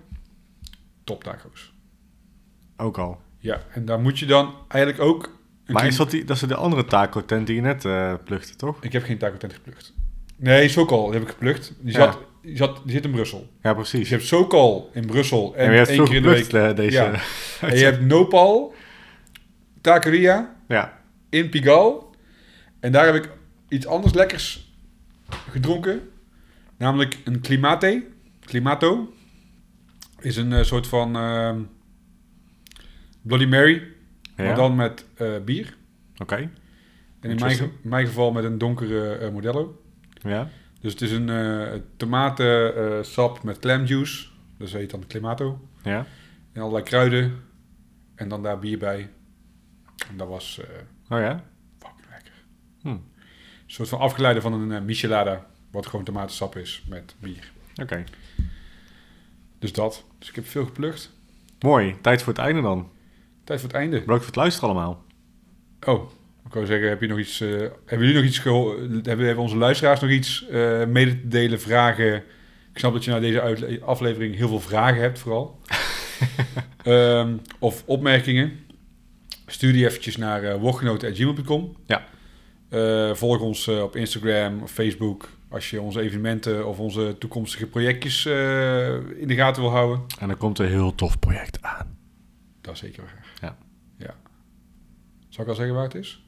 Top 1.05 1.25
taco's. 1.25 1.73
Ook 2.77 2.99
al. 2.99 3.21
Ja, 3.39 3.63
en 3.73 3.85
daar 3.85 4.01
moet 4.01 4.19
je 4.19 4.27
dan 4.27 4.55
eigenlijk 4.69 5.03
ook... 5.03 5.39
Maar 5.73 5.87
is 5.87 5.97
dat, 5.97 6.11
die, 6.11 6.25
dat 6.25 6.37
is 6.37 6.43
de 6.43 6.55
andere 6.55 6.85
taco 6.85 7.25
tent 7.25 7.47
die 7.47 7.57
je 7.57 7.61
net 7.63 7.83
plukte, 8.25 8.57
toch? 8.57 8.77
Ik 8.85 8.93
heb 8.93 9.03
geen 9.05 9.19
taco 9.19 9.37
tent 9.37 9.53
geplukt. 9.53 9.93
Nee, 10.37 10.69
Sokal 10.69 11.13
heb 11.13 11.23
ik 11.23 11.29
geplukt. 11.29 11.73
Die, 11.81 11.93
Ja. 11.93 11.99
zat, 11.99 12.19
die, 12.43 12.57
zat, 12.57 12.81
die 12.85 12.93
zit 12.93 13.05
in 13.05 13.11
Brussel. 13.11 13.51
Ja, 13.63 13.75
Dus 13.75 13.89
precies. 13.91 14.09
je 14.09 14.15
hebt 14.15 14.27
Sokal 14.27 14.91
in 14.95 15.07
Brussel 15.07 15.55
en, 15.57 15.65
en 15.67 15.71
je 15.71 15.77
hebt 15.77 15.89
één 15.89 16.05
keer 16.05 16.15
in 16.17 16.23
de 16.23 16.29
week... 16.29 16.53
eh, 16.53 16.75
deze... 16.75 16.97
Ja. 16.97 17.13
En 17.69 17.77
je 17.79 17.85
hebt 17.85 18.01
Nopal, 18.01 18.75
Taqueria 19.81 20.57
ja. 20.69 20.99
in 21.29 21.49
Pigalle. 21.49 22.03
En 22.81 22.93
daar 22.93 23.07
heb 23.07 23.15
ik 23.15 23.29
iets 23.69 23.87
anders 23.87 24.15
lekkers 24.15 24.73
gedronken. 25.51 26.01
Namelijk 26.79 27.19
een 27.25 27.41
Climate. 27.41 28.05
Climato. 28.45 29.13
Is 30.21 30.37
een 30.37 30.53
eh, 30.53 30.63
soort 30.63 30.87
van 30.87 31.17
ehm, 31.17 31.59
Bloody 33.23 33.45
Mary. 33.47 33.83
Ja. 34.41 34.47
Maar 34.47 34.57
dan 34.57 34.75
met 34.77 35.05
eh, 35.15 35.29
bier. 35.45 35.77
Oké. 36.19 36.37
En 37.21 37.31
in 37.31 37.37
mijn, 37.39 37.57
ge- 37.57 37.71
mijn 37.83 38.07
geval 38.07 38.33
met 38.33 38.45
een 38.45 38.59
donkere 38.59 39.13
eh, 39.15 39.31
Modelo. 39.31 39.83
Ja. 40.23 40.49
Dus 40.81 40.93
het 40.93 41.03
is 41.03 41.11
een 41.13 41.29
eh 41.29 41.81
tomatensap 41.97 43.43
met 43.43 43.59
clam 43.59 43.85
juice. 43.85 44.27
Dat 44.59 44.71
heet 44.71 44.91
dan 44.91 45.07
Climato. 45.07 45.69
Ja. 45.83 46.07
En 46.53 46.61
allerlei 46.61 46.85
kruiden. 46.85 47.43
En 48.15 48.29
dan 48.29 48.43
daar 48.43 48.59
bier 48.59 48.79
bij. 48.79 49.11
En 50.11 50.17
dat 50.17 50.29
was 50.29 50.61
Oh 51.09 51.19
ja? 51.19 51.45
fucking 51.79 52.07
lekker. 52.11 52.33
Hm. 52.83 52.89
Een 52.89 53.03
soort 53.67 53.89
van 53.89 53.99
afgeleide 53.99 54.41
van 54.41 54.53
een 54.71 54.85
michelada. 54.85 55.47
Wat 55.71 55.87
gewoon 55.87 56.05
tomatensap 56.05 56.57
is 56.57 56.85
met 56.89 57.15
bier. 57.21 57.53
Oké. 57.83 58.05
Dus 59.59 59.73
dat. 59.73 60.05
Dus 60.19 60.29
ik 60.29 60.35
heb 60.35 60.47
veel 60.47 60.65
geplukt. 60.65 61.11
Mooi. 61.61 61.97
Tijd 62.01 62.23
voor 62.23 62.33
het 62.33 62.43
einde 62.43 62.61
dan. 62.61 62.91
Tijd 63.51 63.63
voor 63.63 63.71
het 63.71 63.79
einde. 63.79 64.01
Bedankt 64.01 64.25
voor 64.25 64.33
het 64.33 64.43
luisteren 64.43 64.71
allemaal. 64.71 65.05
Oh, 65.87 66.11
ik 66.47 66.53
wou 66.53 66.67
zeggen, 66.67 66.89
heb 66.89 67.01
je 67.01 67.07
nog 67.07 67.19
iets, 67.19 67.41
eh, 67.41 67.49
hebben 67.87 68.07
jullie 68.07 68.15
nog 68.15 68.25
iets 68.25 68.39
gehoord? 68.39 69.07
Hebben, 69.07 69.37
onze 69.37 69.57
luisteraars 69.57 70.01
nog 70.01 70.11
iets 70.11 70.49
eh, 70.49 70.85
mede 70.87 71.21
te 71.21 71.29
delen, 71.29 71.61
vragen? 71.61 72.15
Ik 72.73 72.79
snap 72.79 72.93
dat 72.93 73.05
je 73.05 73.11
na 73.11 73.21
deze 73.21 73.81
aflevering 73.85 74.37
heel 74.37 74.49
veel 74.49 74.61
vragen 74.61 75.01
hebt, 75.01 75.19
vooral. 75.19 75.59
Ehm, 76.85 77.37
of 77.59 77.83
opmerkingen. 77.87 78.53
Stuur 79.47 79.73
die 79.73 79.87
eventjes 79.87 80.17
naar 80.17 80.45
uh, 80.45 80.55
woordgenoten.gmail.com. 80.55 81.77
Ja. 81.87 82.05
Eh, 82.69 83.15
volg 83.15 83.41
ons 83.41 83.67
eh, 83.67 83.83
op 83.83 83.97
Instagram 83.97 84.63
of 84.63 84.71
Facebook 84.71 85.29
als 85.49 85.71
je 85.71 85.81
onze 85.81 86.01
evenementen 86.01 86.67
of 86.67 86.79
onze 86.79 87.17
toekomstige 87.19 87.67
projectjes 87.67 88.27
in 88.27 89.29
de 89.29 89.35
gaten 89.35 89.63
wil 89.63 89.71
houden. 89.71 90.05
En 90.19 90.29
dan 90.29 90.37
komt 90.37 90.59
een 90.59 90.69
heel 90.69 90.95
tof 90.95 91.19
project 91.19 91.63
aan. 91.63 91.99
Dat 92.61 92.75
is 92.75 92.81
zeker 92.81 93.03
waar. 93.03 93.20
Zal 95.31 95.45
ik 95.45 95.51
al 95.51 95.57
zeggen 95.57 95.75
waar 95.75 95.85
het 95.85 95.95
is? 95.95 96.25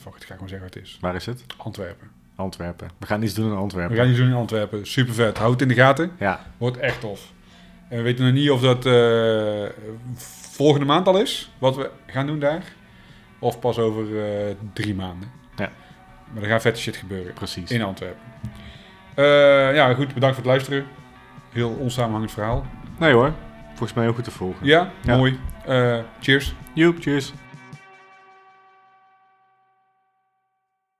Fuck 0.00 0.14
ik 0.16 0.22
ga 0.24 0.32
gewoon 0.34 0.48
zeggen 0.48 0.58
waar 0.68 0.76
het 0.76 0.84
is. 0.84 0.98
Waar 1.00 1.14
is 1.14 1.26
het? 1.26 1.44
Antwerpen. 1.56 2.08
Antwerpen. 2.34 2.90
We 2.98 3.06
gaan 3.06 3.22
iets 3.22 3.34
doen 3.34 3.50
in 3.50 3.56
Antwerpen. 3.56 3.96
We 3.96 4.00
gaan 4.02 4.10
iets 4.10 4.18
doen 4.18 4.28
in 4.28 4.34
Antwerpen. 4.34 4.86
Super 4.86 5.14
vet. 5.14 5.38
Houd 5.38 5.50
het 5.52 5.62
in 5.62 5.68
de 5.68 5.74
gaten. 5.74 6.10
Ja. 6.18 6.40
Wordt 6.58 6.76
echt 6.76 7.00
tof. 7.00 7.32
En 7.88 7.96
we 7.96 8.02
weten 8.02 8.24
nog 8.24 8.34
niet 8.34 8.50
of 8.50 8.60
dat 8.60 8.86
eh, 8.86 9.64
volgende 10.52 10.86
maand 10.86 11.06
al 11.06 11.20
is. 11.20 11.50
Wat 11.58 11.76
we 11.76 11.90
gaan 12.06 12.26
doen 12.26 12.38
daar. 12.38 12.62
Of 13.38 13.58
pas 13.60 13.78
over 13.78 14.24
eh, 14.24 14.54
drie 14.72 14.94
maanden. 14.94 15.30
Ja. 15.56 15.70
Maar 16.32 16.42
er 16.42 16.48
gaat 16.48 16.62
vette 16.62 16.80
shit 16.80 16.96
gebeuren. 16.96 17.32
Precies. 17.34 17.70
In 17.70 17.82
Antwerpen. 17.82 18.20
Eh, 19.14 19.24
ja, 19.74 19.94
goed. 19.94 20.14
Bedankt 20.14 20.36
voor 20.36 20.44
het 20.44 20.52
luisteren. 20.52 20.86
Heel 21.52 21.70
onsamenhangend 21.70 22.32
verhaal. 22.32 22.66
Nee 22.98 23.12
hoor. 23.12 23.32
Volgens 23.68 23.92
mij 23.92 24.04
heel 24.04 24.14
goed 24.14 24.24
te 24.24 24.30
volgen. 24.30 24.66
Ja, 24.66 24.90
Ja. 25.02 25.16
mooi. 25.16 25.38
Cheers. 26.20 26.54
Joep, 26.74 26.96
cheers. 27.00 27.32